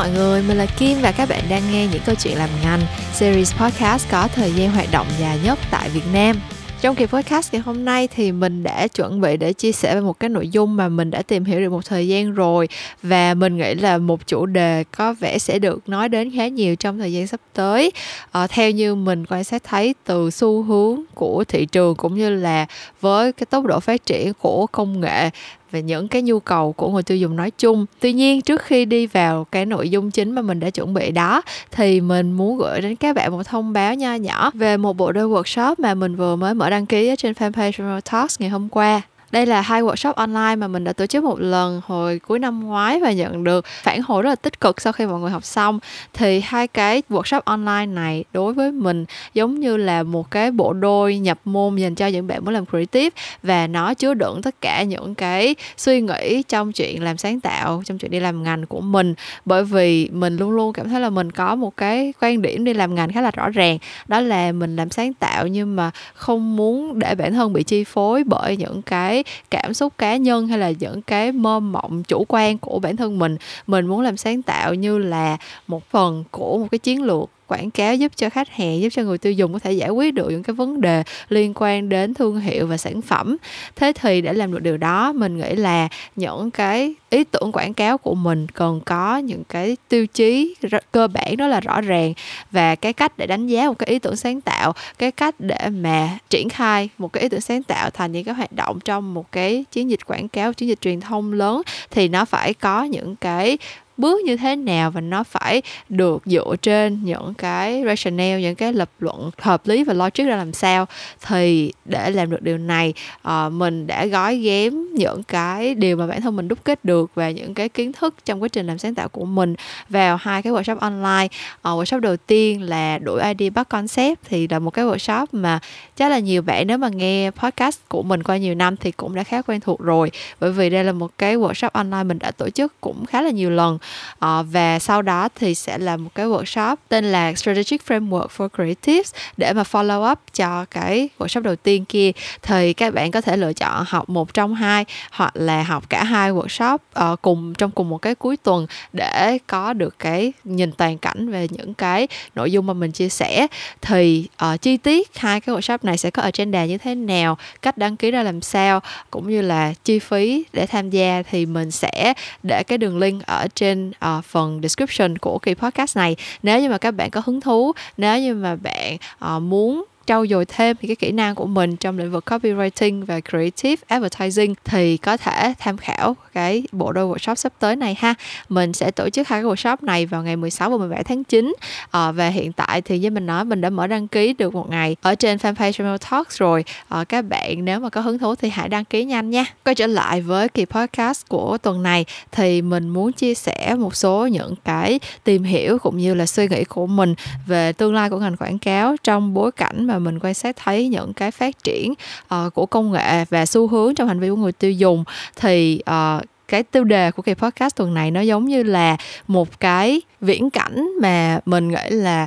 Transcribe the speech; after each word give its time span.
mọi 0.00 0.10
người, 0.10 0.42
mình 0.42 0.58
là 0.58 0.66
Kim 0.66 0.98
và 1.00 1.12
các 1.12 1.28
bạn 1.28 1.44
đang 1.50 1.62
nghe 1.72 1.86
những 1.86 2.02
câu 2.06 2.14
chuyện 2.14 2.38
làm 2.38 2.48
ngành 2.62 2.80
series 3.12 3.54
podcast 3.54 4.10
có 4.10 4.28
thời 4.34 4.52
gian 4.52 4.70
hoạt 4.70 4.88
động 4.92 5.06
dài 5.20 5.38
nhất 5.44 5.58
tại 5.70 5.88
Việt 5.88 6.04
Nam. 6.12 6.36
Trong 6.80 6.96
kỳ 6.96 7.06
podcast 7.06 7.52
ngày 7.52 7.62
hôm 7.62 7.84
nay 7.84 8.08
thì 8.08 8.32
mình 8.32 8.62
đã 8.62 8.86
chuẩn 8.88 9.20
bị 9.20 9.36
để 9.36 9.52
chia 9.52 9.72
sẻ 9.72 9.94
về 9.94 10.00
một 10.00 10.20
cái 10.20 10.30
nội 10.30 10.48
dung 10.48 10.76
mà 10.76 10.88
mình 10.88 11.10
đã 11.10 11.22
tìm 11.22 11.44
hiểu 11.44 11.60
được 11.60 11.70
một 11.70 11.84
thời 11.84 12.08
gian 12.08 12.32
rồi 12.32 12.68
và 13.02 13.34
mình 13.34 13.56
nghĩ 13.56 13.74
là 13.74 13.98
một 13.98 14.26
chủ 14.26 14.46
đề 14.46 14.84
có 14.96 15.12
vẻ 15.12 15.38
sẽ 15.38 15.58
được 15.58 15.88
nói 15.88 16.08
đến 16.08 16.36
khá 16.36 16.48
nhiều 16.48 16.76
trong 16.76 16.98
thời 16.98 17.12
gian 17.12 17.26
sắp 17.26 17.40
tới. 17.52 17.92
À, 18.32 18.46
theo 18.46 18.70
như 18.70 18.94
mình 18.94 19.26
quan 19.26 19.44
sát 19.44 19.62
thấy 19.64 19.94
từ 20.04 20.30
xu 20.30 20.62
hướng 20.62 21.02
của 21.14 21.44
thị 21.48 21.66
trường 21.66 21.94
cũng 21.94 22.14
như 22.14 22.30
là 22.30 22.66
với 23.00 23.32
cái 23.32 23.46
tốc 23.50 23.66
độ 23.66 23.80
phát 23.80 24.06
triển 24.06 24.32
của 24.34 24.66
công 24.66 25.00
nghệ 25.00 25.30
về 25.70 25.82
những 25.82 26.08
cái 26.08 26.22
nhu 26.22 26.40
cầu 26.40 26.72
của 26.72 26.90
người 26.90 27.02
tiêu 27.02 27.16
dùng 27.16 27.36
nói 27.36 27.50
chung. 27.50 27.86
Tuy 28.00 28.12
nhiên, 28.12 28.40
trước 28.40 28.62
khi 28.62 28.84
đi 28.84 29.06
vào 29.06 29.44
cái 29.44 29.66
nội 29.66 29.90
dung 29.90 30.10
chính 30.10 30.30
mà 30.30 30.42
mình 30.42 30.60
đã 30.60 30.70
chuẩn 30.70 30.94
bị 30.94 31.10
đó, 31.10 31.42
thì 31.70 32.00
mình 32.00 32.32
muốn 32.32 32.58
gửi 32.58 32.80
đến 32.80 32.96
các 32.96 33.16
bạn 33.16 33.32
một 33.32 33.42
thông 33.46 33.72
báo 33.72 33.94
nho 33.94 34.14
nhỏ 34.14 34.50
về 34.54 34.76
một 34.76 34.96
bộ 34.96 35.12
đôi 35.12 35.28
workshop 35.28 35.74
mà 35.78 35.94
mình 35.94 36.16
vừa 36.16 36.36
mới 36.36 36.54
mở 36.54 36.70
đăng 36.70 36.86
ký 36.86 37.08
ở 37.08 37.16
trên 37.16 37.32
fanpage 37.32 38.00
Talks 38.00 38.40
ngày 38.40 38.50
hôm 38.50 38.68
qua 38.68 39.02
đây 39.30 39.46
là 39.46 39.60
hai 39.60 39.82
workshop 39.82 40.12
online 40.12 40.56
mà 40.56 40.68
mình 40.68 40.84
đã 40.84 40.92
tổ 40.92 41.06
chức 41.06 41.24
một 41.24 41.40
lần 41.40 41.80
hồi 41.86 42.18
cuối 42.18 42.38
năm 42.38 42.66
ngoái 42.66 43.00
và 43.00 43.12
nhận 43.12 43.44
được 43.44 43.64
phản 43.82 44.02
hồi 44.02 44.22
rất 44.22 44.28
là 44.28 44.36
tích 44.36 44.60
cực 44.60 44.80
sau 44.80 44.92
khi 44.92 45.06
mọi 45.06 45.20
người 45.20 45.30
học 45.30 45.44
xong. 45.44 45.78
Thì 46.12 46.40
hai 46.44 46.68
cái 46.68 47.02
workshop 47.10 47.40
online 47.44 47.86
này 47.86 48.24
đối 48.32 48.52
với 48.52 48.72
mình 48.72 49.04
giống 49.34 49.60
như 49.60 49.76
là 49.76 50.02
một 50.02 50.30
cái 50.30 50.50
bộ 50.50 50.72
đôi 50.72 51.18
nhập 51.18 51.38
môn 51.44 51.76
dành 51.76 51.94
cho 51.94 52.06
những 52.06 52.26
bạn 52.26 52.44
muốn 52.44 52.54
làm 52.54 52.66
creative 52.66 53.10
và 53.42 53.66
nó 53.66 53.94
chứa 53.94 54.14
đựng 54.14 54.40
tất 54.42 54.54
cả 54.60 54.82
những 54.82 55.14
cái 55.14 55.54
suy 55.76 56.00
nghĩ 56.00 56.42
trong 56.48 56.72
chuyện 56.72 57.02
làm 57.02 57.16
sáng 57.16 57.40
tạo, 57.40 57.82
trong 57.84 57.98
chuyện 57.98 58.10
đi 58.10 58.20
làm 58.20 58.42
ngành 58.42 58.66
của 58.66 58.80
mình. 58.80 59.14
Bởi 59.44 59.64
vì 59.64 60.08
mình 60.12 60.36
luôn 60.36 60.50
luôn 60.50 60.72
cảm 60.72 60.88
thấy 60.88 61.00
là 61.00 61.10
mình 61.10 61.32
có 61.32 61.54
một 61.54 61.76
cái 61.76 62.12
quan 62.20 62.42
điểm 62.42 62.64
đi 62.64 62.74
làm 62.74 62.94
ngành 62.94 63.12
khá 63.12 63.20
là 63.20 63.30
rõ 63.30 63.48
ràng. 63.48 63.78
Đó 64.08 64.20
là 64.20 64.52
mình 64.52 64.76
làm 64.76 64.90
sáng 64.90 65.14
tạo 65.14 65.46
nhưng 65.46 65.76
mà 65.76 65.90
không 66.14 66.56
muốn 66.56 66.98
để 66.98 67.14
bản 67.14 67.32
thân 67.32 67.52
bị 67.52 67.62
chi 67.62 67.84
phối 67.84 68.24
bởi 68.24 68.56
những 68.56 68.82
cái 68.82 69.19
cảm 69.50 69.74
xúc 69.74 69.92
cá 69.98 70.16
nhân 70.16 70.48
hay 70.48 70.58
là 70.58 70.70
những 70.70 71.02
cái 71.02 71.32
mơ 71.32 71.60
mộng 71.60 72.02
chủ 72.02 72.24
quan 72.28 72.58
của 72.58 72.78
bản 72.78 72.96
thân 72.96 73.18
mình? 73.18 73.36
Mình 73.66 73.86
muốn 73.86 74.00
làm 74.00 74.16
sáng 74.16 74.42
tạo 74.42 74.74
như 74.74 74.98
là 74.98 75.36
một 75.66 75.90
phần 75.90 76.24
của 76.30 76.58
một 76.58 76.66
cái 76.70 76.78
chiến 76.78 77.02
lược 77.02 77.30
quảng 77.50 77.70
cáo 77.70 77.94
giúp 77.94 78.12
cho 78.16 78.30
khách 78.30 78.48
hàng, 78.48 78.80
giúp 78.80 78.88
cho 78.92 79.02
người 79.02 79.18
tiêu 79.18 79.32
dùng 79.32 79.52
có 79.52 79.58
thể 79.58 79.72
giải 79.72 79.90
quyết 79.90 80.14
được 80.14 80.30
những 80.30 80.42
cái 80.42 80.54
vấn 80.54 80.80
đề 80.80 81.02
liên 81.28 81.52
quan 81.54 81.88
đến 81.88 82.14
thương 82.14 82.40
hiệu 82.40 82.66
và 82.66 82.76
sản 82.76 83.02
phẩm. 83.02 83.36
Thế 83.76 83.92
thì 84.00 84.20
để 84.20 84.32
làm 84.32 84.52
được 84.52 84.62
điều 84.62 84.76
đó, 84.76 85.12
mình 85.12 85.38
nghĩ 85.38 85.54
là 85.54 85.88
những 86.16 86.50
cái 86.50 86.94
ý 87.10 87.24
tưởng 87.24 87.52
quảng 87.52 87.74
cáo 87.74 87.98
của 87.98 88.14
mình 88.14 88.46
cần 88.48 88.80
có 88.84 89.18
những 89.18 89.42
cái 89.48 89.76
tiêu 89.88 90.06
chí 90.06 90.54
cơ 90.92 91.08
bản 91.08 91.36
đó 91.36 91.46
là 91.46 91.60
rõ 91.60 91.80
ràng. 91.80 92.12
Và 92.50 92.74
cái 92.74 92.92
cách 92.92 93.12
để 93.18 93.26
đánh 93.26 93.46
giá 93.46 93.66
một 93.66 93.78
cái 93.78 93.88
ý 93.88 93.98
tưởng 93.98 94.16
sáng 94.16 94.40
tạo, 94.40 94.72
cái 94.98 95.12
cách 95.12 95.34
để 95.38 95.68
mà 95.68 96.18
triển 96.30 96.48
khai 96.48 96.88
một 96.98 97.12
cái 97.12 97.22
ý 97.22 97.28
tưởng 97.28 97.40
sáng 97.40 97.62
tạo 97.62 97.90
thành 97.90 98.12
những 98.12 98.24
cái 98.24 98.34
hoạt 98.34 98.52
động 98.52 98.78
trong 98.84 99.14
một 99.14 99.32
cái 99.32 99.64
chiến 99.72 99.90
dịch 99.90 100.06
quảng 100.06 100.28
cáo, 100.28 100.52
chiến 100.52 100.68
dịch 100.68 100.80
truyền 100.80 101.00
thông 101.00 101.32
lớn 101.32 101.62
thì 101.90 102.08
nó 102.08 102.24
phải 102.24 102.54
có 102.54 102.84
những 102.84 103.16
cái 103.16 103.58
bước 104.00 104.20
như 104.24 104.36
thế 104.36 104.56
nào 104.56 104.90
và 104.90 105.00
nó 105.00 105.24
phải 105.24 105.62
được 105.88 106.22
dựa 106.26 106.54
trên 106.62 107.00
những 107.04 107.34
cái 107.34 107.82
rationale 107.86 108.40
những 108.40 108.54
cái 108.54 108.72
lập 108.72 108.90
luận 108.98 109.30
hợp 109.38 109.66
lý 109.66 109.84
và 109.84 109.94
logic 109.94 110.26
ra 110.26 110.36
làm 110.36 110.52
sao. 110.52 110.86
Thì 111.26 111.72
để 111.84 112.10
làm 112.10 112.30
được 112.30 112.42
điều 112.42 112.58
này 112.58 112.94
uh, 113.28 113.52
mình 113.52 113.86
đã 113.86 114.06
gói 114.06 114.36
ghém 114.36 114.94
những 114.94 115.22
cái 115.22 115.74
điều 115.74 115.96
mà 115.96 116.06
bản 116.06 116.20
thân 116.20 116.36
mình 116.36 116.48
đúc 116.48 116.58
kết 116.64 116.84
được 116.84 117.10
và 117.14 117.30
những 117.30 117.54
cái 117.54 117.68
kiến 117.68 117.92
thức 117.92 118.14
trong 118.24 118.42
quá 118.42 118.48
trình 118.48 118.66
làm 118.66 118.78
sáng 118.78 118.94
tạo 118.94 119.08
của 119.08 119.24
mình 119.24 119.54
vào 119.88 120.16
hai 120.16 120.42
cái 120.42 120.52
workshop 120.52 120.78
online. 120.78 121.28
Uh, 121.54 121.64
workshop 121.64 122.00
đầu 122.00 122.16
tiên 122.16 122.62
là 122.62 122.98
đổi 122.98 123.22
ID 123.38 123.52
bắt 123.52 123.68
concept 123.68 124.18
thì 124.24 124.48
là 124.48 124.58
một 124.58 124.70
cái 124.70 124.84
workshop 124.84 125.26
mà 125.32 125.60
chắc 126.00 126.08
là 126.08 126.18
nhiều 126.18 126.42
bạn 126.42 126.66
nếu 126.66 126.78
mà 126.78 126.88
nghe 126.88 127.30
podcast 127.30 127.78
của 127.88 128.02
mình 128.02 128.22
qua 128.22 128.36
nhiều 128.36 128.54
năm 128.54 128.76
thì 128.76 128.92
cũng 128.92 129.14
đã 129.14 129.24
khá 129.24 129.42
quen 129.42 129.60
thuộc 129.60 129.80
rồi. 129.80 130.10
Bởi 130.40 130.52
vì 130.52 130.70
đây 130.70 130.84
là 130.84 130.92
một 130.92 131.10
cái 131.18 131.36
workshop 131.36 131.68
online 131.72 132.04
mình 132.04 132.18
đã 132.18 132.30
tổ 132.30 132.50
chức 132.50 132.80
cũng 132.80 133.06
khá 133.06 133.22
là 133.22 133.30
nhiều 133.30 133.50
lần. 133.50 133.78
À, 134.18 134.42
và 134.42 134.78
sau 134.78 135.02
đó 135.02 135.28
thì 135.34 135.54
sẽ 135.54 135.78
là 135.78 135.96
một 135.96 136.10
cái 136.14 136.26
workshop 136.26 136.76
tên 136.88 137.04
là 137.04 137.34
Strategic 137.34 137.80
Framework 137.88 138.26
for 138.36 138.48
Creatives 138.48 139.14
để 139.36 139.52
mà 139.52 139.62
follow 139.62 140.12
up 140.12 140.18
cho 140.34 140.64
cái 140.70 141.08
workshop 141.18 141.40
đầu 141.40 141.56
tiên 141.56 141.84
kia. 141.84 142.12
Thì 142.42 142.72
các 142.72 142.94
bạn 142.94 143.10
có 143.10 143.20
thể 143.20 143.36
lựa 143.36 143.52
chọn 143.52 143.84
học 143.88 144.08
một 144.08 144.34
trong 144.34 144.54
hai 144.54 144.84
hoặc 145.12 145.32
là 145.36 145.62
học 145.62 145.90
cả 145.90 146.04
hai 146.04 146.32
workshop 146.32 146.78
uh, 147.12 147.22
cùng 147.22 147.54
trong 147.54 147.70
cùng 147.70 147.88
một 147.88 147.98
cái 147.98 148.14
cuối 148.14 148.36
tuần 148.36 148.66
để 148.92 149.38
có 149.46 149.72
được 149.72 149.98
cái 149.98 150.32
nhìn 150.44 150.72
toàn 150.72 150.98
cảnh 150.98 151.30
về 151.30 151.48
những 151.50 151.74
cái 151.74 152.08
nội 152.34 152.52
dung 152.52 152.66
mà 152.66 152.74
mình 152.74 152.92
chia 152.92 153.08
sẻ. 153.08 153.46
Thì 153.80 154.28
uh, 154.52 154.62
chi 154.62 154.76
tiết 154.76 155.18
hai 155.18 155.40
cái 155.40 155.54
workshop 155.54 155.78
này 155.82 155.89
sẽ 155.98 156.10
có 156.10 156.22
agenda 156.22 156.64
như 156.64 156.78
thế 156.78 156.94
nào 156.94 157.38
cách 157.62 157.78
đăng 157.78 157.96
ký 157.96 158.10
ra 158.10 158.22
làm 158.22 158.40
sao 158.40 158.80
cũng 159.10 159.30
như 159.30 159.42
là 159.42 159.72
chi 159.84 159.98
phí 159.98 160.44
để 160.52 160.66
tham 160.66 160.90
gia 160.90 161.22
thì 161.30 161.46
mình 161.46 161.70
sẽ 161.70 162.14
để 162.42 162.62
cái 162.62 162.78
đường 162.78 162.98
link 162.98 163.26
ở 163.26 163.46
trên 163.54 163.92
uh, 164.18 164.24
phần 164.24 164.60
description 164.62 165.18
của 165.18 165.38
kỳ 165.38 165.54
podcast 165.54 165.96
này. 165.96 166.16
Nếu 166.42 166.60
như 166.60 166.68
mà 166.68 166.78
các 166.78 166.90
bạn 166.90 167.10
có 167.10 167.22
hứng 167.26 167.40
thú 167.40 167.72
nếu 167.96 168.18
như 168.18 168.34
mà 168.34 168.56
bạn 168.56 168.96
uh, 169.36 169.42
muốn 169.42 169.84
trau 170.10 170.26
dồi 170.26 170.44
thêm 170.44 170.76
thì 170.80 170.88
cái 170.88 170.96
kỹ 170.96 171.12
năng 171.12 171.34
của 171.34 171.46
mình 171.46 171.76
trong 171.76 171.98
lĩnh 171.98 172.10
vực 172.10 172.30
copywriting 172.30 173.04
và 173.04 173.20
creative 173.30 173.82
advertising 173.86 174.54
thì 174.64 174.96
có 174.96 175.16
thể 175.16 175.54
tham 175.58 175.76
khảo 175.76 176.16
cái 176.34 176.62
bộ 176.72 176.92
đôi 176.92 177.06
workshop 177.06 177.34
sắp 177.34 177.52
tới 177.58 177.76
này 177.76 177.96
ha. 177.98 178.14
Mình 178.48 178.72
sẽ 178.72 178.90
tổ 178.90 179.10
chức 179.10 179.28
hai 179.28 179.42
cái 179.42 179.50
workshop 179.50 179.76
này 179.82 180.06
vào 180.06 180.22
ngày 180.22 180.36
16 180.36 180.70
và 180.70 180.76
17 180.76 181.04
tháng 181.04 181.24
9 181.24 181.54
à, 181.60 181.66
ờ, 181.90 182.12
và 182.12 182.28
hiện 182.28 182.52
tại 182.52 182.82
thì 182.82 182.98
như 182.98 183.10
mình 183.10 183.26
nói 183.26 183.44
mình 183.44 183.60
đã 183.60 183.70
mở 183.70 183.86
đăng 183.86 184.08
ký 184.08 184.34
được 184.38 184.54
một 184.54 184.70
ngày 184.70 184.96
ở 185.02 185.14
trên 185.14 185.36
fanpage 185.36 185.72
Channel 185.72 185.96
Talks 186.10 186.38
rồi. 186.38 186.64
À, 186.88 187.04
các 187.04 187.22
bạn 187.22 187.64
nếu 187.64 187.80
mà 187.80 187.88
có 187.88 188.00
hứng 188.00 188.18
thú 188.18 188.34
thì 188.34 188.48
hãy 188.48 188.68
đăng 188.68 188.84
ký 188.84 189.04
nhanh 189.04 189.30
nha. 189.30 189.44
Quay 189.64 189.74
trở 189.74 189.86
lại 189.86 190.20
với 190.20 190.48
kỳ 190.48 190.64
podcast 190.64 191.28
của 191.28 191.58
tuần 191.58 191.82
này 191.82 192.04
thì 192.32 192.62
mình 192.62 192.88
muốn 192.88 193.12
chia 193.12 193.34
sẻ 193.34 193.74
một 193.78 193.96
số 193.96 194.26
những 194.26 194.54
cái 194.64 195.00
tìm 195.24 195.42
hiểu 195.42 195.78
cũng 195.78 195.98
như 195.98 196.14
là 196.14 196.26
suy 196.26 196.48
nghĩ 196.48 196.64
của 196.64 196.86
mình 196.86 197.14
về 197.46 197.72
tương 197.72 197.94
lai 197.94 198.10
của 198.10 198.18
ngành 198.18 198.36
quảng 198.36 198.58
cáo 198.58 198.96
trong 199.04 199.34
bối 199.34 199.52
cảnh 199.52 199.86
mà 199.86 199.99
mình 200.00 200.18
quan 200.22 200.34
sát 200.34 200.56
thấy 200.56 200.88
những 200.88 201.12
cái 201.12 201.30
phát 201.30 201.64
triển 201.64 201.94
uh, 202.34 202.54
của 202.54 202.66
công 202.66 202.92
nghệ 202.92 203.24
và 203.30 203.46
xu 203.46 203.66
hướng 203.66 203.94
trong 203.94 204.08
hành 204.08 204.20
vi 204.20 204.30
của 204.30 204.36
người 204.36 204.52
tiêu 204.52 204.72
dùng. 204.72 205.04
Thì 205.36 205.82
uh, 205.90 206.24
cái 206.50 206.62
tiêu 206.62 206.84
đề 206.84 207.10
của 207.10 207.22
kỳ 207.22 207.34
podcast 207.34 207.76
tuần 207.76 207.94
này 207.94 208.10
nó 208.10 208.20
giống 208.20 208.44
như 208.44 208.62
là 208.62 208.96
một 209.28 209.60
cái 209.60 210.02
viễn 210.20 210.50
cảnh 210.50 210.88
mà 211.00 211.40
mình 211.46 211.68
nghĩ 211.68 211.90
là 211.90 212.26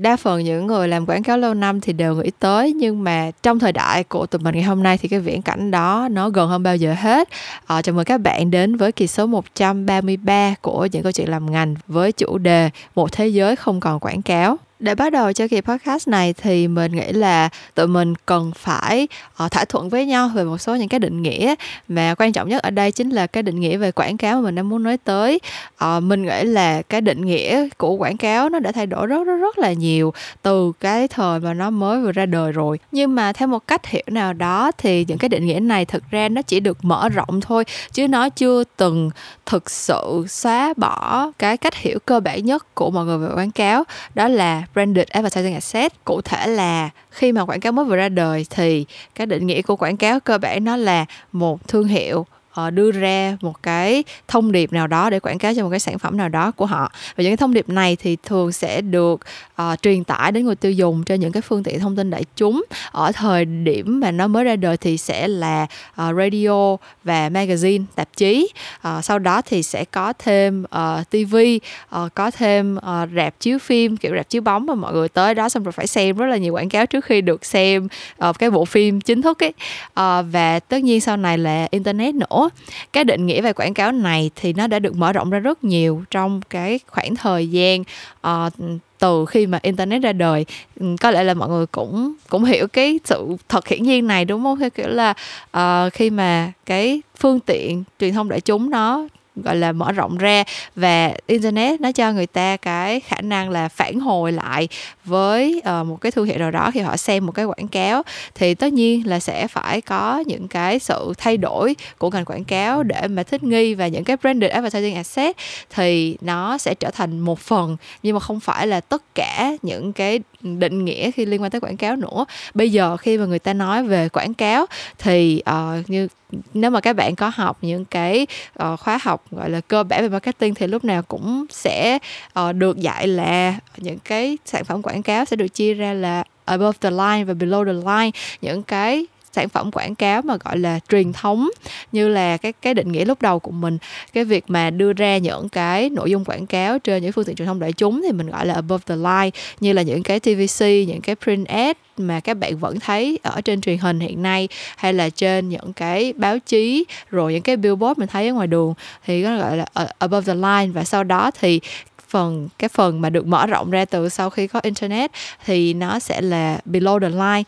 đa 0.00 0.16
phần 0.16 0.44
những 0.44 0.66
người 0.66 0.88
làm 0.88 1.06
quảng 1.06 1.22
cáo 1.22 1.38
lâu 1.38 1.54
năm 1.54 1.80
thì 1.80 1.92
đều 1.92 2.14
nghĩ 2.14 2.30
tới. 2.38 2.72
Nhưng 2.72 3.04
mà 3.04 3.30
trong 3.42 3.58
thời 3.58 3.72
đại 3.72 4.04
của 4.04 4.26
tụi 4.26 4.38
mình 4.38 4.54
ngày 4.54 4.64
hôm 4.64 4.82
nay 4.82 4.98
thì 4.98 5.08
cái 5.08 5.20
viễn 5.20 5.42
cảnh 5.42 5.70
đó 5.70 6.08
nó 6.10 6.28
gần 6.28 6.48
hơn 6.48 6.62
bao 6.62 6.76
giờ 6.76 6.94
hết. 6.98 7.28
À, 7.66 7.82
chào 7.82 7.94
mừng 7.94 8.04
các 8.04 8.20
bạn 8.20 8.50
đến 8.50 8.76
với 8.76 8.92
kỳ 8.92 9.06
số 9.06 9.26
133 9.26 10.54
của 10.60 10.88
những 10.92 11.02
câu 11.02 11.12
chuyện 11.12 11.30
làm 11.30 11.52
ngành 11.52 11.74
với 11.88 12.12
chủ 12.12 12.38
đề 12.38 12.70
một 12.94 13.12
thế 13.12 13.28
giới 13.28 13.56
không 13.56 13.80
còn 13.80 14.00
quảng 14.00 14.22
cáo 14.22 14.58
để 14.78 14.94
bắt 14.94 15.12
đầu 15.12 15.32
cho 15.32 15.48
kỳ 15.48 15.60
podcast 15.60 16.08
này 16.08 16.32
thì 16.32 16.68
mình 16.68 16.92
nghĩ 16.92 17.12
là 17.12 17.48
tụi 17.74 17.86
mình 17.86 18.14
cần 18.26 18.52
phải 18.56 19.08
uh, 19.44 19.50
thỏa 19.50 19.64
thuận 19.64 19.88
với 19.88 20.06
nhau 20.06 20.30
về 20.34 20.44
một 20.44 20.58
số 20.58 20.74
những 20.74 20.88
cái 20.88 21.00
định 21.00 21.22
nghĩa. 21.22 21.54
Mà 21.88 22.14
quan 22.18 22.32
trọng 22.32 22.48
nhất 22.48 22.62
ở 22.62 22.70
đây 22.70 22.92
chính 22.92 23.10
là 23.10 23.26
cái 23.26 23.42
định 23.42 23.60
nghĩa 23.60 23.76
về 23.76 23.92
quảng 23.92 24.16
cáo 24.16 24.36
mà 24.36 24.42
mình 24.42 24.54
đang 24.54 24.68
muốn 24.68 24.82
nói 24.82 24.96
tới. 24.96 25.40
Uh, 25.84 26.02
mình 26.02 26.22
nghĩ 26.22 26.44
là 26.44 26.82
cái 26.82 27.00
định 27.00 27.26
nghĩa 27.26 27.68
của 27.78 27.92
quảng 27.92 28.16
cáo 28.16 28.48
nó 28.48 28.58
đã 28.58 28.72
thay 28.72 28.86
đổi 28.86 29.06
rất 29.06 29.24
rất 29.24 29.36
rất 29.36 29.58
là 29.58 29.72
nhiều 29.72 30.12
từ 30.42 30.72
cái 30.80 31.08
thời 31.08 31.40
mà 31.40 31.54
nó 31.54 31.70
mới 31.70 32.00
vừa 32.00 32.12
ra 32.12 32.26
đời 32.26 32.52
rồi. 32.52 32.78
Nhưng 32.92 33.14
mà 33.14 33.32
theo 33.32 33.48
một 33.48 33.66
cách 33.66 33.86
hiểu 33.86 34.02
nào 34.06 34.32
đó 34.32 34.72
thì 34.78 35.04
những 35.08 35.18
cái 35.18 35.28
định 35.28 35.46
nghĩa 35.46 35.60
này 35.60 35.84
thực 35.84 36.10
ra 36.10 36.28
nó 36.28 36.42
chỉ 36.42 36.60
được 36.60 36.84
mở 36.84 37.08
rộng 37.08 37.40
thôi 37.40 37.64
chứ 37.92 38.08
nó 38.08 38.28
chưa 38.28 38.64
từng 38.76 39.10
thực 39.46 39.70
sự 39.70 40.24
xóa 40.28 40.74
bỏ 40.76 41.30
cái 41.38 41.56
cách 41.56 41.74
hiểu 41.74 41.98
cơ 42.06 42.20
bản 42.20 42.44
nhất 42.44 42.74
của 42.74 42.90
mọi 42.90 43.04
người 43.04 43.18
về 43.18 43.34
quảng 43.34 43.50
cáo. 43.50 43.84
Đó 44.14 44.28
là 44.28 44.62
branded 44.76 45.08
advertising 45.08 45.54
asset. 45.54 46.04
Cụ 46.04 46.20
thể 46.20 46.46
là 46.46 46.90
khi 47.10 47.32
mà 47.32 47.44
quảng 47.44 47.60
cáo 47.60 47.72
mới 47.72 47.84
vừa 47.84 47.96
ra 47.96 48.08
đời 48.08 48.46
thì 48.50 48.86
cái 49.14 49.26
định 49.26 49.46
nghĩa 49.46 49.62
của 49.62 49.76
quảng 49.76 49.96
cáo 49.96 50.20
cơ 50.20 50.38
bản 50.38 50.64
nó 50.64 50.76
là 50.76 51.04
một 51.32 51.68
thương 51.68 51.88
hiệu 51.88 52.26
uh, 52.60 52.72
đưa 52.72 52.90
ra 52.90 53.36
một 53.40 53.62
cái 53.62 54.04
thông 54.28 54.52
điệp 54.52 54.72
nào 54.72 54.86
đó 54.86 55.10
để 55.10 55.20
quảng 55.20 55.38
cáo 55.38 55.54
cho 55.54 55.62
một 55.62 55.70
cái 55.70 55.80
sản 55.80 55.98
phẩm 55.98 56.16
nào 56.16 56.28
đó 56.28 56.50
của 56.50 56.66
họ. 56.66 56.92
Và 57.16 57.22
những 57.22 57.30
cái 57.30 57.36
thông 57.36 57.54
điệp 57.54 57.68
này 57.68 57.96
thì 57.96 58.16
thường 58.24 58.52
sẽ 58.52 58.80
được 58.80 59.20
uh, 59.62 59.82
truyền 59.82 60.04
tải 60.04 60.32
đến 60.32 60.44
người 60.44 60.54
tiêu 60.54 60.72
dùng 60.72 61.04
trên 61.04 61.20
những 61.20 61.32
cái 61.32 61.42
phương 61.42 61.62
tiện 61.62 61.80
thông 61.80 61.96
tin 61.96 62.10
đại 62.10 62.24
chúng. 62.36 62.64
Ở 62.90 63.12
thời 63.12 63.44
điểm 63.44 64.00
mà 64.00 64.10
nó 64.10 64.26
mới 64.26 64.44
ra 64.44 64.56
đời 64.56 64.76
thì 64.76 64.98
sẽ 64.98 65.28
là 65.28 65.66
uh, 65.90 66.16
radio 66.16 66.76
và 67.04 67.28
magazine 67.28 67.84
tạp 67.94 68.08
chí. 68.16 68.48
Uh, 68.88 69.04
sau 69.04 69.18
đó 69.18 69.42
thì 69.42 69.62
sẽ 69.62 69.84
có 69.84 70.12
thêm 70.18 70.64
uh, 70.64 71.10
TV 71.10 71.36
uh, 71.36 72.14
có 72.14 72.30
thêm 72.30 72.76
uh, 72.76 73.08
rạp 73.16 73.40
chiếu 73.40 73.58
phim 73.58 73.96
kiểu 73.96 74.12
rạp 74.16 74.28
chiếu 74.28 74.42
bóng 74.42 74.66
mà 74.66 74.74
mọi 74.74 74.92
người 74.92 75.08
tới 75.08 75.34
đó 75.34 75.48
xong 75.48 75.62
rồi 75.62 75.72
phải 75.72 75.86
xem 75.86 76.16
rất 76.16 76.26
là 76.26 76.36
nhiều 76.36 76.54
quảng 76.54 76.68
cáo 76.68 76.86
trước 76.86 77.04
khi 77.04 77.20
được 77.20 77.44
xem 77.44 77.88
uh, 78.28 78.38
cái 78.38 78.50
bộ 78.50 78.64
phim 78.64 79.00
chính 79.00 79.22
thức 79.22 79.42
ấy. 79.42 79.52
Uh, 79.90 80.26
và 80.32 80.60
tất 80.68 80.82
nhiên 80.82 81.00
sau 81.00 81.16
này 81.16 81.38
là 81.38 81.68
internet 81.70 82.14
nữa 82.14 82.45
nữa 82.46 82.50
cái 82.92 83.04
định 83.04 83.26
nghĩa 83.26 83.40
về 83.40 83.52
quảng 83.52 83.74
cáo 83.74 83.92
này 83.92 84.30
thì 84.36 84.52
nó 84.52 84.66
đã 84.66 84.78
được 84.78 84.96
mở 84.96 85.12
rộng 85.12 85.30
ra 85.30 85.38
rất 85.38 85.64
nhiều 85.64 86.02
trong 86.10 86.40
cái 86.50 86.80
khoảng 86.86 87.16
thời 87.16 87.48
gian 87.48 87.84
uh, 88.26 88.52
từ 88.98 89.24
khi 89.26 89.46
mà 89.46 89.58
internet 89.62 90.02
ra 90.02 90.12
đời. 90.12 90.46
Ừ, 90.80 90.86
có 91.00 91.10
lẽ 91.10 91.24
là 91.24 91.34
mọi 91.34 91.48
người 91.48 91.66
cũng 91.66 92.14
cũng 92.28 92.44
hiểu 92.44 92.66
cái 92.68 93.00
sự 93.04 93.36
thật 93.48 93.68
hiển 93.68 93.82
nhiên 93.82 94.06
này 94.06 94.24
đúng 94.24 94.42
không? 94.42 94.58
Theo 94.58 94.70
kiểu 94.70 94.88
là 94.88 95.14
uh, 95.56 95.92
khi 95.92 96.10
mà 96.10 96.52
cái 96.66 97.02
phương 97.16 97.40
tiện 97.40 97.84
truyền 98.00 98.14
thông 98.14 98.28
đại 98.28 98.40
chúng 98.40 98.70
nó 98.70 99.08
gọi 99.44 99.56
là 99.56 99.72
mở 99.72 99.92
rộng 99.92 100.18
ra 100.18 100.44
và 100.76 101.12
internet 101.26 101.80
nó 101.80 101.92
cho 101.92 102.12
người 102.12 102.26
ta 102.26 102.56
cái 102.56 103.00
khả 103.00 103.20
năng 103.20 103.50
là 103.50 103.68
phản 103.68 104.00
hồi 104.00 104.32
lại 104.32 104.68
với 105.04 105.62
uh, 105.80 105.86
một 105.86 106.00
cái 106.00 106.12
thương 106.12 106.26
hiệu 106.26 106.38
nào 106.38 106.50
đó 106.50 106.70
khi 106.70 106.80
họ 106.80 106.96
xem 106.96 107.26
một 107.26 107.32
cái 107.32 107.44
quảng 107.44 107.68
cáo. 107.68 108.02
Thì 108.34 108.54
tất 108.54 108.72
nhiên 108.72 109.06
là 109.06 109.20
sẽ 109.20 109.46
phải 109.46 109.80
có 109.80 110.22
những 110.26 110.48
cái 110.48 110.78
sự 110.78 111.12
thay 111.18 111.36
đổi 111.36 111.76
của 111.98 112.10
ngành 112.10 112.24
quảng 112.24 112.44
cáo 112.44 112.82
để 112.82 113.08
mà 113.08 113.22
thích 113.22 113.42
nghi 113.42 113.74
và 113.74 113.88
những 113.88 114.04
cái 114.04 114.16
branded 114.16 114.50
advertising 114.50 114.96
asset 114.96 115.36
thì 115.70 116.16
nó 116.20 116.58
sẽ 116.58 116.74
trở 116.74 116.90
thành 116.90 117.18
một 117.18 117.38
phần. 117.38 117.76
Nhưng 118.02 118.14
mà 118.14 118.20
không 118.20 118.40
phải 118.40 118.66
là 118.66 118.80
tất 118.80 119.02
cả 119.14 119.52
những 119.62 119.92
cái 119.92 120.20
định 120.42 120.84
nghĩa 120.84 121.10
khi 121.10 121.26
liên 121.26 121.42
quan 121.42 121.50
tới 121.50 121.60
quảng 121.60 121.76
cáo 121.76 121.96
nữa. 121.96 122.24
Bây 122.54 122.72
giờ 122.72 122.96
khi 122.96 123.18
mà 123.18 123.26
người 123.26 123.38
ta 123.38 123.52
nói 123.52 123.82
về 123.82 124.08
quảng 124.08 124.34
cáo 124.34 124.66
thì 124.98 125.42
uh, 125.50 125.90
như 125.90 126.08
nếu 126.54 126.70
mà 126.70 126.80
các 126.80 126.96
bạn 126.96 127.16
có 127.16 127.30
học 127.34 127.58
những 127.60 127.84
cái 127.84 128.26
uh, 128.62 128.80
khóa 128.80 128.98
học 129.02 129.24
gọi 129.30 129.50
là 129.50 129.60
cơ 129.60 129.82
bản 129.82 130.02
về 130.02 130.08
marketing 130.08 130.54
thì 130.54 130.66
lúc 130.66 130.84
nào 130.84 131.02
cũng 131.02 131.46
sẽ 131.50 131.98
uh, 132.40 132.54
được 132.54 132.76
dạy 132.76 133.06
là 133.06 133.58
những 133.76 133.98
cái 134.04 134.38
sản 134.44 134.64
phẩm 134.64 134.82
quảng 134.82 135.02
cáo 135.02 135.24
sẽ 135.24 135.36
được 135.36 135.48
chia 135.48 135.74
ra 135.74 135.92
là 135.92 136.24
above 136.44 136.78
the 136.80 136.90
line 136.90 137.24
và 137.24 137.34
below 137.34 137.64
the 137.64 137.72
line. 137.72 138.10
Những 138.40 138.62
cái 138.62 139.06
sản 139.36 139.48
phẩm 139.48 139.70
quảng 139.72 139.94
cáo 139.94 140.22
mà, 140.22 140.36
gọi 140.44 140.58
là, 140.58 140.80
truyền 140.88 141.12
thống, 141.12 141.50
như 141.92 142.08
là 142.08 142.36
cái 142.36 142.52
cái 142.52 142.74
định 142.74 142.92
nghĩa 142.92 143.04
lúc 143.04 143.22
đầu 143.22 143.38
của 143.38 143.50
mình. 143.50 143.78
Cái 144.12 144.24
việc 144.24 144.44
mà 144.48 144.70
đưa 144.70 144.92
ra 144.92 145.18
những 145.18 145.48
cái 145.48 145.90
nội 145.90 146.10
dung 146.10 146.24
quảng 146.24 146.46
cáo 146.46 146.78
trên 146.78 147.02
những 147.02 147.12
phương 147.12 147.24
tiện 147.24 147.36
truyền 147.36 147.48
thông 147.48 147.60
đại 147.60 147.72
chúng 147.72 148.02
thì 148.02 148.12
mình 148.12 148.30
gọi 148.30 148.46
là 148.46 148.54
above 148.54 148.82
the 148.86 148.96
line, 148.96 149.30
như 149.60 149.72
là 149.72 149.82
những 149.82 150.02
cái 150.02 150.20
TVC 150.20 150.60
những 150.60 151.00
cái 151.00 151.16
print 151.16 151.46
ad 151.46 151.76
mà 151.96 152.20
các 152.20 152.34
bạn 152.34 152.56
vẫn 152.56 152.80
thấy 152.80 153.18
ở 153.22 153.40
trên 153.40 153.60
truyền 153.60 153.78
hình 153.78 154.00
hiện 154.00 154.22
nay, 154.22 154.48
hay 154.76 154.92
là 154.92 155.08
trên 155.08 155.48
những 155.48 155.72
cái 155.72 156.12
báo 156.12 156.38
chí, 156.38 156.84
rồi 157.10 157.32
những 157.32 157.42
cái 157.42 157.56
billboard 157.56 157.98
mình 157.98 158.08
thấy 158.08 158.28
ở 158.28 158.34
ngoài 158.34 158.46
đường. 158.46 158.74
Thì 159.06 159.22
nó 159.22 159.36
gọi 159.36 159.56
là 159.56 159.66
ờ, 159.72 159.88
above 159.98 160.26
the 160.26 160.34
line. 160.34 160.72
Và 160.72 160.84
sau 160.84 161.04
đó 161.04 161.30
thì 161.40 161.60
phần, 162.08 162.48
cái 162.58 162.68
phần 162.68 163.00
mà 163.00 163.10
được 163.10 163.26
mở 163.26 163.46
rộng 163.46 163.70
ra 163.70 163.84
từ 163.84 164.08
sau 164.08 164.30
khi 164.30 164.46
có 164.46 164.60
internet 164.62 165.10
thì 165.44 165.74
nó 165.74 165.98
sẽ 165.98 166.20
là 166.20 166.58
below 166.66 167.00
the 167.00 167.08
line 167.08 167.42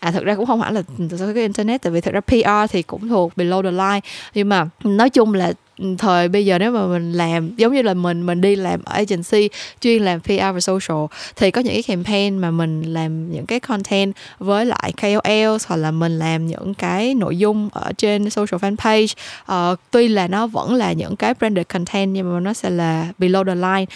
à 0.00 0.10
thực 0.10 0.24
ra 0.24 0.34
cũng 0.34 0.46
không 0.46 0.60
hẳn 0.60 0.74
là 0.74 0.82
từ 1.10 1.16
sau 1.16 1.34
cái 1.34 1.42
internet 1.42 1.82
tại 1.82 1.92
vì 1.92 2.00
thực 2.00 2.14
ra 2.14 2.20
PR 2.20 2.72
thì 2.72 2.82
cũng 2.82 3.08
thuộc 3.08 3.32
below 3.36 3.62
the 3.62 3.70
line. 3.70 4.00
Nhưng 4.34 4.48
mà 4.48 4.66
nói 4.84 5.10
chung 5.10 5.34
là 5.34 5.52
ừ, 5.78 5.94
thời 5.98 6.28
bây 6.28 6.46
giờ 6.46 6.58
nếu 6.58 6.72
mà 6.72 6.86
mình 6.86 7.12
làm 7.12 7.56
giống 7.56 7.72
như 7.74 7.82
là 7.82 7.94
mình 7.94 8.26
mình 8.26 8.40
đi 8.40 8.56
làm 8.56 8.80
ở 8.84 8.94
agency 8.94 9.48
chuyên 9.80 10.02
làm 10.02 10.20
PR 10.20 10.28
và 10.28 10.60
social 10.60 11.04
thì 11.36 11.50
có 11.50 11.60
những 11.60 11.72
cái 11.72 11.82
campaign 11.82 12.38
mà 12.38 12.50
mình 12.50 12.82
làm 12.82 13.32
những 13.32 13.46
cái 13.46 13.60
content 13.60 14.12
với 14.38 14.66
lại 14.66 14.92
KOL 15.02 15.56
hoặc 15.66 15.76
là 15.76 15.90
mình 15.90 16.18
làm 16.18 16.46
những 16.46 16.74
cái 16.74 17.14
nội 17.14 17.38
dung 17.38 17.68
ở 17.72 17.92
trên 17.98 18.30
social 18.30 18.60
fanpage. 18.60 19.14
Uh, 19.52 19.78
tuy 19.90 20.08
là 20.08 20.28
nó 20.28 20.46
vẫn 20.46 20.74
là 20.74 20.92
những 20.92 21.16
cái 21.16 21.34
branded 21.34 21.66
content 21.66 22.10
nhưng 22.12 22.34
mà 22.34 22.40
nó 22.40 22.52
sẽ 22.52 22.70
là 22.70 23.06
below 23.18 23.44
the 23.44 23.54
line. 23.54 23.86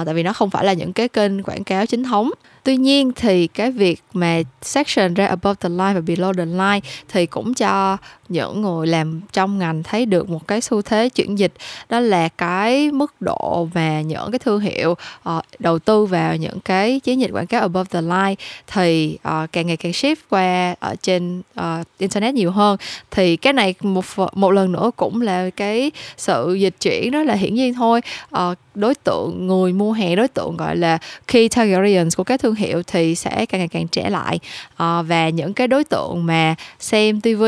Uh, 0.00 0.06
tại 0.06 0.14
vì 0.14 0.22
nó 0.22 0.32
không 0.32 0.50
phải 0.50 0.64
là 0.64 0.72
những 0.72 0.92
cái 0.92 1.08
kênh 1.08 1.42
quảng 1.42 1.64
cáo 1.64 1.86
chính 1.86 2.04
thống 2.04 2.30
tuy 2.64 2.76
nhiên 2.76 3.12
thì 3.16 3.46
cái 3.46 3.70
việc 3.70 4.02
mà 4.12 4.40
section 4.62 5.14
ra 5.14 5.26
above 5.26 5.54
the 5.60 5.68
line 5.68 5.94
và 5.94 6.00
below 6.00 6.32
the 6.34 6.44
line 6.44 6.80
thì 7.08 7.26
cũng 7.26 7.54
cho 7.54 7.96
những 8.28 8.62
người 8.62 8.86
làm 8.86 9.20
trong 9.32 9.58
ngành 9.58 9.82
thấy 9.82 10.06
được 10.06 10.30
một 10.30 10.48
cái 10.48 10.60
xu 10.60 10.82
thế 10.82 11.08
chuyển 11.08 11.38
dịch. 11.38 11.52
Đó 11.88 12.00
là 12.00 12.28
cái 12.28 12.90
mức 12.90 13.14
độ 13.20 13.68
và 13.74 14.00
những 14.00 14.30
cái 14.30 14.38
thương 14.38 14.60
hiệu 14.60 14.90
uh, 15.28 15.44
đầu 15.58 15.78
tư 15.78 16.06
vào 16.06 16.36
những 16.36 16.60
cái 16.60 17.00
chiến 17.00 17.20
dịch 17.20 17.30
quảng 17.32 17.46
cáo 17.46 17.60
above 17.60 17.88
the 17.90 18.02
line 18.02 18.34
thì 18.66 19.18
uh, 19.28 19.52
càng 19.52 19.66
ngày 19.66 19.76
càng 19.76 19.92
shift 19.92 20.16
qua 20.30 20.74
ở 20.80 20.94
trên 21.02 21.42
uh, 21.60 21.86
internet 21.98 22.34
nhiều 22.34 22.50
hơn. 22.50 22.76
Thì 23.10 23.36
cái 23.36 23.52
này 23.52 23.74
một 23.80 24.04
một 24.32 24.50
lần 24.50 24.72
nữa 24.72 24.90
cũng 24.96 25.22
là 25.22 25.50
cái 25.50 25.90
sự 26.16 26.54
dịch 26.54 26.74
chuyển 26.80 27.10
đó 27.10 27.22
là 27.22 27.34
hiển 27.34 27.54
nhiên 27.54 27.74
thôi. 27.74 28.00
Uh, 28.36 28.58
đối 28.74 28.94
tượng 28.94 29.46
người 29.46 29.72
mua 29.72 29.92
hàng 29.92 30.16
đối 30.16 30.28
tượng 30.28 30.56
gọi 30.56 30.76
là 30.76 30.98
key 31.26 31.48
target 31.48 31.76
audience 31.76 32.10
của 32.16 32.24
các 32.24 32.40
thương 32.40 32.54
hiệu 32.54 32.82
thì 32.86 33.14
sẽ 33.14 33.46
càng 33.46 33.58
ngày 33.58 33.68
càng 33.68 33.88
trẻ 33.88 34.10
lại. 34.10 34.38
À, 34.76 35.02
và 35.02 35.28
những 35.28 35.54
cái 35.54 35.68
đối 35.68 35.84
tượng 35.84 36.26
mà 36.26 36.54
xem 36.80 37.20
TV 37.20 37.44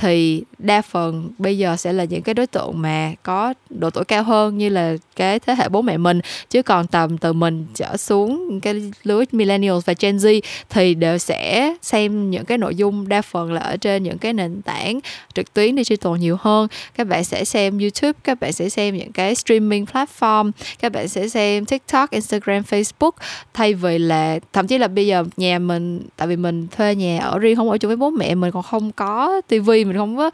thì 0.00 0.42
đa 0.62 0.82
phần 0.82 1.30
bây 1.38 1.58
giờ 1.58 1.76
sẽ 1.76 1.92
là 1.92 2.04
những 2.04 2.22
cái 2.22 2.34
đối 2.34 2.46
tượng 2.46 2.82
mà 2.82 3.12
có 3.22 3.54
độ 3.70 3.90
tuổi 3.90 4.04
cao 4.04 4.22
hơn 4.22 4.58
như 4.58 4.68
là 4.68 4.96
cái 5.16 5.38
thế 5.38 5.54
hệ 5.54 5.68
bố 5.68 5.82
mẹ 5.82 5.96
mình. 5.96 6.20
Chứ 6.50 6.62
còn 6.62 6.86
tầm 6.86 7.18
từ 7.18 7.32
mình 7.32 7.66
trở 7.74 7.96
xuống 7.96 8.60
cái 8.60 8.92
lứa 9.02 9.24
millennials 9.32 9.86
và 9.86 9.94
Gen 10.00 10.16
Z 10.16 10.40
thì 10.70 10.94
đều 10.94 11.18
sẽ 11.18 11.74
xem 11.82 12.30
những 12.30 12.44
cái 12.44 12.58
nội 12.58 12.74
dung 12.74 13.08
đa 13.08 13.22
phần 13.22 13.52
là 13.52 13.60
ở 13.60 13.76
trên 13.76 14.02
những 14.02 14.18
cái 14.18 14.32
nền 14.32 14.62
tảng 14.62 15.00
trực 15.34 15.54
tuyến 15.54 15.76
digital 15.76 16.18
nhiều 16.18 16.36
hơn. 16.40 16.68
Các 16.94 17.06
bạn 17.06 17.24
sẽ 17.24 17.44
xem 17.44 17.78
YouTube 17.78 18.12
các 18.24 18.40
bạn 18.40 18.52
sẽ 18.52 18.68
xem 18.68 18.96
những 18.96 19.12
cái 19.12 19.34
streaming 19.34 19.84
platform 19.84 20.50
các 20.78 20.92
bạn 20.92 21.08
sẽ 21.08 21.28
xem 21.28 21.64
TikTok, 21.64 22.10
Instagram, 22.10 22.62
Facebook. 22.62 23.10
Thay 23.54 23.74
vì 23.74 23.98
là 23.98 24.38
thậm 24.52 24.66
chí 24.66 24.78
là 24.78 24.88
bây 24.88 25.06
giờ 25.06 25.24
nhà 25.36 25.58
mình 25.58 26.02
tại 26.16 26.28
vì 26.28 26.36
mình 26.36 26.66
thuê 26.76 26.94
nhà 26.94 27.18
ở 27.18 27.38
riêng 27.38 27.56
không 27.56 27.70
ở 27.70 27.78
chung 27.78 27.88
với 27.88 27.96
bố 27.96 28.10
mẹ 28.10 28.34
mình 28.34 28.50
còn 28.50 28.62
không 28.62 28.92
có 28.92 29.40
tivi 29.48 29.84
mình 29.84 29.96
không 29.96 30.16
có 30.16 30.30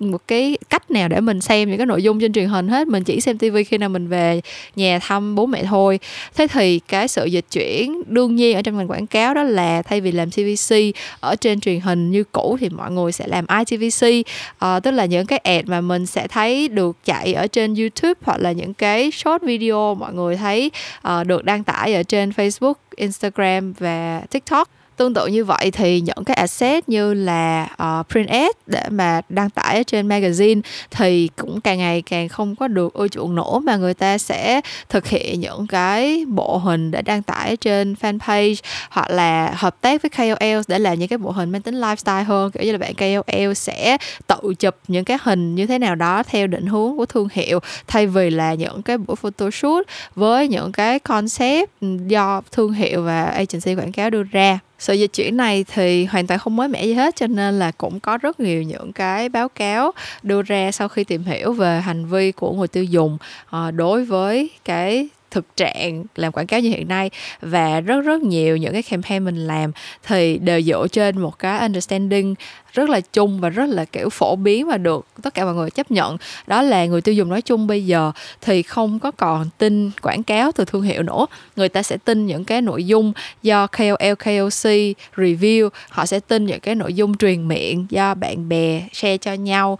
một 0.00 0.28
cái 0.28 0.58
cách 0.70 0.90
nào 0.90 1.08
để 1.08 1.20
mình 1.20 1.40
xem 1.40 1.68
những 1.68 1.78
cái 1.78 1.86
nội 1.86 2.02
dung 2.02 2.20
trên 2.20 2.32
truyền 2.32 2.48
hình 2.48 2.68
hết. 2.68 2.88
Mình 2.88 3.04
chỉ 3.04 3.20
xem 3.20 3.38
tivi 3.38 3.64
khi 3.64 3.78
nào 3.78 3.88
mình 3.88 4.08
về 4.08 4.40
nhà 4.76 4.98
thăm 4.98 5.34
bố 5.34 5.46
mẹ 5.46 5.64
thôi. 5.64 5.98
Thế 6.34 6.46
thì 6.46 6.78
cái 6.78 7.08
sự 7.08 7.24
dịch 7.24 7.44
chuyển 7.50 8.02
đương 8.06 8.36
nhiên 8.36 8.56
ở 8.56 8.62
trong 8.62 8.76
ngành 8.76 8.90
quảng 8.90 9.06
cáo 9.06 9.34
đó 9.34 9.42
là 9.42 9.82
thay 9.82 10.00
vì 10.00 10.12
làm 10.12 10.30
TVC 10.30 10.74
ở 11.20 11.36
trên 11.36 11.60
truyền 11.60 11.80
hình 11.80 12.10
như 12.10 12.24
cũ 12.24 12.56
thì 12.60 12.68
mọi 12.68 12.90
người 12.90 13.12
sẽ 13.12 13.26
làm 13.26 13.46
ITVC 13.58 14.06
uh, 14.06 14.26
ờ, 14.58 14.80
tức 14.80 14.90
là 14.90 15.04
những 15.04 15.26
cái 15.26 15.38
ad 15.38 15.66
mà 15.66 15.80
mình 15.80 16.06
sẽ 16.06 16.28
thấy 16.28 16.68
được 16.68 16.96
chạy 17.04 17.34
ở 17.34 17.46
trên 17.46 17.74
YouTube 17.74 18.14
hoặc 18.22 18.40
là 18.40 18.52
những 18.52 18.74
cái 18.74 19.10
short 19.10 19.42
video 19.42 19.94
mọi 19.94 20.14
người 20.14 20.36
thấy 20.36 20.70
uh, 21.08 21.26
được 21.26 21.44
đăng 21.44 21.64
tải 21.64 21.94
ở 21.94 22.02
trên 22.02 22.30
Facebook, 22.30 22.74
Instagram 22.96 23.72
và 23.72 24.22
TikTok 24.30 24.68
tương 25.00 25.14
tự 25.14 25.26
như 25.26 25.44
vậy 25.44 25.70
thì 25.70 26.00
những 26.00 26.24
cái 26.26 26.34
asset 26.34 26.88
như 26.88 27.14
là 27.14 27.68
uh, 27.82 28.08
print 28.08 28.28
ad 28.28 28.50
để 28.66 28.82
mà 28.90 29.20
đăng 29.28 29.50
tải 29.50 29.76
ở 29.76 29.82
trên 29.82 30.08
magazine 30.08 30.60
thì 30.90 31.28
cũng 31.36 31.60
càng 31.60 31.78
ngày 31.78 32.02
càng 32.02 32.28
không 32.28 32.56
có 32.56 32.68
được 32.68 32.94
ưa 32.94 33.08
chuộng 33.08 33.34
nổ 33.34 33.58
mà 33.58 33.76
người 33.76 33.94
ta 33.94 34.18
sẽ 34.18 34.60
thực 34.88 35.06
hiện 35.06 35.40
những 35.40 35.66
cái 35.66 36.24
bộ 36.28 36.56
hình 36.56 36.90
để 36.90 37.02
đăng 37.02 37.22
tải 37.22 37.56
trên 37.56 37.94
fanpage 38.00 38.54
hoặc 38.90 39.10
là 39.10 39.54
hợp 39.56 39.80
tác 39.80 40.02
với 40.02 40.10
KOL 40.10 40.60
để 40.68 40.78
làm 40.78 40.98
những 40.98 41.08
cái 41.08 41.18
bộ 41.18 41.30
hình 41.30 41.50
mang 41.50 41.62
tính 41.62 41.80
lifestyle 41.80 42.24
hơn. 42.24 42.50
Kiểu 42.50 42.62
như 42.62 42.72
là 42.72 42.78
bạn 42.78 42.94
KOL 42.94 43.52
sẽ 43.54 43.96
tự 44.26 44.54
chụp 44.58 44.74
những 44.88 45.04
cái 45.04 45.18
hình 45.22 45.54
như 45.54 45.66
thế 45.66 45.78
nào 45.78 45.94
đó 45.94 46.22
theo 46.22 46.46
định 46.46 46.66
hướng 46.66 46.96
của 46.96 47.06
thương 47.06 47.28
hiệu 47.32 47.60
thay 47.86 48.06
vì 48.06 48.30
là 48.30 48.54
những 48.54 48.82
cái 48.82 48.98
buổi 48.98 49.16
photoshoot 49.16 49.86
với 50.14 50.48
những 50.48 50.72
cái 50.72 50.98
concept 50.98 51.70
ừ, 51.80 51.88
do 52.06 52.42
thương 52.52 52.72
hiệu 52.72 53.02
và 53.02 53.24
agency 53.24 53.74
quảng 53.74 53.92
cáo 53.92 54.10
đưa 54.10 54.22
ra 54.22 54.58
sự 54.80 54.94
dịch 54.94 55.12
chuyển 55.12 55.36
này 55.36 55.64
thì 55.74 56.04
hoàn 56.04 56.26
toàn 56.26 56.40
không 56.40 56.56
mới 56.56 56.68
mẻ 56.68 56.84
gì 56.84 56.94
hết 56.94 57.16
cho 57.16 57.26
nên 57.26 57.58
là 57.58 57.70
cũng 57.70 58.00
có 58.00 58.18
rất 58.18 58.40
nhiều 58.40 58.62
những 58.62 58.92
cái 58.92 59.28
báo 59.28 59.48
cáo 59.48 59.92
đưa 60.22 60.42
ra 60.42 60.72
sau 60.72 60.88
khi 60.88 61.04
tìm 61.04 61.24
hiểu 61.24 61.52
về 61.52 61.80
hành 61.80 62.06
vi 62.06 62.32
của 62.32 62.52
người 62.52 62.68
tiêu 62.68 62.84
dùng 62.84 63.18
uh, 63.56 63.74
đối 63.74 64.04
với 64.04 64.50
cái 64.64 65.08
thực 65.30 65.56
trạng 65.56 66.04
làm 66.16 66.32
quảng 66.32 66.46
cáo 66.46 66.60
như 66.60 66.68
hiện 66.68 66.88
nay. 66.88 67.10
Và 67.40 67.80
rất 67.80 68.00
rất 68.00 68.22
nhiều 68.22 68.56
những 68.56 68.72
cái 68.72 68.82
campaign 68.82 69.24
mình 69.24 69.46
làm 69.46 69.72
thì 70.06 70.38
đều 70.38 70.62
dựa 70.62 70.86
trên 70.92 71.18
một 71.18 71.38
cái 71.38 71.60
understanding 71.60 72.34
rất 72.72 72.88
là 72.88 73.00
chung 73.00 73.40
và 73.40 73.48
rất 73.48 73.68
là 73.68 73.84
kiểu 73.84 74.08
phổ 74.08 74.36
biến 74.36 74.66
và 74.66 74.78
được 74.78 75.06
tất 75.22 75.34
cả 75.34 75.44
mọi 75.44 75.54
người 75.54 75.70
chấp 75.70 75.90
nhận. 75.90 76.16
Đó 76.46 76.62
là 76.62 76.86
người 76.86 77.00
tiêu 77.00 77.14
dùng 77.14 77.28
nói 77.28 77.42
chung 77.42 77.66
bây 77.66 77.86
giờ 77.86 78.12
thì 78.40 78.62
không 78.62 78.98
có 78.98 79.10
còn 79.10 79.48
tin 79.58 79.90
quảng 80.02 80.22
cáo 80.22 80.52
từ 80.52 80.64
thương 80.64 80.82
hiệu 80.82 81.02
nữa. 81.02 81.26
Người 81.56 81.68
ta 81.68 81.82
sẽ 81.82 81.96
tin 81.96 82.26
những 82.26 82.44
cái 82.44 82.62
nội 82.62 82.86
dung 82.86 83.12
do 83.42 83.66
KOL 83.66 84.14
KOC 84.18 84.70
review 85.16 85.68
họ 85.88 86.06
sẽ 86.06 86.20
tin 86.20 86.46
những 86.46 86.60
cái 86.60 86.74
nội 86.74 86.94
dung 86.94 87.16
truyền 87.16 87.48
miệng 87.48 87.86
do 87.90 88.14
bạn 88.14 88.48
bè 88.48 88.82
share 88.92 89.18
cho 89.18 89.32
nhau 89.32 89.78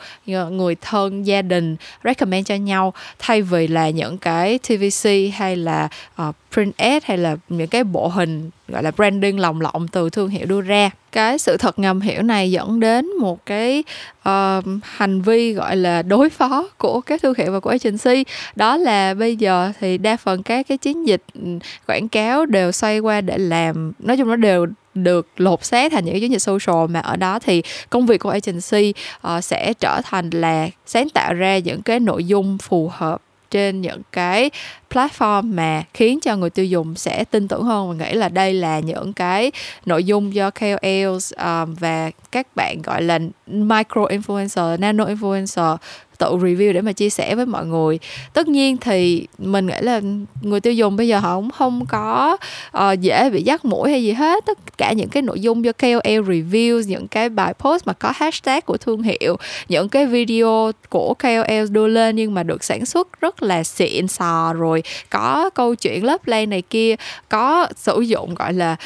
người 0.50 0.75
thân 0.75 1.26
gia 1.26 1.42
đình 1.42 1.76
recommend 2.04 2.47
cho 2.47 2.54
nhau. 2.54 2.92
Thay 3.18 3.42
vì 3.42 3.66
là 3.66 3.90
những 3.90 4.18
cái 4.18 4.59
TVC 4.59 5.11
hay 5.35 5.56
là 5.56 5.88
uh, 6.28 6.35
print 6.54 6.76
ad 6.76 7.02
hay 7.04 7.19
là 7.19 7.37
những 7.49 7.69
cái 7.69 7.85
bộ 7.85 8.09
hình 8.09 8.50
gọi 8.69 8.83
là 8.83 8.90
branding 8.90 9.40
lồng 9.40 9.61
lộng 9.61 9.88
từ 9.88 10.11
thương 10.11 10.28
hiệu 10.28 10.47
đưa 10.47 10.61
ra. 10.61 10.90
Cái 11.12 11.38
sự 11.38 11.57
thật 11.57 11.78
ngầm 11.78 12.00
hiểu 12.00 12.23
này 12.23 12.50
dẫn 12.50 12.80
đến 12.80 13.07
một 13.21 13.47
cái 13.47 13.85
uh, 14.28 14.64
hành 14.83 15.23
vi 15.23 15.52
gọi 15.52 15.76
là 15.76 16.02
đối 16.02 16.30
phó 16.30 16.69
của 16.78 17.00
các 17.00 17.23
thương 17.23 17.35
hiệu 17.38 17.52
và 17.52 17.61
của 17.61 17.71
agency. 17.71 18.25
Đó 18.57 18.76
là 18.76 19.14
bây 19.14 19.37
giờ 19.37 19.73
thì 19.80 19.99
đa 19.99 20.16
phần 20.16 20.42
các 20.42 20.66
cái 20.69 20.78
chiến 20.78 21.07
dịch 21.07 21.23
ừ, 21.35 21.40
quảng 21.87 22.09
cáo 22.09 22.47
đều 22.47 22.73
xoay 22.73 22.99
qua 22.99 23.21
để 23.21 23.38
làm 23.38 23.92
nói 23.99 24.16
chung 24.16 24.28
nó 24.28 24.37
đều 24.37 24.66
được 24.95 25.28
lột 25.37 25.64
xác 25.64 25.92
thành 25.92 26.04
những 26.04 26.14
cái 26.14 26.21
chiến 26.21 26.33
dịch 26.33 26.38
social 26.38 26.87
mà 26.90 27.00
ở 27.00 27.16
đó 27.16 27.38
thì 27.38 27.62
công 27.90 28.07
việc 28.07 28.19
của 28.19 28.30
agency 28.30 28.95
uh, 29.37 29.45
sẽ 29.45 29.73
trở 29.80 30.00
thành 30.04 30.30
là 30.30 30.69
sáng 30.87 31.09
tạo 31.09 31.35
ra 31.35 31.59
những 31.59 31.83
cái 31.83 32.00
nội 32.00 32.25
dung 32.25 32.59
phù 32.59 32.90
hợp 32.92 33.23
trên 33.50 33.80
những 33.80 34.02
cái 34.12 34.50
platform 34.90 35.54
mà 35.54 35.83
khiến 35.95 36.21
cho 36.21 36.37
người 36.37 36.50
tiêu 36.50 36.64
dùng 36.64 36.95
sẽ 36.95 37.25
tin 37.25 37.49
tưởng 37.49 37.62
hơn 37.62 37.88
và 37.88 38.07
nghĩ 38.07 38.14
là 38.14 38.28
đây 38.28 38.54
là 38.54 38.80
những 38.80 39.12
cái 39.12 39.52
nội 39.87 40.04
dung 40.04 40.35
do 40.35 40.50
KOLs 40.50 41.33
um, 41.33 41.75
và 41.75 42.11
các 42.33 42.47
bạn 42.57 42.83
gọi 42.83 43.02
là 43.02 43.19
micro 43.50 44.04
influencer, 44.04 44.80
nano 44.80 45.04
influencer 45.04 45.76
tự 46.21 46.37
review 46.37 46.73
để 46.73 46.80
mà 46.80 46.92
chia 46.92 47.11
sẻ 47.11 47.35
với 47.35 47.47
mọi 47.47 47.66
người. 47.66 47.99
Tất 48.33 48.49
nhiên 48.49 48.76
thì 48.76 49.26
mình 49.38 49.66
nghĩ 49.66 49.80
là 49.80 50.00
người 50.42 50.61
tiêu 50.61 50.73
dùng 50.73 50.97
bây 50.97 51.09
giờ 51.09 51.19
họ 51.19 51.37
cũng 51.37 51.50
không 51.50 51.87
có 51.88 52.37
uh, 52.78 53.00
dễ 53.00 53.30
bị 53.30 53.42
dắt 53.42 53.64
mũi 53.64 53.90
hay 53.90 54.02
gì 54.02 54.12
hết. 54.12 54.45
Tất 54.47 54.78
cả 54.78 54.92
những 54.92 55.09
cái 55.09 55.23
nội 55.23 55.40
dung 55.40 55.64
do 55.64 55.73
KOL 55.73 56.30
review 56.30 56.83
những 56.87 57.09
cái 57.09 57.28
bài 57.28 57.54
post 57.54 57.87
mà 57.87 57.92
có 57.92 58.12
hashtag 58.16 58.61
của 58.61 58.76
thương 58.76 59.02
hiệu 59.02 59.37
những 59.69 59.88
cái 59.88 60.07
video 60.07 60.73
của 60.88 61.14
KOL 61.14 61.71
đưa 61.71 61.87
lên 61.87 62.16
nhưng 62.16 62.35
mà 62.35 62.42
được 62.42 62.64
sản 62.64 62.87
xuất 62.87 63.21
rất 63.21 63.42
là 63.42 63.64
xịn 63.64 64.09
sò 64.09 64.52
rồi 64.52 64.83
có 65.11 65.50
câu 65.54 65.75
chuyện 65.75 66.04
lớp 66.04 66.26
lay 66.26 66.47
này 66.47 66.62
kia 66.62 66.95
có 67.28 67.69
sử 67.76 68.00
dụng 68.00 68.35
gọi 68.35 68.52
là 68.52 68.76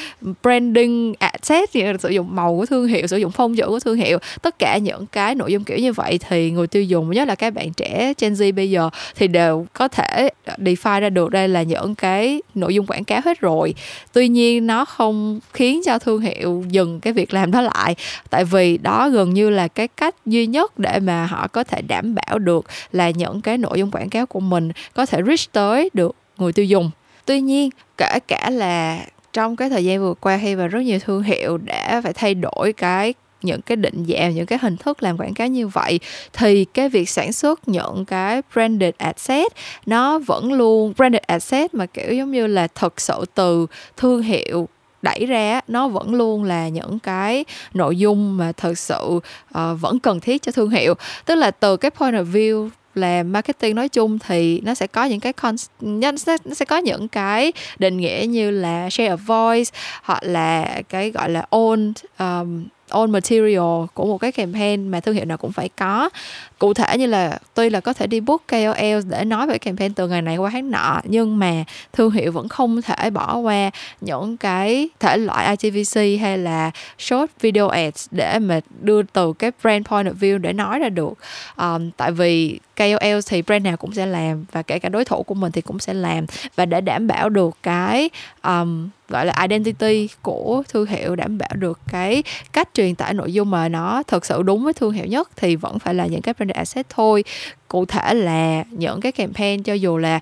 branding 0.42 1.14
à, 1.18 1.30
asset 1.32 1.70
sử 2.00 2.08
dụng 2.08 2.36
màu 2.36 2.56
của 2.56 2.66
thương 2.66 2.86
hiệu 2.86 3.06
sử 3.06 3.16
dụng 3.16 3.30
phong 3.30 3.56
chữ 3.56 3.66
của 3.66 3.80
thương 3.80 3.96
hiệu. 3.96 4.18
Tất 4.42 4.53
cả 4.58 4.78
những 4.78 5.06
cái 5.06 5.34
nội 5.34 5.52
dung 5.52 5.64
kiểu 5.64 5.78
như 5.78 5.92
vậy 5.92 6.18
thì 6.28 6.50
người 6.50 6.66
tiêu 6.66 6.82
dùng, 6.82 7.10
nhất 7.10 7.28
là 7.28 7.34
các 7.34 7.54
bạn 7.54 7.72
trẻ 7.72 8.12
Gen 8.20 8.32
Z 8.32 8.54
bây 8.54 8.70
giờ 8.70 8.90
thì 9.16 9.28
đều 9.28 9.66
có 9.72 9.88
thể 9.88 10.28
define 10.58 11.00
ra 11.00 11.10
được 11.10 11.30
đây 11.30 11.48
là 11.48 11.62
những 11.62 11.94
cái 11.94 12.42
nội 12.54 12.74
dung 12.74 12.86
quảng 12.86 13.04
cáo 13.04 13.20
hết 13.24 13.40
rồi. 13.40 13.74
Tuy 14.12 14.28
nhiên 14.28 14.66
nó 14.66 14.84
không 14.84 15.40
khiến 15.52 15.80
cho 15.84 15.98
thương 15.98 16.20
hiệu 16.20 16.64
dừng 16.68 17.00
cái 17.00 17.12
việc 17.12 17.34
làm 17.34 17.50
đó 17.50 17.60
lại, 17.60 17.94
tại 18.30 18.44
vì 18.44 18.78
đó 18.78 19.08
gần 19.08 19.34
như 19.34 19.50
là 19.50 19.68
cái 19.68 19.88
cách 19.88 20.14
duy 20.26 20.46
nhất 20.46 20.78
để 20.78 20.98
mà 21.00 21.26
họ 21.26 21.48
có 21.48 21.64
thể 21.64 21.82
đảm 21.82 22.14
bảo 22.14 22.38
được 22.38 22.66
là 22.92 23.10
những 23.10 23.40
cái 23.40 23.58
nội 23.58 23.78
dung 23.78 23.90
quảng 23.90 24.10
cáo 24.10 24.26
của 24.26 24.40
mình 24.40 24.72
có 24.94 25.06
thể 25.06 25.22
reach 25.26 25.52
tới 25.52 25.90
được 25.92 26.16
người 26.38 26.52
tiêu 26.52 26.64
dùng. 26.64 26.90
Tuy 27.26 27.40
nhiên, 27.40 27.70
kể 27.98 28.18
cả 28.28 28.50
là 28.50 29.00
trong 29.32 29.56
cái 29.56 29.70
thời 29.70 29.84
gian 29.84 30.00
vừa 30.00 30.14
qua 30.14 30.38
khi 30.42 30.56
mà 30.56 30.66
rất 30.66 30.80
nhiều 30.80 30.98
thương 30.98 31.22
hiệu 31.22 31.58
đã 31.58 32.00
phải 32.04 32.12
thay 32.12 32.34
đổi 32.34 32.72
cái 32.72 33.14
những 33.44 33.60
cái 33.62 33.76
định 33.76 34.04
dạng 34.08 34.34
những 34.34 34.46
cái 34.46 34.58
hình 34.62 34.76
thức 34.76 35.02
làm 35.02 35.16
quảng 35.16 35.34
cáo 35.34 35.46
như 35.46 35.68
vậy 35.68 36.00
thì 36.32 36.64
cái 36.64 36.88
việc 36.88 37.08
sản 37.08 37.32
xuất 37.32 37.68
những 37.68 38.04
cái 38.04 38.42
branded 38.52 38.94
asset 38.98 39.52
nó 39.86 40.18
vẫn 40.18 40.52
luôn 40.52 40.92
branded 40.96 41.22
asset 41.22 41.74
mà 41.74 41.86
kiểu 41.86 42.12
giống 42.12 42.32
như 42.32 42.46
là 42.46 42.68
thật 42.74 43.00
sự 43.00 43.24
từ 43.34 43.66
thương 43.96 44.22
hiệu 44.22 44.68
đẩy 45.02 45.26
ra 45.26 45.60
nó 45.68 45.88
vẫn 45.88 46.14
luôn 46.14 46.44
là 46.44 46.68
những 46.68 46.98
cái 46.98 47.44
nội 47.74 47.98
dung 47.98 48.36
mà 48.36 48.52
thật 48.52 48.78
sự 48.78 49.20
uh, 49.58 49.80
vẫn 49.80 49.98
cần 49.98 50.20
thiết 50.20 50.42
cho 50.42 50.52
thương 50.52 50.70
hiệu. 50.70 50.94
Tức 51.24 51.34
là 51.34 51.50
từ 51.50 51.76
cái 51.76 51.90
point 51.90 52.14
of 52.14 52.32
view 52.32 52.70
là 52.94 53.22
marketing 53.22 53.76
nói 53.76 53.88
chung 53.88 54.18
thì 54.18 54.60
nó 54.60 54.74
sẽ 54.74 54.86
có 54.86 55.04
những 55.04 55.20
cái 55.20 55.32
con 55.32 55.56
nó 55.80 56.16
sẽ, 56.16 56.36
nó 56.44 56.54
sẽ 56.54 56.64
có 56.64 56.76
những 56.76 57.08
cái 57.08 57.52
định 57.78 57.96
nghĩa 57.96 58.24
như 58.28 58.50
là 58.50 58.90
share 58.90 59.14
of 59.14 59.16
voice 59.16 59.70
hoặc 60.02 60.22
là 60.22 60.82
cái 60.88 61.10
gọi 61.10 61.30
là 61.30 61.46
own 61.50 61.92
um, 62.18 62.64
own 62.90 63.10
material 63.10 63.86
của 63.94 64.06
một 64.06 64.18
cái 64.18 64.32
campaign 64.32 64.88
mà 64.88 65.00
thương 65.00 65.14
hiệu 65.14 65.24
nào 65.24 65.36
cũng 65.36 65.52
phải 65.52 65.68
có 65.68 66.10
cụ 66.58 66.74
thể 66.74 66.98
như 66.98 67.06
là 67.06 67.38
tuy 67.54 67.70
là 67.70 67.80
có 67.80 67.92
thể 67.92 68.06
đi 68.06 68.20
book 68.20 68.42
KOL 68.48 69.00
để 69.08 69.24
nói 69.24 69.46
về 69.46 69.58
campaign 69.58 69.94
từ 69.94 70.08
ngày 70.08 70.22
này 70.22 70.36
qua 70.36 70.50
tháng 70.52 70.70
nọ 70.70 71.00
nhưng 71.04 71.38
mà 71.38 71.64
thương 71.92 72.10
hiệu 72.10 72.32
vẫn 72.32 72.48
không 72.48 72.82
thể 72.82 73.10
bỏ 73.10 73.36
qua 73.36 73.70
những 74.00 74.36
cái 74.36 74.88
thể 75.00 75.16
loại 75.16 75.56
ITVC 75.56 76.20
hay 76.20 76.38
là 76.38 76.70
short 76.98 77.30
video 77.40 77.68
ads 77.68 78.06
để 78.10 78.38
mà 78.38 78.60
đưa 78.80 79.02
từ 79.02 79.32
cái 79.32 79.50
brand 79.62 79.86
point 79.86 80.06
of 80.06 80.14
view 80.14 80.38
để 80.38 80.52
nói 80.52 80.78
ra 80.78 80.88
được. 80.88 81.12
Um, 81.56 81.90
tại 81.96 82.12
vì 82.12 82.58
KOL 82.76 83.18
thì 83.26 83.42
brand 83.42 83.64
nào 83.64 83.76
cũng 83.76 83.92
sẽ 83.92 84.06
làm 84.06 84.44
và 84.52 84.62
kể 84.62 84.78
cả 84.78 84.88
đối 84.88 85.04
thủ 85.04 85.22
của 85.22 85.34
mình 85.34 85.52
thì 85.52 85.60
cũng 85.60 85.78
sẽ 85.78 85.94
làm 85.94 86.26
và 86.56 86.66
để 86.66 86.80
đảm 86.80 87.06
bảo 87.06 87.28
được 87.28 87.56
cái 87.62 88.10
um, 88.42 88.88
gọi 89.08 89.26
là 89.26 89.34
identity 89.42 90.08
của 90.22 90.62
thương 90.68 90.86
hiệu 90.86 91.16
đảm 91.16 91.38
bảo 91.38 91.50
được 91.54 91.80
cái 91.92 92.22
cách 92.52 92.68
truyền 92.74 92.94
tải 92.94 93.14
nội 93.14 93.32
dung 93.32 93.50
mà 93.50 93.68
nó 93.68 94.02
thật 94.02 94.24
sự 94.24 94.42
đúng 94.42 94.64
với 94.64 94.72
thương 94.72 94.92
hiệu 94.92 95.06
nhất 95.06 95.30
thì 95.36 95.56
vẫn 95.56 95.78
phải 95.78 95.94
là 95.94 96.06
những 96.06 96.22
cái 96.22 96.34
brand 96.34 96.43
asset 96.52 96.86
thôi. 96.88 97.24
Cụ 97.68 97.84
thể 97.86 98.14
là 98.14 98.64
những 98.70 99.00
cái 99.00 99.12
campaign 99.12 99.62
cho 99.62 99.74
dù 99.74 99.98
là 99.98 100.20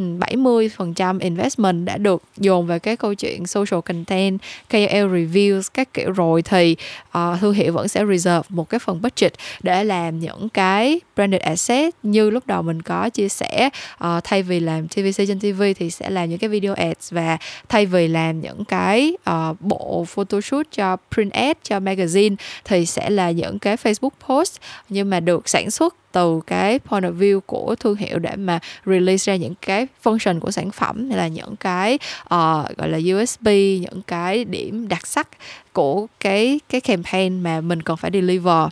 70% 0.00 1.20
investment 1.20 1.84
đã 1.84 1.96
được 1.96 2.22
dồn 2.36 2.66
vào 2.66 2.78
cái 2.78 2.96
câu 2.96 3.14
chuyện 3.14 3.46
social 3.46 3.80
content, 3.80 4.38
KOL 4.70 5.14
reviews 5.14 5.62
các 5.74 5.94
kiểu. 5.94 6.12
Rồi 6.12 6.42
thì 6.42 6.76
uh, 7.18 7.40
thương 7.40 7.54
hiệu 7.54 7.72
vẫn 7.72 7.88
sẽ 7.88 8.04
reserve 8.06 8.42
một 8.48 8.68
cái 8.68 8.78
phần 8.78 9.02
budget 9.02 9.32
để 9.62 9.84
làm 9.84 10.20
những 10.20 10.48
cái 10.48 11.00
branded 11.16 11.40
asset 11.42 11.94
như 12.02 12.30
lúc 12.30 12.46
đầu 12.46 12.62
mình 12.62 12.82
có 12.82 13.08
chia 13.08 13.28
sẻ. 13.28 13.68
Uh, 14.04 14.24
thay 14.24 14.42
vì 14.42 14.60
làm 14.60 14.88
TVC 14.88 15.16
trên 15.16 15.40
TV 15.40 15.62
thì 15.76 15.90
sẽ 15.90 16.10
làm 16.10 16.30
những 16.30 16.38
cái 16.38 16.50
video 16.50 16.74
ads 16.74 17.12
và 17.12 17.38
thay 17.68 17.86
vì 17.86 18.08
làm 18.08 18.40
những 18.40 18.64
cái 18.64 19.16
uh, 19.30 19.60
bộ 19.60 20.04
photoshoot 20.08 20.66
cho 20.72 20.96
print 21.14 21.32
ad 21.32 21.56
cho 21.62 21.78
magazine 21.80 22.36
thì 22.64 22.86
sẽ 22.86 23.10
là 23.10 23.30
những 23.30 23.58
cái 23.58 23.76
Facebook 23.76 24.10
post 24.28 24.56
nhưng 24.88 25.10
mà 25.10 25.20
được 25.20 25.48
sản 25.48 25.70
xuất 25.70 25.94
từ 26.12 26.40
cái 26.46 26.78
point 26.78 27.04
of 27.04 27.18
view 27.18 27.40
của 27.40 27.74
thương 27.80 27.96
hiệu 27.96 28.18
để 28.18 28.36
mà 28.36 28.58
release 28.86 29.32
ra 29.32 29.36
những 29.36 29.54
cái 29.54 29.86
function 30.04 30.40
của 30.40 30.50
sản 30.50 30.70
phẩm 30.70 31.08
hay 31.08 31.18
là 31.18 31.28
những 31.28 31.56
cái 31.56 31.98
uh, 32.24 32.76
gọi 32.76 32.88
là 32.88 32.98
USB 32.98 33.46
những 33.80 34.02
cái 34.06 34.44
điểm 34.44 34.88
đặc 34.88 35.06
sắc 35.06 35.28
của 35.72 36.06
cái 36.20 36.60
cái 36.68 36.80
campaign 36.80 37.40
mà 37.40 37.60
mình 37.60 37.82
cần 37.82 37.96
phải 37.96 38.10
deliver. 38.14 38.68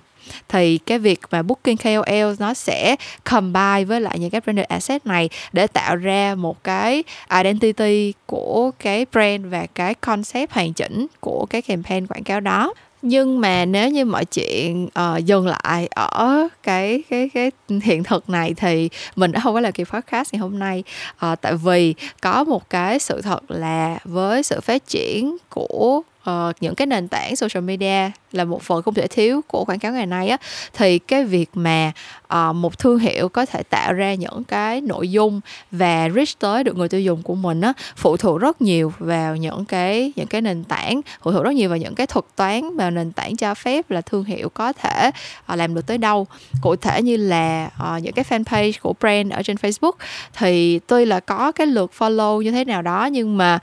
Thì 0.49 0.78
cái 0.78 0.99
việc 0.99 1.21
mà 1.30 1.42
booking 1.42 1.76
KOL 1.76 2.35
nó 2.38 2.54
sẽ 2.54 2.97
combine 3.30 3.85
với 3.85 4.00
lại 4.00 4.18
những 4.18 4.30
cái 4.30 4.40
branded 4.40 4.66
asset 4.66 5.07
này 5.07 5.28
để 5.52 5.66
tạo 5.66 5.97
ra 5.97 6.35
một 6.35 6.64
cái 6.64 7.04
identity 7.42 8.12
của 8.26 8.71
cái 8.78 9.07
brand 9.12 9.47
và 9.47 9.66
cái 9.75 9.95
concept 9.95 10.52
hoàn 10.52 10.73
chỉnh 10.73 11.07
của 11.21 11.47
cái 11.50 11.62
campaign 11.62 12.07
quảng 12.07 12.25
cáo 12.25 12.40
đó 12.40 12.73
nhưng 13.02 13.40
mà 13.40 13.64
nếu 13.64 13.90
như 13.90 14.05
mọi 14.05 14.25
chuyện 14.25 14.85
uh, 14.85 15.25
dừng 15.25 15.47
lại 15.47 15.88
ở 15.95 16.49
cái 16.62 17.02
cái 17.11 17.31
cái 17.35 17.50
hiện 17.83 18.05
thực 18.05 18.31
này 18.31 18.55
thì 18.57 18.88
mình 19.17 19.33
đã 19.33 19.40
không 19.40 19.55
có 19.55 19.61
làm 19.61 19.73
kỳ 19.73 19.85
podcast 19.85 20.33
ngày 20.33 20.40
hôm 20.40 20.59
nay. 20.59 20.85
Uh, 21.26 21.40
tại 21.40 21.55
vì 21.55 21.95
có 22.21 22.45
một 22.45 22.71
cái 22.71 22.99
sự 22.99 23.21
thật 23.23 23.50
là 23.50 23.99
với 24.05 24.43
sự 24.43 24.61
phát 24.61 24.87
triển 24.87 25.37
của 25.49 26.02
uh, 26.28 26.56
những 26.61 26.75
cái 26.75 26.87
nền 26.87 27.08
tảng 27.08 27.37
social 27.37 27.64
media 27.64 28.11
là 28.32 28.44
một 28.44 28.62
phần 28.62 28.82
không 28.82 28.94
thể 28.94 29.06
thiếu 29.06 29.40
của 29.49 29.64
quảng 29.64 29.78
cáo 29.78 29.92
ngày 29.92 30.06
nay 30.06 30.28
á 30.28 30.37
thì 30.73 30.99
cái 30.99 31.25
việc 31.25 31.50
mà 31.54 31.92
uh, 32.35 32.56
một 32.56 32.78
thương 32.78 32.99
hiệu 32.99 33.28
có 33.28 33.47
thể 33.47 33.62
tạo 33.62 33.92
ra 33.92 34.14
những 34.14 34.44
cái 34.44 34.80
nội 34.80 35.11
dung 35.11 35.40
và 35.70 36.08
reach 36.14 36.38
tới 36.38 36.64
được 36.64 36.76
người 36.76 36.88
tiêu 36.88 37.00
dùng 37.00 37.23
của 37.23 37.35
mình 37.35 37.61
á 37.61 37.73
phụ 37.97 38.16
thuộc 38.16 38.40
rất 38.40 38.62
nhiều 38.62 38.92
vào 38.99 39.37
những 39.37 39.64
cái 39.64 40.12
những 40.16 40.26
cái 40.26 40.40
nền 40.40 40.64
tảng 40.64 41.00
phụ 41.23 41.32
thuộc 41.32 41.44
rất 41.44 41.54
nhiều 41.54 41.68
vào 41.68 41.78
những 41.78 41.94
cái 41.94 42.06
thuật 42.06 42.25
toán 42.37 42.76
mà 42.76 42.90
nền 42.90 43.12
tảng 43.12 43.37
cho 43.37 43.54
phép 43.54 43.90
là 43.90 44.00
thương 44.00 44.25
hiệu 44.25 44.49
có 44.49 44.73
thể 44.73 45.11
uh, 45.52 45.58
làm 45.58 45.75
được 45.75 45.87
tới 45.87 45.99
đâu. 45.99 46.26
Cụ 46.62 46.76
thể 46.76 47.02
như 47.02 47.16
là 47.16 47.70
uh, 47.97 48.02
những 48.02 48.12
cái 48.12 48.25
fanpage 48.28 48.73
của 48.82 48.94
brand 49.00 49.32
ở 49.32 49.42
trên 49.42 49.56
Facebook 49.56 49.92
thì 50.32 50.78
tuy 50.78 51.04
là 51.04 51.20
có 51.20 51.52
cái 51.52 51.66
lượt 51.66 51.90
follow 51.99 52.42
như 52.42 52.50
thế 52.50 52.64
nào 52.64 52.82
đó 52.82 53.06
nhưng 53.12 53.37
mà 53.37 53.58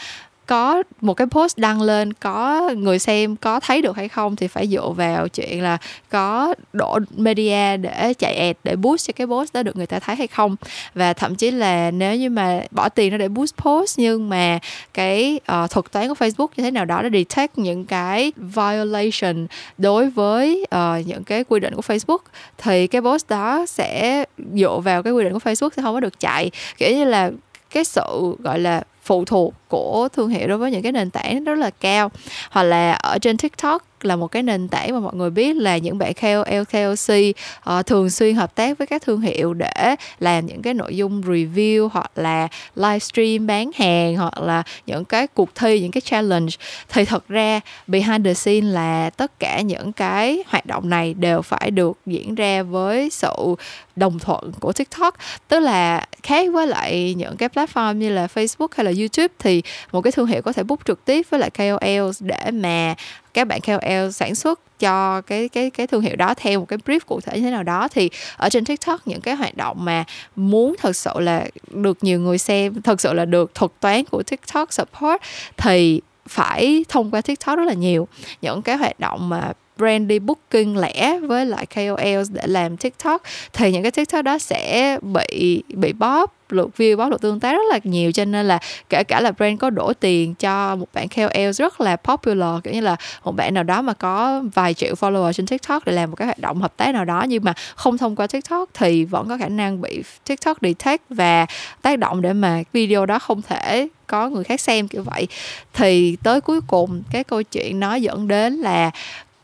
có 0.47 0.83
một 1.01 1.13
cái 1.13 1.27
post 1.27 1.57
đăng 1.57 1.81
lên 1.81 2.13
có 2.13 2.69
người 2.77 2.99
xem 2.99 3.35
có 3.35 3.59
thấy 3.59 3.81
được 3.81 3.95
hay 3.95 4.09
không 4.09 4.35
thì 4.35 4.47
phải 4.47 4.67
dựa 4.67 4.89
vào 4.89 5.27
chuyện 5.27 5.63
là 5.63 5.77
có 6.09 6.55
độ 6.73 6.99
media 7.17 7.77
để 7.77 8.13
chạy 8.19 8.35
ad 8.35 8.55
để 8.63 8.75
boost 8.75 9.07
cho 9.07 9.11
cái 9.15 9.27
post 9.27 9.53
đó 9.53 9.63
được 9.63 9.75
người 9.75 9.87
ta 9.87 9.99
thấy 9.99 10.15
hay 10.15 10.27
không. 10.27 10.55
Và 10.93 11.13
thậm 11.13 11.35
chí 11.35 11.51
là 11.51 11.91
nếu 11.91 12.15
như 12.15 12.29
mà 12.29 12.61
bỏ 12.71 12.89
tiền 12.89 13.11
ra 13.11 13.17
để 13.17 13.27
boost 13.27 13.55
post 13.57 13.99
nhưng 13.99 14.29
mà 14.29 14.59
cái 14.93 15.39
uh, 15.63 15.71
thuật 15.71 15.91
toán 15.91 16.07
của 16.07 16.25
Facebook 16.25 16.47
như 16.57 16.63
thế 16.63 16.71
nào 16.71 16.85
đó 16.85 17.01
đã 17.01 17.09
detect 17.09 17.57
những 17.57 17.85
cái 17.85 18.31
violation 18.37 19.47
đối 19.77 20.09
với 20.09 20.65
uh, 20.75 21.07
những 21.07 21.23
cái 21.23 21.43
quy 21.43 21.59
định 21.59 21.75
của 21.75 21.81
Facebook 21.87 22.17
thì 22.57 22.87
cái 22.87 23.01
post 23.01 23.29
đó 23.29 23.65
sẽ 23.65 24.23
dựa 24.53 24.79
vào 24.83 25.03
cái 25.03 25.13
quy 25.13 25.23
định 25.23 25.33
của 25.33 25.51
Facebook 25.51 25.69
sẽ 25.75 25.81
không 25.81 25.93
có 25.93 25.99
được 25.99 26.19
chạy. 26.19 26.51
Kiểu 26.77 26.95
như 26.95 27.03
là 27.05 27.31
cái 27.69 27.83
sự 27.83 28.35
gọi 28.39 28.59
là 28.59 28.83
phụ 29.05 29.25
thuộc 29.25 29.53
của 29.67 30.07
thương 30.13 30.29
hiệu 30.29 30.47
đối 30.47 30.57
với 30.57 30.71
những 30.71 30.81
cái 30.81 30.91
nền 30.91 31.09
tảng 31.09 31.43
rất 31.43 31.57
là 31.57 31.69
cao. 31.69 32.11
Hoặc 32.51 32.63
là 32.63 32.91
ở 32.91 33.17
trên 33.21 33.37
TikTok 33.37 33.83
là 34.05 34.15
một 34.15 34.27
cái 34.27 34.43
nền 34.43 34.67
tảng 34.67 34.93
mà 34.93 34.99
mọi 34.99 35.15
người 35.15 35.29
biết 35.29 35.55
là 35.55 35.77
những 35.77 35.97
bạn 35.97 36.13
KOL, 36.13 36.63
KOC 36.71 37.09
uh, 37.09 37.35
ờ, 37.63 37.83
thường 37.83 38.09
xuyên 38.09 38.35
hợp 38.35 38.55
tác 38.55 38.77
với 38.77 38.87
các 38.87 39.01
thương 39.01 39.21
hiệu 39.21 39.53
để 39.53 39.95
làm 40.19 40.45
những 40.45 40.61
cái 40.61 40.73
nội 40.73 40.97
dung 40.97 41.21
review 41.21 41.89
hoặc 41.93 42.11
là 42.15 42.47
livestream 42.75 43.47
bán 43.47 43.71
hàng 43.75 44.15
hoặc 44.15 44.41
là 44.41 44.63
những 44.85 45.05
cái 45.05 45.27
cuộc 45.27 45.55
thi, 45.55 45.79
những 45.79 45.91
cái 45.91 46.01
challenge. 46.01 46.51
Thì 46.89 47.05
thật 47.05 47.27
ra 47.27 47.59
behind 47.87 48.25
the 48.25 48.33
scene 48.33 48.67
là 48.67 49.09
tất 49.09 49.39
cả 49.39 49.61
những 49.61 49.93
cái 49.93 50.43
hoạt 50.47 50.65
động 50.65 50.89
này 50.89 51.13
đều 51.13 51.41
phải 51.41 51.71
được 51.71 51.97
diễn 52.05 52.35
ra 52.35 52.63
với 52.63 53.09
sự 53.09 53.55
đồng 53.95 54.19
thuận 54.19 54.51
của 54.59 54.73
TikTok. 54.73 55.15
Tức 55.47 55.59
là 55.59 56.05
khác 56.23 56.47
với 56.53 56.67
lại 56.67 57.13
những 57.17 57.37
cái 57.37 57.49
platform 57.49 57.93
như 57.93 58.09
là 58.09 58.27
Facebook 58.35 58.67
hay 58.75 58.85
là 58.85 58.91
YouTube 58.97 59.33
thì 59.39 59.61
một 59.91 60.01
cái 60.01 60.11
thương 60.11 60.27
hiệu 60.27 60.41
có 60.41 60.53
thể 60.53 60.63
book 60.63 60.85
trực 60.85 61.05
tiếp 61.05 61.25
với 61.29 61.39
lại 61.39 61.49
KOL 61.49 62.11
để 62.19 62.51
mà 62.51 62.95
các 63.35 63.47
bạn 63.47 63.61
KOL 63.61 64.11
sản 64.11 64.35
xuất 64.35 64.79
cho 64.79 65.21
cái 65.21 65.49
cái 65.49 65.69
cái 65.69 65.87
thương 65.87 66.01
hiệu 66.01 66.15
đó 66.15 66.33
theo 66.37 66.59
một 66.59 66.65
cái 66.65 66.79
brief 66.85 66.99
cụ 67.05 67.21
thể 67.21 67.35
như 67.35 67.41
thế 67.41 67.51
nào 67.51 67.63
đó. 67.63 67.87
Thì 67.87 68.09
ở 68.37 68.49
trên 68.49 68.65
TikTok 68.65 69.07
những 69.07 69.21
cái 69.21 69.35
hoạt 69.35 69.57
động 69.57 69.85
mà 69.85 70.03
muốn 70.35 70.75
thật 70.79 70.95
sự 70.95 71.11
là 71.19 71.45
được 71.71 71.97
nhiều 72.01 72.19
người 72.19 72.37
xem, 72.37 72.81
thật 72.81 73.01
sự 73.01 73.13
là 73.13 73.25
được 73.25 73.55
thuật 73.55 73.71
toán 73.79 74.03
của 74.05 74.23
TikTok 74.23 74.73
support 74.73 75.21
thì 75.57 76.01
phải 76.27 76.85
thông 76.89 77.11
qua 77.11 77.21
TikTok 77.21 77.57
rất 77.57 77.63
là 77.63 77.73
nhiều. 77.73 78.07
Những 78.41 78.61
cái 78.61 78.77
hoạt 78.77 78.99
động 78.99 79.29
mà 79.29 79.51
brand 79.77 80.07
đi 80.07 80.19
booking 80.19 80.77
lẻ 80.77 81.19
với 81.19 81.45
lại 81.45 81.65
KOL 81.65 82.23
để 82.29 82.43
làm 82.45 82.77
TikTok, 82.77 83.21
thì 83.53 83.71
những 83.71 83.83
cái 83.83 83.91
TikTok 83.91 84.25
đó 84.25 84.37
sẽ 84.37 84.97
bị 85.01 85.63
bị 85.69 85.93
bóp, 85.93 86.33
lượt 86.49 86.69
view, 86.77 86.97
bóp 86.97 87.09
lượt 87.09 87.21
tương 87.21 87.39
tác 87.39 87.51
rất 87.51 87.63
là 87.69 87.79
nhiều. 87.83 88.11
Cho 88.11 88.25
nên 88.25 88.45
là 88.45 88.59
kể 88.89 89.03
cả 89.03 89.21
là 89.21 89.31
brand 89.31 89.59
có 89.59 89.69
đổ 89.69 89.93
tiền 89.93 90.35
cho 90.35 90.75
một 90.75 90.87
bạn 90.93 91.07
KOL 91.07 91.51
rất 91.53 91.81
là 91.81 91.95
popular, 91.95 92.63
kiểu 92.63 92.73
như 92.73 92.81
là 92.81 92.95
một 93.23 93.31
bạn 93.31 93.53
nào 93.53 93.63
đó 93.63 93.81
mà 93.81 93.93
có 93.93 94.43
vài 94.53 94.73
triệu 94.73 94.93
follower 94.93 95.33
trên 95.33 95.47
TikTok 95.47 95.85
để 95.85 95.93
làm 95.93 96.09
một 96.11 96.15
cái 96.15 96.25
hoạt 96.25 96.39
động 96.39 96.61
hợp 96.61 96.77
tác 96.77 96.93
nào 96.93 97.05
đó 97.05 97.25
nhưng 97.27 97.43
mà 97.43 97.53
không 97.75 97.97
thông 97.97 98.15
qua 98.15 98.27
TikTok 98.27 98.69
thì 98.73 99.05
vẫn 99.05 99.29
có 99.29 99.37
khả 99.37 99.47
năng 99.47 99.81
bị 99.81 100.03
TikTok 100.25 100.57
detect 100.61 101.03
và 101.09 101.45
tác 101.81 101.99
động 101.99 102.21
để 102.21 102.33
mà 102.33 102.63
video 102.73 103.05
đó 103.05 103.19
không 103.19 103.41
thể 103.41 103.87
có 104.07 104.29
người 104.29 104.43
khác 104.43 104.61
xem, 104.61 104.87
kiểu 104.87 105.03
vậy. 105.03 105.27
Thì 105.73 106.17
tới 106.23 106.41
cuối 106.41 106.59
cùng, 106.67 107.03
cái 107.11 107.23
câu 107.23 107.43
chuyện 107.43 107.79
nó 107.79 107.95
dẫn 107.95 108.27
đến 108.27 108.53
là 108.53 108.91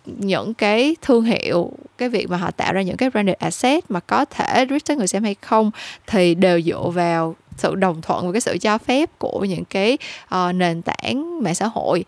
những 0.05 0.53
cái 0.53 0.96
thương 1.01 1.24
hiệu 1.24 1.72
cái 1.98 2.10
việc 2.10 2.29
mà 2.29 2.38
họ 2.38 2.51
tạo 2.51 2.74
ra 2.74 2.81
những 2.81 2.98
cái 2.98 3.10
branded 3.10 3.36
asset 3.36 3.91
mà 3.91 4.00
có 4.00 4.25
thể 4.25 4.65
reach 4.70 4.86
tới 4.86 4.98
người 4.98 5.08
xem 5.08 5.24
hay 5.24 5.36
không 5.41 5.72
thì 6.08 6.36
đều 6.36 6.62
dựa 6.62 6.89
vào 6.93 7.36
sự 7.58 7.75
đồng 7.75 8.01
thuận 8.01 8.25
và 8.25 8.31
cái 8.31 8.41
sự 8.41 8.58
cho 8.58 8.77
phép 8.77 9.10
của 9.17 9.46
những 9.46 9.65
cái 9.65 9.98
uh, 10.36 10.55
nền 10.55 10.81
tảng 10.81 11.43
mạng 11.43 11.55
xã 11.55 11.67
hội 11.67 12.03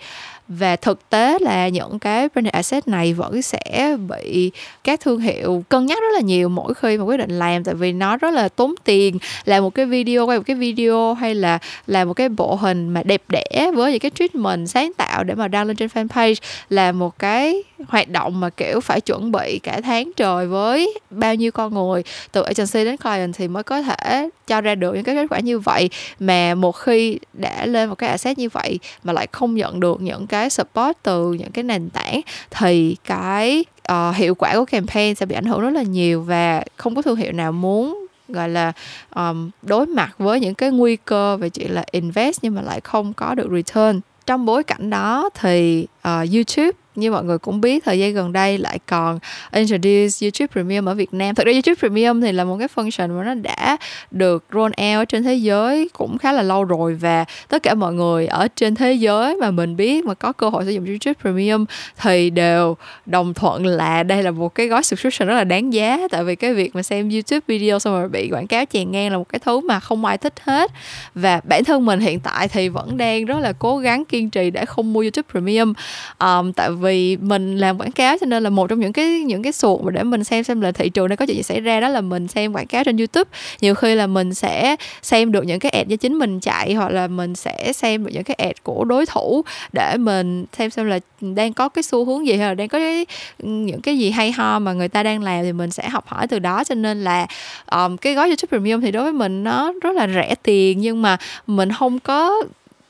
và 0.47 0.75
thực 0.75 1.09
tế 1.09 1.37
là 1.41 1.67
những 1.67 1.99
cái 1.99 2.29
branded 2.29 2.53
asset 2.53 2.87
này 2.87 3.13
vẫn 3.13 3.41
sẽ 3.41 3.97
bị 4.09 4.51
các 4.83 4.99
thương 4.99 5.19
hiệu 5.19 5.63
cân 5.69 5.85
nhắc 5.85 5.97
rất 6.01 6.13
là 6.13 6.19
nhiều 6.19 6.49
mỗi 6.49 6.73
khi 6.73 6.97
mà 6.97 7.03
quyết 7.03 7.17
định 7.17 7.39
làm, 7.39 7.63
tại 7.63 7.75
vì 7.75 7.91
nó 7.91 8.17
rất 8.17 8.33
là 8.33 8.49
tốn 8.49 8.75
tiền. 8.83 9.17
Làm 9.45 9.63
một 9.63 9.75
cái 9.75 9.85
video, 9.85 10.25
quay 10.25 10.37
một 10.37 10.43
cái 10.47 10.55
video 10.55 11.13
hay 11.13 11.35
là 11.35 11.59
làm 11.87 12.07
một 12.07 12.13
cái 12.13 12.29
bộ 12.29 12.55
hình 12.55 12.89
mà 12.89 13.03
đẹp 13.03 13.21
đẽ 13.29 13.71
với 13.75 13.91
những 13.91 13.99
cái 13.99 14.11
treatment 14.11 14.69
sáng 14.69 14.91
tạo 14.97 15.23
để 15.23 15.35
mà 15.35 15.47
đăng 15.47 15.67
lên 15.67 15.75
trên 15.75 15.89
fanpage 15.93 16.35
là 16.69 16.91
một 16.91 17.19
cái 17.19 17.63
hoạt 17.87 18.09
động 18.09 18.39
mà, 18.39 18.49
kiểu, 18.49 18.79
phải 18.79 19.01
chuẩn 19.01 19.31
bị 19.31 19.59
cả 19.63 19.81
tháng 19.83 20.11
trời 20.15 20.47
với 20.47 20.93
bao 21.09 21.35
nhiêu 21.35 21.51
con 21.51 21.73
người, 21.73 22.03
từ 22.31 22.41
agency 22.41 22.85
đến 22.85 22.97
client 22.97 23.33
thì 23.35 23.47
mới 23.47 23.63
có 23.63 23.81
thể 23.81 24.29
cho 24.47 24.61
ra 24.61 24.75
được 24.75 24.93
những 24.93 25.03
cái 25.03 25.15
kết 25.15 25.27
quả 25.29 25.39
như 25.39 25.59
vậy. 25.59 25.89
Mà 26.19 26.55
một 26.55 26.71
khi 26.71 27.17
đã 27.33 27.65
lên 27.65 27.89
một 27.89 27.95
cái 27.95 28.09
asset 28.09 28.37
như 28.37 28.49
vậy 28.49 28.79
mà 29.03 29.13
lại 29.13 29.27
không 29.31 29.55
nhận 29.55 29.79
được 29.79 30.01
những 30.01 30.27
cái 30.33 30.49
support 30.49 30.97
từ 31.03 31.33
những 31.33 31.51
cái 31.51 31.63
nền 31.63 31.89
tảng 31.89 32.21
thì 32.51 32.95
cái 33.03 33.65
uh, 33.91 34.15
hiệu 34.15 34.35
quả 34.35 34.53
của 34.55 34.65
campaign 34.65 35.15
sẽ 35.15 35.25
bị 35.25 35.35
ảnh 35.35 35.45
hưởng 35.45 35.61
rất 35.61 35.69
là 35.69 35.81
nhiều 35.81 36.21
và 36.21 36.63
không 36.77 36.95
có 36.95 37.01
thương 37.01 37.15
hiệu 37.15 37.31
nào 37.31 37.51
muốn 37.51 38.05
gọi 38.27 38.49
là 38.49 38.71
um, 39.15 39.49
đối 39.61 39.85
mặt 39.85 40.15
với 40.17 40.39
những 40.39 40.55
cái 40.55 40.71
nguy 40.71 40.95
cơ 40.95 41.37
về 41.37 41.49
chuyện 41.49 41.71
là 41.71 41.83
invest 41.91 42.39
nhưng 42.41 42.55
mà 42.55 42.61
lại 42.61 42.81
không 42.81 43.13
có 43.13 43.35
được 43.35 43.47
return. 43.51 43.99
Trong 44.25 44.45
bối 44.45 44.63
cảnh 44.63 44.89
đó 44.89 45.29
thì 45.33 45.87
uh, 45.97 46.33
YouTube 46.33 46.71
như 46.95 47.11
mọi 47.11 47.23
người 47.23 47.37
cũng 47.37 47.61
biết 47.61 47.83
thời 47.85 47.99
gian 47.99 48.13
gần 48.13 48.33
đây 48.33 48.57
lại 48.57 48.79
còn 48.85 49.19
introduce 49.51 50.17
YouTube 50.21 50.47
Premium 50.47 50.85
ở 50.85 50.93
Việt 50.93 51.13
Nam. 51.13 51.35
Thực 51.35 51.45
ra 51.45 51.51
YouTube 51.51 51.75
Premium 51.75 52.21
thì 52.21 52.31
là 52.31 52.43
một 52.43 52.57
cái 52.59 52.67
function 52.75 53.17
mà 53.17 53.23
nó 53.23 53.33
đã 53.33 53.77
được 54.11 54.45
roll 54.53 54.71
out 54.97 55.09
trên 55.09 55.23
thế 55.23 55.35
giới 55.35 55.89
cũng 55.93 56.17
khá 56.17 56.31
là 56.31 56.41
lâu 56.41 56.63
rồi 56.63 56.93
và 56.93 57.25
tất 57.49 57.63
cả 57.63 57.73
mọi 57.73 57.93
người 57.93 58.27
ở 58.27 58.47
trên 58.55 58.75
thế 58.75 58.93
giới 58.93 59.35
mà 59.35 59.51
mình 59.51 59.75
biết 59.75 60.05
mà 60.05 60.13
có 60.13 60.31
cơ 60.31 60.49
hội 60.49 60.65
sử 60.65 60.71
dụng 60.71 60.85
YouTube 60.85 61.13
Premium 61.21 61.65
thì 62.01 62.29
đều 62.29 62.77
đồng 63.05 63.33
thuận 63.33 63.65
là 63.65 64.03
đây 64.03 64.23
là 64.23 64.31
một 64.31 64.55
cái 64.55 64.67
gói 64.67 64.83
subscription 64.83 65.27
rất 65.27 65.35
là 65.35 65.43
đáng 65.43 65.73
giá. 65.73 65.99
Tại 66.11 66.23
vì 66.23 66.35
cái 66.35 66.53
việc 66.53 66.75
mà 66.75 66.83
xem 66.83 67.09
YouTube 67.09 67.39
video 67.47 67.79
xong 67.79 67.93
rồi 67.93 68.09
bị 68.09 68.29
quảng 68.31 68.47
cáo 68.47 68.65
chèn 68.71 68.91
ngang 68.91 69.11
là 69.11 69.17
một 69.17 69.29
cái 69.29 69.39
thứ 69.39 69.59
mà 69.59 69.79
không 69.79 70.05
ai 70.05 70.17
thích 70.17 70.33
hết. 70.43 70.71
Và 71.15 71.41
bản 71.43 71.63
thân 71.63 71.85
mình 71.85 71.99
hiện 71.99 72.19
tại 72.19 72.47
thì 72.47 72.69
vẫn 72.69 72.97
đang 72.97 73.25
rất 73.25 73.39
là 73.39 73.53
cố 73.59 73.77
gắng 73.77 74.05
kiên 74.05 74.29
trì 74.29 74.49
để 74.49 74.65
không 74.65 74.93
mua 74.93 75.01
YouTube 75.01 75.27
Premium. 75.31 75.73
Um, 76.19 76.53
tại 76.53 76.71
vì 76.71 76.82
vì 76.83 77.17
mình 77.17 77.57
làm 77.57 77.77
quảng 77.77 77.91
cáo 77.91 78.17
cho 78.17 78.25
nên 78.25 78.43
là 78.43 78.49
một 78.49 78.67
trong 78.67 78.79
những 78.79 78.93
cái 78.93 79.19
những 79.19 79.43
cái 79.43 79.51
suột 79.51 79.81
mà 79.83 79.91
để 79.91 80.03
mình 80.03 80.23
xem 80.23 80.43
xem 80.43 80.61
là 80.61 80.71
thị 80.71 80.89
trường 80.89 81.09
nó 81.09 81.15
có 81.15 81.25
chuyện 81.25 81.37
gì 81.37 81.43
xảy 81.43 81.61
ra 81.61 81.79
đó 81.79 81.89
là 81.89 82.01
mình 82.01 82.27
xem 82.27 82.53
quảng 82.53 82.67
cáo 82.67 82.83
trên 82.83 82.97
YouTube. 82.97 83.29
Nhiều 83.61 83.75
khi 83.75 83.95
là 83.95 84.07
mình 84.07 84.33
sẽ 84.33 84.75
xem 85.01 85.31
được 85.31 85.45
những 85.45 85.59
cái 85.59 85.69
ad 85.69 85.87
do 85.87 85.95
chính 85.95 86.13
mình 86.13 86.39
chạy 86.39 86.73
hoặc 86.73 86.91
là 86.91 87.07
mình 87.07 87.35
sẽ 87.35 87.73
xem 87.73 88.05
được 88.05 88.11
những 88.13 88.23
cái 88.23 88.35
ad 88.35 88.55
của 88.63 88.83
đối 88.83 89.05
thủ 89.05 89.41
để 89.73 89.97
mình 89.97 90.45
xem 90.57 90.69
xem 90.69 90.85
là 90.85 90.99
đang 91.21 91.53
có 91.53 91.69
cái 91.69 91.83
xu 91.83 92.05
hướng 92.05 92.27
gì 92.27 92.33
hay 92.37 92.47
là 92.47 92.53
đang 92.53 92.67
có 92.67 92.79
cái, 92.79 93.05
những 93.43 93.81
cái 93.81 93.97
gì 93.97 94.11
hay 94.11 94.31
ho 94.31 94.59
mà 94.59 94.73
người 94.73 94.89
ta 94.89 95.03
đang 95.03 95.23
làm 95.23 95.43
thì 95.43 95.51
mình 95.51 95.71
sẽ 95.71 95.89
học 95.89 96.07
hỏi 96.07 96.27
từ 96.27 96.39
đó. 96.39 96.63
Cho 96.63 96.75
nên 96.75 97.03
là 97.03 97.27
um, 97.71 97.97
cái 97.97 98.13
gói 98.13 98.27
YouTube 98.27 98.49
Premium 98.49 98.81
thì 98.81 98.91
đối 98.91 99.03
với 99.03 99.13
mình 99.13 99.43
nó 99.43 99.73
rất 99.81 99.95
là 99.95 100.07
rẻ 100.07 100.35
tiền 100.43 100.79
nhưng 100.79 101.01
mà 101.01 101.17
mình 101.47 101.71
không 101.71 101.99
có 101.99 102.43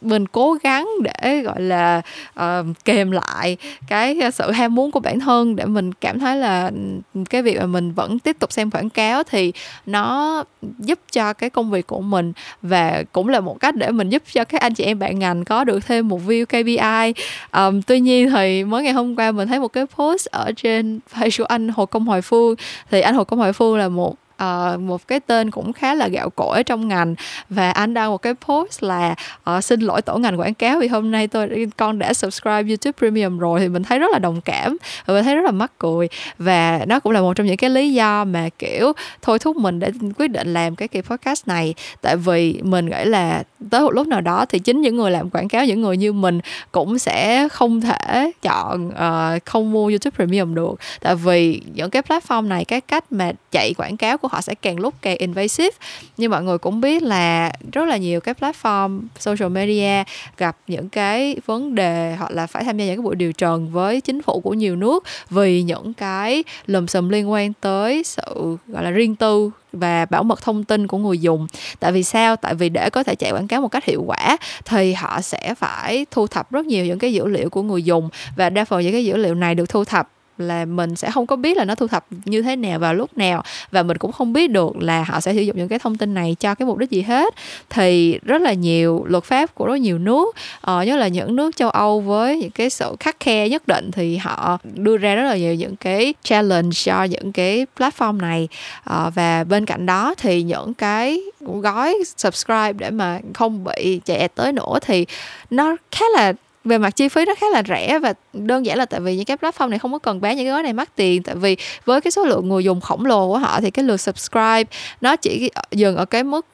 mình 0.04 0.26
cố 0.28 0.58
gắng 0.64 0.90
để 1.02 1.42
gọi 1.42 1.62
là 1.62 2.02
ờ, 2.34 2.64
uh, 2.70 2.86
kèm 2.86 3.12
lại 3.12 3.58
cái 3.88 4.20
sự 4.34 4.52
ham 4.52 4.76
muốn 4.76 4.92
của 4.92 5.00
bản 5.00 5.20
thân 5.20 5.56
để 5.56 5.66
mình 5.66 5.94
cảm 5.94 6.20
thấy 6.20 6.36
là 6.36 6.72
ừ, 7.14 7.22
cái 7.30 7.42
việc 7.42 7.60
mà 7.60 7.66
mình 7.66 7.92
vẫn 7.92 8.20
tiếp 8.20 8.36
tục 8.40 8.52
xem 8.52 8.72
quảng 8.72 8.90
cáo 8.90 9.24
thì 9.24 9.54
nó 9.86 10.44
giúp 10.80 11.00
cho 11.12 11.34
cái 11.34 11.50
công 11.50 11.72
việc 11.72 11.88
của 11.88 12.02
mình 12.02 12.34
và 12.62 13.04
cũng 13.12 13.30
là 13.30 13.40
một 13.40 13.60
cách 13.60 13.76
để 13.76 13.92
mình 13.92 14.10
giúp 14.10 14.24
cho 14.34 14.44
các 14.44 14.62
anh 14.62 14.74
chị 14.74 14.84
em 14.84 15.00
bạn 15.00 15.20
ngành 15.20 15.46
có 15.46 15.64
được 15.64 15.86
thêm 15.86 16.08
một 16.08 16.20
view 16.28 16.46
KPI 16.46 17.22
um, 17.54 17.82
tuy 17.82 18.00
nhiên 18.00 18.32
thì 18.32 18.64
mới 18.64 18.84
ngày 18.84 18.94
hôm 18.94 19.16
qua 19.16 19.32
mình 19.32 19.48
thấy 19.48 19.60
một 19.60 19.68
cái 19.68 19.86
post 19.86 20.26
ở 20.26 20.52
trên 20.56 21.00
page 21.14 21.38
của 21.38 21.46
anh 21.46 21.70
Hồ 21.70 21.86
Công 21.86 22.06
Hoài 22.06 22.22
Phương. 22.22 22.56
Thì 22.92 23.02
anh 23.02 23.16
Hồ 23.16 23.24
Công 23.24 23.40
Hoài 23.40 23.54
Phương 23.54 23.78
là 23.78 23.90
một 23.90 24.16
uh, 24.44 24.80
một 24.80 25.08
cái 25.08 25.20
tên 25.20 25.52
cũng 25.52 25.74
khá 25.74 25.94
là 25.94 26.08
gạo 26.08 26.30
cội 26.30 26.64
trong 26.64 26.88
ngành. 26.88 27.16
Và 27.50 27.72
anh 27.72 27.94
đăng 27.94 28.12
một 28.12 28.18
cái 28.18 28.34
post 28.34 28.84
là 28.84 29.16
uh, 29.58 29.64
xin 29.64 29.80
lỗi 29.80 30.02
tổ 30.02 30.18
ngành 30.18 30.40
quảng 30.40 30.54
cáo 30.54 30.80
vì 30.80 30.88
hôm 30.88 31.12
nay 31.12 31.28
tôi 31.28 31.68
con 31.78 32.00
đã 32.00 32.14
subscribe 32.14 32.64
YouTube 32.68 32.92
Premium 32.98 33.38
rồi. 33.38 33.60
Thì 33.60 33.68
mình 33.68 33.84
thấy 33.84 34.00
rất 34.00 34.12
là 34.12 34.20
đồng 34.20 34.42
cảm 34.42 34.78
và 35.06 35.14
mình 35.14 35.24
thấy 35.24 35.36
rất 35.36 35.46
là 35.46 35.52
mắc 35.52 35.72
cười. 35.78 36.10
Và 36.38 36.80
nó 36.88 37.00
cũng 37.00 37.12
là 37.12 37.22
một 37.22 37.34
trong 37.34 37.48
những 37.48 37.58
cái 37.58 37.70
lý 37.70 37.94
do 37.94 38.26
mà 38.26 38.50
kiểu 38.60 38.94
thôi 39.22 39.40
thúc 39.40 39.58
mình 39.58 39.80
để 39.80 39.92
quyết 40.18 40.28
định 40.28 40.54
làm 40.54 40.76
cái 40.76 40.88
kỳ 40.88 41.02
podcast 41.02 41.48
này. 41.48 41.74
Tại 42.02 42.18
vì 42.18 42.60
mình 42.64 42.86
nghĩ 42.90 43.06
là 43.06 43.44
tới 43.70 43.82
một 43.82 43.92
lúc 43.92 44.08
nào 44.08 44.22
đó 44.22 44.46
thì 44.46 44.60
chính 44.60 44.82
những 44.82 44.96
người 44.96 45.12
làm 45.12 45.30
quảng 45.30 45.48
cáo 45.48 45.66
những 45.66 45.82
người 45.82 45.98
như 45.98 46.14
mình 46.14 46.40
cũng 46.72 47.00
sẽ 47.00 47.48
không 47.52 47.82
thể 47.82 48.32
chọn 48.42 48.88
uh, 48.88 49.46
không 49.46 49.72
mua 49.72 49.88
YouTube 49.88 50.16
Premium 50.16 50.56
được. 50.56 50.80
Tại 51.02 51.16
vì 51.16 51.62
những 51.74 51.90
cái 51.90 52.02
platform 52.02 52.48
này 52.48 52.66
cái 52.66 52.82
cách 52.82 53.12
mà 53.12 53.32
chạy 53.52 53.74
quảng 53.78 53.98
cáo 53.98 54.18
của 54.18 54.28
họ 54.28 54.42
sẽ 54.42 54.56
càng 54.56 54.80
lúc 54.80 54.94
càng 55.02 55.18
invasive. 55.18 55.78
Như 56.18 56.30
mọi 56.30 56.44
người 56.44 56.58
cũng 56.58 56.82
biết 56.82 57.04
là 57.04 57.52
rất 57.72 57.86
là 57.88 57.98
nhiều 57.98 58.22
cái 58.22 58.34
platform 58.40 59.02
social 59.20 59.50
media 59.50 60.04
gặp 60.38 60.58
những 60.68 60.90
cái 60.90 61.36
vấn 61.46 61.76
đề 61.76 62.16
hoặc 62.20 62.32
là 62.32 62.48
phải 62.48 62.64
tham 62.64 62.78
gia 62.78 62.86
những 62.86 62.96
cái 62.96 63.04
buổi 63.04 63.16
điều 63.16 63.34
trần 63.34 63.72
với 63.72 64.02
chính 64.02 64.22
phủ 64.22 64.40
của 64.40 64.54
nhiều 64.54 64.76
nước 64.76 65.04
vì 65.30 65.62
những 65.64 65.94
cái 65.94 66.44
lùm 66.66 66.86
xùm 66.86 67.10
liên 67.10 67.32
quan 67.32 67.54
tới 67.54 68.04
sự 68.04 68.58
gọi 68.68 68.84
là 68.84 68.90
riêng 68.90 69.16
tư 69.16 69.52
và 69.74 70.06
bảo 70.06 70.24
mật 70.24 70.42
thông 70.42 70.64
tin 70.64 70.88
của 70.88 70.98
người 70.98 71.20
dùng. 71.20 71.48
Tại 71.80 71.92
vì 71.92 72.04
sao? 72.04 72.36
Tại 72.36 72.56
vì 72.56 72.70
để 72.70 72.90
có 72.90 73.04
thể 73.04 73.16
chạy 73.16 73.32
quảng 73.32 73.48
cáo 73.48 73.62
một 73.62 73.68
cách 73.68 73.86
hiệu 73.86 74.04
quả 74.08 74.38
thì 74.66 74.94
họ 74.94 75.22
sẽ 75.22 75.56
phải 75.58 76.06
thu 76.12 76.28
thập 76.28 76.52
rất 76.52 76.66
nhiều 76.66 76.86
những 76.86 77.00
cái 77.00 77.14
dữ 77.14 77.28
liệu 77.28 77.50
của 77.50 77.62
người 77.62 77.84
dùng. 77.84 78.10
Và 78.36 78.50
đa 78.50 78.66
phần 78.66 78.82
những 78.82 78.92
cái 78.92 79.06
dữ 79.06 79.18
liệu 79.18 79.36
này 79.36 79.56
được 79.56 79.70
thu 79.70 79.84
thập 79.84 80.13
là 80.38 80.66
mình 80.66 80.96
sẽ 80.96 81.12
không 81.12 81.28
có 81.28 81.36
biết 81.36 81.58
là 81.58 81.66
nó 81.66 81.76
thu 81.76 81.88
thập 81.88 82.06
như 82.26 82.42
thế 82.42 82.56
nào 82.56 82.80
vào 82.80 82.94
lúc 82.94 83.18
nào 83.18 83.44
và 83.72 83.84
mình 83.84 83.98
cũng 83.98 84.12
không 84.12 84.34
biết 84.34 84.52
được 84.52 84.78
là 84.80 85.04
họ 85.04 85.20
sẽ 85.20 85.34
sử 85.34 85.42
dụng 85.42 85.58
những 85.58 85.68
cái 85.68 85.80
thông 85.80 85.98
tin 85.98 86.14
này 86.14 86.36
cho 86.40 86.56
cái 86.56 86.66
mục 86.66 86.78
đích 86.78 86.90
gì 86.90 87.02
hết. 87.02 87.34
Thì 87.70 88.20
rất 88.24 88.42
là 88.42 88.54
nhiều 88.54 89.06
luật 89.08 89.24
pháp 89.24 89.56
của 89.56 89.66
rất 89.66 89.76
nhiều 89.76 89.98
nước 89.98 90.36
uh, 90.72 90.88
nhất 90.88 90.96
là 90.98 91.08
những 91.08 91.36
nước 91.36 91.56
châu 91.56 91.70
Âu 91.70 92.00
với 92.00 92.38
những 92.38 92.52
cái 92.52 92.70
sự 92.70 92.96
khắc 93.00 93.20
khe 93.20 93.50
nhất 93.50 93.68
định 93.68 93.92
thì 93.92 94.18
họ 94.18 94.58
đưa 94.74 94.98
ra 94.98 95.16
rất 95.16 95.24
là 95.24 95.38
nhiều 95.38 95.56
những 95.56 95.76
cái 95.76 96.14
challenge 96.24 96.72
cho 96.74 97.04
những 97.04 97.32
cái 97.32 97.66
platform 97.78 98.18
này. 98.18 98.48
Uh, 98.90 99.16
và 99.16 99.44
bên 99.44 99.66
cạnh 99.66 99.86
đó 99.86 100.16
thì 100.18 100.44
những 100.44 100.74
cái 100.74 101.22
gói 101.40 101.98
subscribe 102.18 102.74
để 102.74 102.90
mà 102.90 103.20
không 103.34 103.64
bị 103.64 104.02
chạy 104.06 104.28
tới 104.28 104.52
nữa 104.52 104.80
thì 104.82 105.06
nó 105.50 105.76
khá 105.92 106.06
là 106.16 106.34
về 106.64 106.78
mặt 106.78 106.96
chi 106.96 107.08
phí 107.10 107.26
nó 107.26 107.36
khá 107.36 107.48
là 107.50 107.64
rẻ 107.68 108.00
và 108.00 108.14
đơn 108.34 108.66
giản 108.66 108.78
là 108.78 108.86
tại 108.86 109.00
vì 109.00 109.16
những 109.16 109.26
cái 109.26 109.38
platform 109.38 109.70
này 109.70 109.80
không 109.80 109.92
có 109.92 110.00
cần 110.00 110.22
bán 110.22 110.36
những 110.36 110.46
cái 110.46 110.52
gói 110.54 110.64
này 110.64 110.74
mắc 110.74 110.90
tiền. 110.96 111.24
Tại 111.24 111.36
vì 111.36 111.58
với 111.86 112.02
cái 112.02 112.12
số 112.12 112.26
lượng 112.26 112.50
người 112.50 112.64
dùng 112.64 112.82
khổng 112.82 113.06
lồ 113.06 113.28
của 113.28 113.38
họ 113.38 113.62
thì 113.62 113.72
cái 113.72 113.86
lượt 113.86 113.98
subscribe 113.98 114.64
nó 115.02 115.16
chỉ 115.16 115.50
dừng 115.72 115.96
ở 115.96 116.06
cái 116.06 116.24
mức 116.24 116.46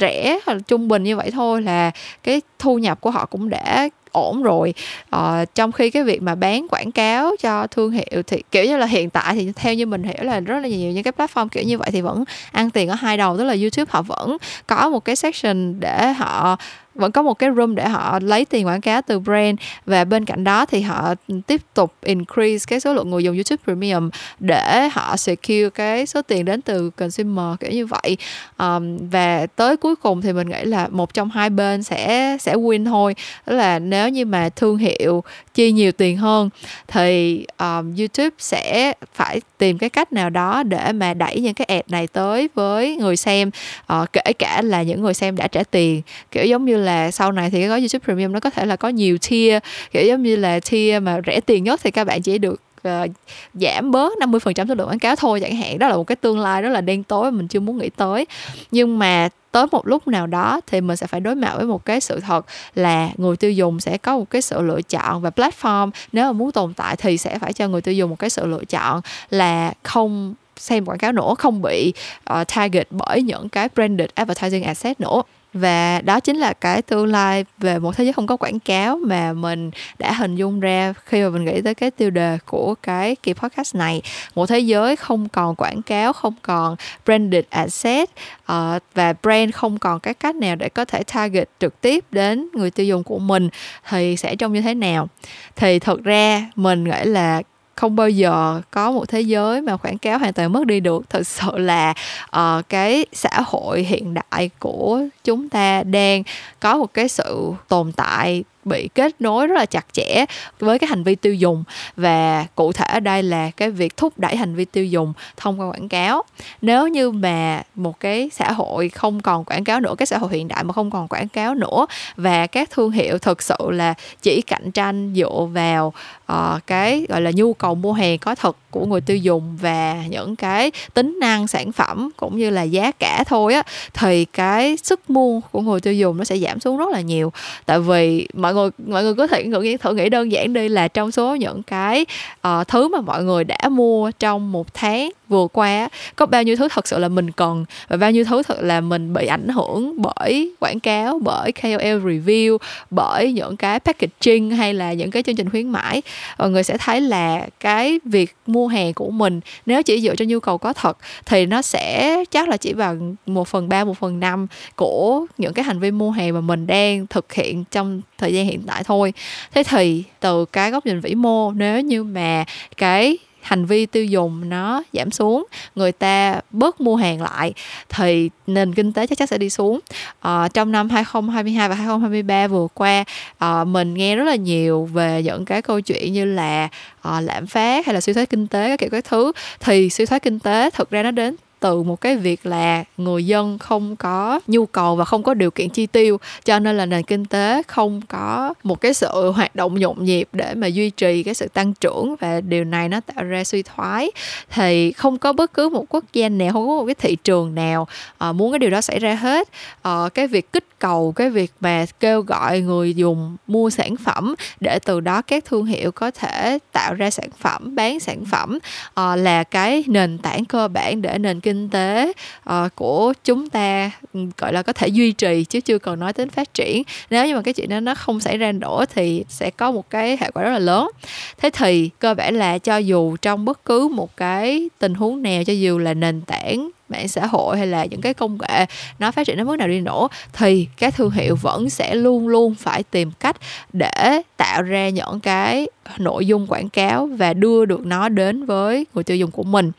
rẻ 0.00 0.38
hoặc 0.46 0.54
là 0.54 0.60
trung 0.68 0.88
bình 0.88 1.02
như 1.02 1.16
vậy 1.16 1.30
thôi 1.30 1.62
là 1.62 1.90
cái 2.22 2.42
thu 2.58 2.78
nhập 2.78 3.00
của 3.00 3.10
họ 3.10 3.26
cũng 3.26 3.48
đã 3.48 3.88
ổn 4.12 4.42
rồi. 4.42 4.74
Ờ, 5.10 5.44
trong 5.54 5.72
khi 5.72 5.90
cái 5.90 6.02
việc 6.04 6.22
mà 6.22 6.34
bán 6.34 6.66
quảng 6.68 6.92
cáo 6.92 7.36
cho 7.40 7.66
thương 7.66 7.90
hiệu 7.90 8.22
thì 8.26 8.42
kiểu 8.50 8.64
như 8.64 8.76
là 8.76 8.86
hiện 8.86 9.10
tại 9.10 9.34
thì 9.34 9.52
theo 9.56 9.74
như 9.74 9.86
mình 9.86 10.02
hiểu 10.02 10.22
là 10.22 10.40
rất 10.40 10.58
là 10.58 10.68
nhiều 10.68 10.92
những 10.92 11.02
cái 11.02 11.12
platform 11.16 11.48
kiểu 11.48 11.62
như 11.62 11.78
vậy 11.78 11.90
thì 11.92 12.00
vẫn 12.00 12.24
ăn 12.52 12.70
tiền 12.70 12.88
ở 12.88 12.94
hai 12.94 13.16
đầu 13.16 13.38
tức 13.38 13.44
là 13.44 13.54
youtube 13.60 13.90
họ 13.90 14.02
vẫn 14.02 14.36
có 14.66 14.88
một 14.88 15.04
cái 15.04 15.16
section 15.16 15.80
để 15.80 16.12
họ 16.12 16.58
vẫn 16.98 17.12
có 17.12 17.22
một 17.22 17.34
cái 17.34 17.50
room 17.56 17.74
để 17.74 17.88
họ 17.88 18.18
lấy 18.22 18.44
tiền 18.44 18.66
quảng 18.66 18.80
cáo 18.80 19.02
từ 19.02 19.18
brand. 19.18 19.58
Và 19.86 20.04
bên 20.04 20.24
cạnh 20.24 20.44
đó 20.44 20.66
thì 20.66 20.80
họ 20.80 21.14
tiếp 21.46 21.60
tục 21.74 21.92
increase 22.02 22.64
cái 22.68 22.80
số 22.80 22.94
lượng 22.94 23.10
người 23.10 23.24
dùng 23.24 23.36
YouTube 23.36 23.62
Premium 23.64 24.10
để 24.40 24.88
họ 24.92 25.16
secure 25.16 25.70
cái 25.74 26.06
số 26.06 26.22
tiền 26.22 26.44
đến 26.44 26.62
từ 26.62 26.90
consumer 26.90 27.60
kiểu 27.60 27.70
như 27.70 27.86
vậy. 27.86 28.16
Um, 28.58 29.08
và 29.10 29.46
tới 29.56 29.76
cuối 29.76 29.96
cùng 29.96 30.22
thì 30.22 30.32
mình 30.32 30.48
nghĩ 30.48 30.64
là 30.64 30.88
một 30.88 31.14
trong 31.14 31.30
hai 31.30 31.50
bên 31.50 31.82
sẽ 31.82 32.36
sẽ 32.40 32.54
win 32.54 32.84
thôi. 32.84 33.14
Đó 33.46 33.54
là 33.54 33.78
nếu 33.78 34.08
như 34.08 34.24
mà 34.24 34.48
thương 34.48 34.76
hiệu 34.76 35.24
chi 35.54 35.72
nhiều 35.72 35.92
tiền 35.92 36.16
hơn 36.16 36.50
thì 36.88 37.44
um, 37.58 37.96
YouTube 37.96 38.36
sẽ 38.38 38.92
phải 39.14 39.40
tìm 39.58 39.78
cái 39.78 39.90
cách 39.90 40.12
nào 40.12 40.30
đó 40.30 40.62
để 40.62 40.92
mà 40.92 41.14
đẩy 41.14 41.40
những 41.40 41.54
cái 41.54 41.64
ad 41.64 41.84
này 41.88 42.06
tới 42.06 42.48
với 42.54 42.96
người 42.96 43.16
xem. 43.16 43.50
Uh, 43.92 44.12
kể 44.12 44.32
cả 44.38 44.62
là 44.62 44.82
những 44.82 45.02
người 45.02 45.14
xem 45.14 45.36
đã 45.36 45.48
trả 45.48 45.62
tiền 45.70 46.02
kiểu 46.30 46.44
giống 46.44 46.64
như 46.64 46.76
là 46.76 46.87
là 46.88 47.10
sau 47.10 47.32
này 47.32 47.50
thì 47.50 47.58
cái 47.58 47.68
gói 47.68 47.80
YouTube 47.80 48.04
Premium 48.04 48.32
nó 48.32 48.40
có 48.40 48.50
thể 48.50 48.66
là 48.66 48.76
có 48.76 48.88
nhiều 48.88 49.18
tier 49.28 49.62
kiểu 49.90 50.06
giống 50.06 50.22
như 50.22 50.36
là 50.36 50.60
tier 50.70 51.02
mà 51.02 51.20
rẻ 51.26 51.40
tiền 51.40 51.64
nhất 51.64 51.80
thì 51.84 51.90
các 51.90 52.04
bạn 52.04 52.22
chỉ 52.22 52.38
được 52.38 52.60
uh, 52.88 53.10
giảm 53.54 53.90
bớt 53.90 54.12
50% 54.18 54.68
số 54.68 54.74
lượng 54.74 54.88
quảng 54.88 54.98
cáo 54.98 55.16
thôi 55.16 55.40
chẳng 55.40 55.56
hạn. 55.56 55.78
Đó 55.78 55.88
là 55.88 55.96
một 55.96 56.04
cái 56.04 56.16
tương 56.16 56.38
lai 56.38 56.62
rất 56.62 56.68
là 56.68 56.80
đen 56.80 57.02
tối 57.02 57.30
mà 57.30 57.36
mình 57.36 57.48
chưa 57.48 57.60
muốn 57.60 57.78
nghĩ 57.78 57.90
tới. 57.96 58.26
Nhưng 58.70 58.98
mà 58.98 59.28
tới 59.52 59.66
một 59.72 59.86
lúc 59.86 60.08
nào 60.08 60.26
đó 60.26 60.60
thì 60.66 60.80
mình 60.80 60.96
sẽ 60.96 61.06
phải 61.06 61.20
đối 61.20 61.34
mặt 61.34 61.54
với 61.56 61.66
một 61.66 61.84
cái 61.84 62.00
sự 62.00 62.20
thật 62.20 62.46
là 62.74 63.10
người 63.16 63.36
tiêu 63.36 63.52
dùng 63.52 63.80
sẽ 63.80 63.98
có 63.98 64.18
một 64.18 64.30
cái 64.30 64.42
sự 64.42 64.62
lựa 64.62 64.82
chọn 64.82 65.22
và 65.22 65.30
platform 65.30 65.90
nếu 66.12 66.24
mà 66.24 66.32
muốn 66.32 66.52
tồn 66.52 66.74
tại 66.74 66.96
thì 66.96 67.18
sẽ 67.18 67.38
phải 67.38 67.52
cho 67.52 67.68
người 67.68 67.80
tiêu 67.80 67.94
dùng 67.94 68.10
một 68.10 68.18
cái 68.18 68.30
sự 68.30 68.46
lựa 68.46 68.64
chọn 68.64 69.00
là 69.30 69.72
không 69.82 70.34
xem 70.56 70.84
quảng 70.84 70.98
cáo 70.98 71.12
nữa 71.12 71.34
không 71.38 71.62
bị 71.62 71.92
uh, 72.32 72.48
target 72.54 72.86
bởi 72.90 73.22
những 73.22 73.48
cái 73.48 73.68
branded 73.74 74.08
advertising 74.14 74.62
asset 74.62 75.00
nữa 75.00 75.22
và 75.54 76.00
đó 76.00 76.20
chính 76.20 76.36
là 76.36 76.52
cái 76.52 76.82
tương 76.82 77.06
lai 77.06 77.44
về 77.58 77.78
một 77.78 77.96
thế 77.96 78.04
giới 78.04 78.12
không 78.12 78.26
có 78.26 78.36
quảng 78.36 78.60
cáo 78.60 78.96
mà 78.96 79.32
mình 79.32 79.70
đã 79.98 80.12
hình 80.12 80.36
dung 80.36 80.60
ra 80.60 80.94
khi 81.04 81.22
mà 81.22 81.28
mình 81.28 81.44
nghĩ 81.44 81.60
tới 81.62 81.74
cái 81.74 81.90
tiêu 81.90 82.10
đề 82.10 82.38
của 82.46 82.74
cái 82.82 83.16
kỳ 83.22 83.32
podcast 83.32 83.74
này. 83.74 84.02
Một 84.34 84.46
thế 84.46 84.58
giới 84.58 84.96
không 84.96 85.28
còn 85.28 85.54
quảng 85.54 85.82
cáo 85.82 86.12
không 86.12 86.34
còn 86.42 86.76
branded 87.04 87.44
asset 87.50 88.10
uh, 88.52 88.82
và 88.94 89.14
brand 89.22 89.54
không 89.54 89.78
còn 89.78 90.00
cái 90.00 90.14
cách 90.14 90.36
nào 90.36 90.56
để 90.56 90.68
có 90.68 90.84
thể 90.84 91.02
target 91.02 91.48
trực 91.60 91.80
tiếp 91.80 92.04
đến 92.10 92.48
người 92.52 92.70
tiêu 92.70 92.86
dùng 92.86 93.04
của 93.04 93.18
mình 93.18 93.48
thì 93.88 94.16
sẽ 94.16 94.36
trông 94.36 94.52
như 94.52 94.60
thế 94.60 94.74
nào? 94.74 95.08
Thì 95.56 95.78
thật 95.78 96.02
ra 96.04 96.50
mình 96.56 96.84
nghĩ 96.84 97.04
là 97.04 97.42
không 97.78 97.96
bao 97.96 98.10
giờ 98.10 98.60
có 98.70 98.90
một 98.92 99.08
thế 99.08 99.20
giới 99.20 99.62
mà 99.62 99.76
quảng 99.76 99.98
cáo 99.98 100.18
hoàn 100.18 100.32
toàn 100.32 100.52
mất 100.52 100.66
đi 100.66 100.80
được. 100.80 101.10
Thực 101.10 101.26
sự 101.26 101.58
là 101.58 101.94
uh, 102.36 102.68
cái 102.68 103.06
xã 103.12 103.40
hội 103.46 103.82
hiện 103.82 104.14
đại 104.14 104.50
của 104.58 105.02
chúng 105.24 105.48
ta 105.48 105.82
đang 105.82 106.22
có 106.60 106.76
một 106.78 106.94
cái 106.94 107.08
sự 107.08 107.52
tồn 107.68 107.92
tại 107.92 108.44
bị 108.68 108.88
kết 108.94 109.20
nối 109.20 109.46
rất 109.46 109.54
là 109.54 109.66
chặt 109.66 109.86
chẽ 109.92 110.24
với 110.58 110.78
cái 110.78 110.88
hành 110.88 111.02
vi 111.02 111.14
tiêu 111.14 111.34
dùng. 111.34 111.64
Và 111.96 112.46
cụ 112.54 112.72
thể 112.72 112.84
ở 112.84 113.00
đây 113.00 113.22
là 113.22 113.50
cái 113.50 113.70
việc 113.70 113.96
thúc 113.96 114.12
đẩy 114.18 114.36
hành 114.36 114.54
vi 114.54 114.64
tiêu 114.64 114.84
dùng 114.84 115.12
thông 115.36 115.60
qua 115.60 115.66
quảng 115.66 115.88
cáo. 115.88 116.22
Nếu 116.62 116.88
như 116.88 117.10
mà 117.10 117.62
một 117.74 118.00
cái 118.00 118.30
xã 118.32 118.52
hội 118.52 118.88
không 118.88 119.20
còn 119.20 119.44
quảng 119.44 119.64
cáo 119.64 119.80
nữa 119.80 119.94
cái 119.98 120.06
xã 120.06 120.18
hội 120.18 120.30
hiện 120.32 120.48
đại 120.48 120.64
mà 120.64 120.72
không 120.72 120.90
còn 120.90 121.08
quảng 121.08 121.28
cáo 121.28 121.54
nữa 121.54 121.86
và 122.16 122.46
các 122.46 122.70
thương 122.70 122.90
hiệu 122.90 123.18
thực 123.18 123.42
sự 123.42 123.56
là 123.70 123.94
chỉ 124.22 124.42
cạnh 124.42 124.70
tranh 124.70 125.14
dựa 125.16 125.48
vào 125.52 125.92
uh, 126.32 126.66
cái 126.66 127.06
gọi 127.08 127.20
là 127.20 127.30
nhu 127.34 127.52
cầu 127.52 127.74
mua 127.74 127.92
hàng 127.92 128.18
có 128.18 128.34
thật 128.34 128.56
của 128.70 128.86
người 128.86 129.00
tiêu 129.00 129.16
dùng 129.16 129.56
và 129.60 130.04
những 130.08 130.36
cái 130.36 130.70
tính 130.94 131.18
năng 131.20 131.48
sản 131.48 131.72
phẩm 131.72 132.10
cũng 132.16 132.38
như 132.38 132.50
là 132.50 132.62
giá 132.62 132.92
cả 132.92 133.24
thôi 133.26 133.54
á 133.54 133.62
thì 133.94 134.24
cái 134.24 134.76
sức 134.82 135.10
mua 135.10 135.40
của 135.40 135.60
người 135.60 135.80
tiêu 135.80 135.94
dùng 135.94 136.16
nó 136.16 136.24
sẽ 136.24 136.38
giảm 136.38 136.60
xuống 136.60 136.76
rất 136.76 136.88
là 136.92 137.00
nhiều. 137.00 137.32
Tại 137.66 137.80
vì 137.80 138.28
mọi 138.34 138.54
người 138.54 138.57
mọi 138.86 139.02
người 139.02 139.14
có 139.14 139.26
thể 139.26 139.44
nghĩ 139.44 139.76
thử 139.76 139.94
nghĩ 139.94 140.08
đơn 140.08 140.32
giản 140.32 140.52
đi 140.52 140.68
là 140.68 140.88
trong 140.88 141.10
số 141.10 141.36
những 141.36 141.62
cái 141.62 142.06
uh, 142.48 142.68
thứ 142.68 142.88
mà 142.88 143.00
mọi 143.00 143.24
người 143.24 143.44
đã 143.44 143.68
mua 143.68 144.10
trong 144.18 144.52
một 144.52 144.74
tháng 144.74 145.10
vừa 145.28 145.46
qua 145.52 145.88
có 146.16 146.26
bao 146.26 146.42
nhiêu 146.42 146.56
thứ 146.56 146.68
thật 146.68 146.88
sự 146.88 146.98
là 146.98 147.08
mình 147.08 147.30
cần 147.30 147.64
và 147.88 147.96
bao 147.96 148.10
nhiêu 148.10 148.24
thứ 148.24 148.42
thật 148.42 148.58
là 148.60 148.80
mình 148.80 149.12
bị 149.14 149.26
ảnh 149.26 149.48
hưởng 149.48 150.02
bởi 150.02 150.54
quảng 150.60 150.80
cáo, 150.80 151.18
bởi 151.18 151.52
KOL 151.52 152.08
review, 152.08 152.58
bởi 152.90 153.32
những 153.32 153.56
cái 153.56 153.80
packaging 153.80 154.50
hay 154.50 154.74
là 154.74 154.92
những 154.92 155.10
cái 155.10 155.22
chương 155.22 155.36
trình 155.36 155.50
khuyến 155.50 155.68
mãi. 155.68 156.02
Mọi 156.38 156.50
người 156.50 156.62
sẽ 156.62 156.76
thấy 156.78 157.00
là 157.00 157.46
cái 157.60 158.00
việc 158.04 158.36
mua 158.46 158.66
hàng 158.66 158.94
của 158.94 159.10
mình, 159.10 159.40
nếu 159.66 159.82
chỉ 159.82 160.00
dựa 160.00 160.14
trên 160.14 160.28
nhu 160.28 160.40
cầu 160.40 160.58
có 160.58 160.72
thật 160.72 160.98
thì 161.26 161.46
nó 161.46 161.62
sẽ 161.62 162.16
chắc 162.30 162.48
là 162.48 162.56
chỉ 162.56 162.72
bằng 162.72 163.14
một 163.26 163.48
phần 163.48 163.68
ba, 163.68 163.84
một 163.84 163.98
phần 163.98 164.20
năm 164.20 164.46
của 164.76 165.26
những 165.38 165.52
cái 165.52 165.64
hành 165.64 165.80
vi 165.80 165.90
mua 165.90 166.10
hàng 166.10 166.34
mà 166.34 166.40
mình 166.40 166.66
đang 166.66 167.06
thực 167.06 167.32
hiện 167.32 167.64
trong 167.70 168.00
thời 168.18 168.32
gian 168.32 168.46
hiện 168.46 168.62
tại 168.66 168.84
thôi. 168.84 169.12
Thế 169.54 169.62
thì 169.62 170.04
từ 170.20 170.44
cái 170.44 170.70
góc 170.70 170.86
nhìn 170.86 171.00
vĩ 171.00 171.14
mô, 171.14 171.52
nếu 171.52 171.80
như 171.80 172.04
mà 172.04 172.44
cái 172.76 173.18
hành 173.48 173.66
vi 173.66 173.86
tiêu 173.86 174.04
dùng 174.04 174.48
nó 174.48 174.82
giảm 174.92 175.10
xuống 175.10 175.46
người 175.74 175.92
ta 175.92 176.40
bớt 176.50 176.80
mua 176.80 176.96
hàng 176.96 177.22
lại 177.22 177.52
thì 177.88 178.30
nền 178.46 178.74
kinh 178.74 178.92
tế 178.92 179.06
chắc 179.06 179.18
chắn 179.18 179.28
sẽ 179.28 179.38
đi 179.38 179.50
xuống. 179.50 179.80
À, 180.20 180.48
trong 180.54 180.72
năm 180.72 180.90
2022 180.90 181.68
và 181.68 181.74
2023 181.74 182.46
vừa 182.46 182.66
qua 182.74 183.04
à, 183.38 183.64
mình 183.64 183.94
nghe 183.94 184.16
rất 184.16 184.24
là 184.24 184.34
nhiều 184.34 184.84
về 184.84 185.22
những 185.22 185.44
cái 185.44 185.62
câu 185.62 185.80
chuyện 185.80 186.12
như 186.12 186.24
là 186.24 186.68
à, 187.02 187.20
lạm 187.20 187.46
phát 187.46 187.86
hay 187.86 187.94
là 187.94 188.00
suy 188.00 188.12
thoái 188.12 188.26
kinh 188.26 188.46
tế 188.46 188.68
các 188.68 188.78
kiểu 188.78 188.90
các 188.90 189.04
thứ. 189.04 189.32
Thì 189.60 189.90
suy 189.90 190.06
thoái 190.06 190.20
kinh 190.20 190.38
tế 190.38 190.70
thực 190.70 190.90
ra 190.90 191.02
nó 191.02 191.10
đến 191.10 191.36
từ 191.60 191.82
một 191.82 192.00
cái 192.00 192.16
việc 192.16 192.46
là 192.46 192.84
người 192.96 193.26
dân 193.26 193.58
không 193.58 193.96
có 193.96 194.40
nhu 194.46 194.66
cầu 194.66 194.96
và 194.96 195.04
không 195.04 195.22
có 195.22 195.34
điều 195.34 195.50
kiện 195.50 195.68
chi 195.68 195.86
tiêu 195.86 196.20
cho 196.44 196.58
nên 196.58 196.76
là 196.76 196.86
nền 196.86 197.02
kinh 197.02 197.24
tế 197.24 197.62
không 197.66 198.00
có 198.08 198.54
một 198.62 198.80
cái 198.80 198.94
sự 198.94 199.30
hoạt 199.30 199.56
động 199.56 199.74
nhộn 199.80 200.04
nhịp 200.04 200.28
để 200.32 200.54
mà 200.54 200.66
duy 200.66 200.90
trì 200.90 201.22
cái 201.22 201.34
sự 201.34 201.48
tăng 201.48 201.74
trưởng 201.74 202.14
và 202.20 202.40
điều 202.40 202.64
này 202.64 202.88
nó 202.88 203.00
tạo 203.00 203.24
ra 203.24 203.44
suy 203.44 203.62
thoái. 203.62 204.10
Thì 204.50 204.92
không 204.92 205.18
có 205.18 205.32
bất 205.32 205.54
cứ 205.54 205.68
một 205.68 205.84
quốc 205.88 206.04
gia 206.12 206.28
nào 206.28 206.52
không 206.52 206.68
có 206.68 206.74
một 206.74 206.84
cái 206.86 206.94
thị 206.94 207.16
trường 207.24 207.54
nào 207.54 207.88
uh, 208.28 208.34
muốn 208.34 208.52
cái 208.52 208.58
điều 208.58 208.70
đó 208.70 208.80
xảy 208.80 208.98
ra 208.98 209.14
hết. 209.14 209.48
Uh, 209.88 210.14
cái 210.14 210.26
việc 210.26 210.52
kích 210.52 210.64
cầu 210.78 211.12
cái 211.16 211.30
việc 211.30 211.52
mà 211.60 211.86
kêu 212.00 212.20
gọi 212.20 212.60
người 212.60 212.94
dùng 212.94 213.36
mua 213.46 213.70
sản 213.70 213.96
phẩm 213.96 214.34
để 214.60 214.78
từ 214.84 215.00
đó 215.00 215.22
các 215.22 215.44
thương 215.44 215.66
hiệu 215.66 215.92
có 215.92 216.10
thể 216.10 216.58
tạo 216.72 216.94
ra 216.94 217.10
sản 217.10 217.28
phẩm 217.38 217.74
bán 217.74 218.00
sản 218.00 218.24
phẩm 218.24 218.58
uh, 218.88 219.18
là 219.18 219.44
cái 219.44 219.84
nền 219.86 220.18
tảng 220.18 220.44
cơ 220.44 220.68
bản 220.68 221.02
để 221.02 221.18
nền 221.18 221.40
kinh 221.40 221.47
kinh 221.48 221.68
tế 221.68 222.12
uh, 222.50 222.74
của 222.74 223.12
chúng 223.24 223.50
ta 223.50 223.90
ừ, 224.12 224.20
gọi 224.36 224.52
là 224.52 224.62
có 224.62 224.72
thể 224.72 224.88
duy 224.88 225.12
trì 225.12 225.44
chứ 225.44 225.60
chưa 225.60 225.78
cần 225.78 226.00
nói 226.00 226.12
đến 226.16 226.30
phát 226.30 226.54
triển. 226.54 226.82
Nếu 227.10 227.26
như 227.26 227.34
mà 227.34 227.42
cái 227.42 227.54
chuyện 227.54 227.68
đó 227.68 227.80
nó 227.80 227.94
không 227.94 228.20
xảy 228.20 228.38
ra 228.38 228.52
nữa 228.52 228.84
thì 228.94 229.24
sẽ 229.28 229.50
có 229.50 229.72
một 229.72 229.90
cái 229.90 230.16
hệ 230.20 230.30
quả 230.30 230.42
rất 230.42 230.50
là 230.50 230.58
lớn. 230.58 230.90
Thế 231.38 231.50
thì 231.50 231.90
cơ 231.98 232.14
bản 232.14 232.34
là 232.34 232.58
cho 232.58 232.76
dù 232.76 233.16
trong 233.16 233.44
bất 233.44 233.64
cứ 233.64 233.88
một 233.88 234.16
cái 234.16 234.68
tình 234.78 234.94
huống 234.94 235.22
nào 235.22 235.44
cho 235.44 235.52
dù 235.52 235.78
là 235.78 235.94
nền 235.94 236.20
tảng 236.20 236.70
mạng 236.88 237.08
xã 237.08 237.26
hội 237.26 237.58
hay 237.58 237.66
là 237.66 237.84
những 237.84 238.00
cái 238.00 238.14
công 238.14 238.38
nghệ 238.40 238.66
nó 238.98 239.10
phát 239.10 239.26
triển 239.26 239.36
đến 239.36 239.46
mức 239.46 239.56
nào 239.56 239.68
đi 239.68 239.80
nữa, 239.80 240.08
thì 240.32 240.68
các 240.78 240.94
thương 240.94 241.10
hiệu 241.10 241.36
vẫn 241.36 241.70
sẽ 241.70 241.94
luôn 241.94 242.28
luôn 242.28 242.54
phải 242.54 242.82
tìm 242.82 243.10
cách 243.20 243.36
để 243.72 244.22
tạo 244.36 244.62
ra 244.62 244.88
những 244.88 245.20
cái 245.20 245.68
nội 245.98 246.26
dung 246.26 246.46
quảng 246.46 246.68
cáo 246.68 247.06
và 247.06 247.34
đưa 247.34 247.64
được 247.64 247.86
nó 247.86 248.08
đến 248.08 248.46
với 248.46 248.86
người 248.94 249.04
tiêu 249.04 249.16
dùng 249.16 249.30
của 249.30 249.42
mình. 249.42 249.72